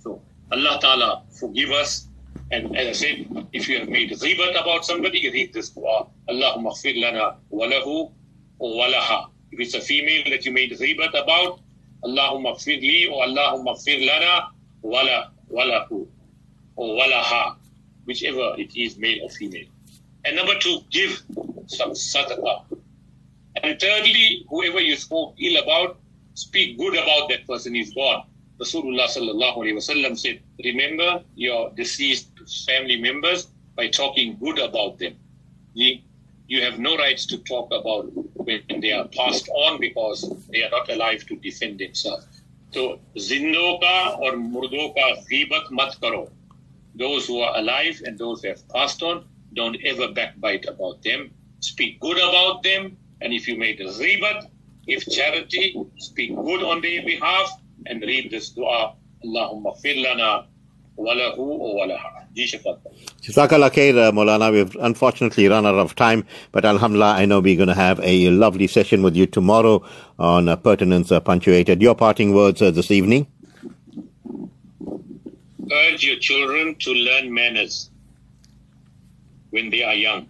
So 0.00 0.20
Allah 0.52 0.78
Ta'ala 0.80 1.22
forgive 1.30 1.70
us. 1.70 2.06
And 2.52 2.76
as 2.76 2.88
I 2.88 2.92
said, 2.92 3.46
if 3.52 3.68
you 3.68 3.78
have 3.78 3.88
made 3.88 4.10
ghibat 4.10 4.60
about 4.60 4.84
somebody, 4.84 5.30
read 5.30 5.52
this 5.52 5.70
dua. 5.70 6.06
Allahumma 6.28 6.72
khfir 6.72 7.00
lana 7.00 7.36
walahu 7.52 8.10
walaha. 8.60 9.28
If 9.52 9.60
it's 9.60 9.74
a 9.74 9.80
female 9.80 10.24
that 10.30 10.44
you 10.44 10.52
made 10.52 10.72
ghibat 10.72 11.10
about, 11.10 11.60
Allahumma 12.04 12.56
khfir 12.56 12.80
li 12.80 13.06
or 13.06 13.24
Allahumma 13.24 13.76
khfir 13.78 14.06
lana 14.06 14.48
wala 14.82 15.30
walahu 15.50 16.06
or 16.76 16.98
walaha, 17.00 17.56
whichever 18.04 18.54
it 18.58 18.76
is, 18.76 18.96
male 18.98 19.24
or 19.24 19.30
female. 19.30 19.66
And 20.24 20.36
number 20.36 20.54
two, 20.58 20.80
give 20.90 21.22
some 21.66 21.92
sadaqah. 21.92 22.64
And 23.62 23.80
thirdly, 23.80 24.44
whoever 24.48 24.80
you 24.80 24.96
spoke 24.96 25.34
ill 25.40 25.62
about, 25.62 25.98
speak 26.34 26.78
good 26.78 26.94
about 26.94 27.28
that 27.30 27.46
person 27.46 27.74
is 27.76 27.92
gone. 27.92 28.24
Rasulullah 28.60 29.08
sallallahu 29.08 29.56
wasallam 29.56 30.18
said, 30.18 30.40
remember 30.62 31.22
your 31.34 31.70
deceased 31.70 32.28
family 32.66 33.00
members 33.00 33.48
by 33.74 33.88
talking 33.88 34.36
good 34.38 34.58
about 34.58 34.98
them. 34.98 35.14
You, 35.72 35.98
you 36.46 36.62
have 36.62 36.78
no 36.78 36.96
rights 36.98 37.24
to 37.26 37.38
talk 37.38 37.72
about 37.72 38.10
when 38.34 38.62
they 38.80 38.92
are 38.92 39.08
passed 39.08 39.48
on 39.48 39.80
because 39.80 40.30
they 40.50 40.62
are 40.62 40.70
not 40.70 40.90
alive 40.90 41.24
to 41.26 41.36
defend 41.36 41.78
themselves. 41.78 42.26
So, 42.72 43.00
zindo 43.16 43.80
ka 43.80 44.16
or 44.20 44.36
murdo 44.36 44.92
ka 44.92 45.06
ghibat 45.30 45.70
mat 45.70 45.96
karo. 46.00 46.30
Those 46.94 47.26
who 47.26 47.40
are 47.40 47.56
alive 47.56 48.00
and 48.04 48.18
those 48.18 48.42
who 48.42 48.48
have 48.48 48.68
passed 48.68 49.02
on, 49.02 49.24
don't 49.54 49.76
ever 49.84 50.12
backbite 50.12 50.66
about 50.66 51.02
them. 51.02 51.30
Speak 51.60 52.00
good 52.00 52.18
about 52.18 52.62
them. 52.62 52.96
And 53.20 53.32
if 53.32 53.46
you 53.48 53.58
made 53.58 53.80
a 53.80 53.86
ghibat, 53.86 54.46
if 54.86 55.06
charity, 55.06 55.76
speak 55.98 56.34
good 56.34 56.62
on 56.62 56.80
their 56.80 57.02
behalf 57.02 57.50
and 57.86 58.00
read 58.02 58.30
this 58.30 58.50
dua. 58.50 58.94
Allahumma 59.24 59.78
fir 59.80 59.94
lana 59.96 60.46
walahu 60.98 61.38
wa 61.38 61.86
walaha. 61.86 62.20
Jazakallah 62.36 63.70
khair, 63.70 63.98
uh, 63.98 64.12
Molana. 64.12 64.52
We've 64.52 64.76
unfortunately 64.80 65.48
run 65.48 65.66
out 65.66 65.74
of 65.74 65.96
time, 65.96 66.24
but 66.52 66.64
Alhamdulillah, 66.64 67.14
I 67.16 67.24
know 67.24 67.40
we're 67.40 67.56
going 67.56 67.68
to 67.68 67.74
have 67.74 67.98
a 68.04 68.30
lovely 68.30 68.68
session 68.68 69.02
with 69.02 69.16
you 69.16 69.26
tomorrow 69.26 69.82
on 70.18 70.48
uh, 70.48 70.56
Pertinence 70.56 71.10
uh, 71.10 71.18
Punctuated. 71.18 71.82
Your 71.82 71.96
parting 71.96 72.32
words 72.32 72.62
uh, 72.62 72.70
this 72.70 72.90
evening? 72.92 73.26
Urge 75.72 76.04
your 76.04 76.16
children 76.16 76.74
to 76.76 76.92
learn 76.92 77.32
manners 77.32 77.90
when 79.50 79.70
they 79.70 79.82
are 79.82 79.94
young. 79.94 80.28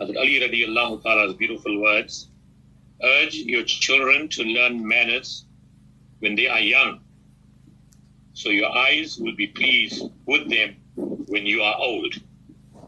Hazrat 0.00 0.16
Ali 0.16 0.40
radiallahu 0.40 1.02
ta'ala's 1.02 1.34
beautiful 1.34 1.80
words. 1.80 2.28
Urge 3.02 3.34
your 3.34 3.64
children 3.64 4.28
to 4.28 4.42
learn 4.44 4.86
manners 4.86 5.44
when 6.20 6.34
they 6.34 6.48
are 6.48 6.60
young 6.60 7.00
so 8.40 8.48
your 8.48 8.70
eyes 8.74 9.18
will 9.18 9.36
be 9.36 9.46
pleased 9.46 10.02
with 10.24 10.48
them 10.48 10.76
when 10.94 11.44
you 11.46 11.60
are 11.62 11.76
old. 11.78 12.14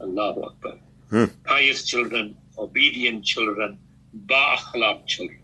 Allahu 0.01 0.45
Akbar. 0.45 0.75
Hmm. 1.11 1.25
Pious 1.45 1.85
children, 1.85 2.37
obedient 2.57 3.23
children, 3.25 3.79
ba'akhlaq 4.27 5.07
children. 5.07 5.41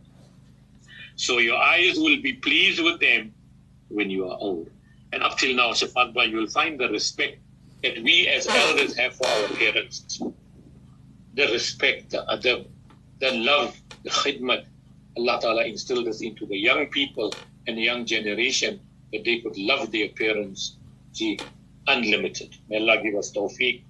So 1.17 1.39
your 1.39 1.59
eyes 1.59 1.99
will 1.99 2.23
be 2.23 2.33
pleased 2.33 2.83
with 2.83 3.01
them 3.01 3.35
when 3.89 4.09
you 4.09 4.29
are 4.31 4.39
old. 4.41 4.71
And 5.13 5.23
up 5.23 5.39
till 5.39 5.55
now, 5.57 5.71
Shaafat 5.73 6.31
you 6.31 6.37
will 6.37 6.49
find 6.49 6.79
the 6.79 6.89
respect 6.89 7.39
that 7.83 8.03
we 8.03 8.29
as 8.29 8.47
ah. 8.49 8.55
elders 8.69 8.97
have 8.97 9.15
for 9.15 9.27
our 9.27 9.49
parents. 9.49 10.21
The 11.35 11.47
respect, 11.53 12.11
the 12.11 12.25
adab, 12.29 12.67
the 13.21 13.33
love, 13.33 13.77
the 14.03 14.11
khidmat. 14.11 14.67
Allah 15.17 15.39
Ta'ala 15.41 15.65
instilled 15.65 16.07
this 16.07 16.23
into 16.23 16.47
the 16.47 16.57
young 16.57 16.87
people 16.87 17.33
and 17.67 17.77
the 17.77 17.83
young 17.83 18.07
generation 18.07 18.81
that 19.13 19.25
they 19.25 19.41
could 19.41 19.57
love 19.57 19.91
their 19.91 20.09
parents 20.11 20.77
gee, 21.13 21.39
unlimited. 21.87 22.57
May 22.69 22.77
Allah 22.79 23.03
give 23.03 23.15
us 23.17 23.33
tawfiq. 23.33 23.83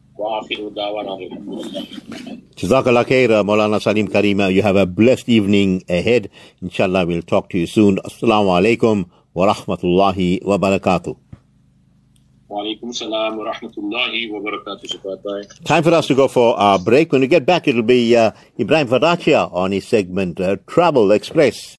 Jazakallah 2.58 3.04
khair, 3.06 3.30
uh, 3.30 3.44
Maulana 3.44 3.80
Salim 3.80 4.08
Karima. 4.08 4.46
Uh, 4.46 4.48
you 4.48 4.62
have 4.62 4.74
a 4.74 4.84
blessed 4.84 5.28
evening 5.28 5.84
ahead. 5.88 6.28
Inshallah, 6.60 7.06
we'll 7.06 7.22
talk 7.22 7.50
to 7.50 7.58
you 7.58 7.68
soon. 7.68 7.98
Assalamu 7.98 8.50
alaikum 8.58 9.08
wa 9.38 9.54
rahmatullahi 9.54 10.42
wa. 10.42 10.58
Time 15.64 15.82
for 15.82 15.94
us 15.94 16.06
to 16.08 16.14
go 16.14 16.26
for 16.26 16.58
our 16.58 16.78
break. 16.78 17.12
When 17.12 17.20
we 17.20 17.28
get 17.28 17.46
back, 17.46 17.68
it'll 17.68 17.82
be 17.82 18.16
uh, 18.16 18.32
Ibrahim 18.58 18.88
Varachia 18.88 19.52
on 19.52 19.70
his 19.70 19.86
segment 19.86 20.40
uh, 20.40 20.56
Travel 20.66 21.12
Express. 21.12 21.76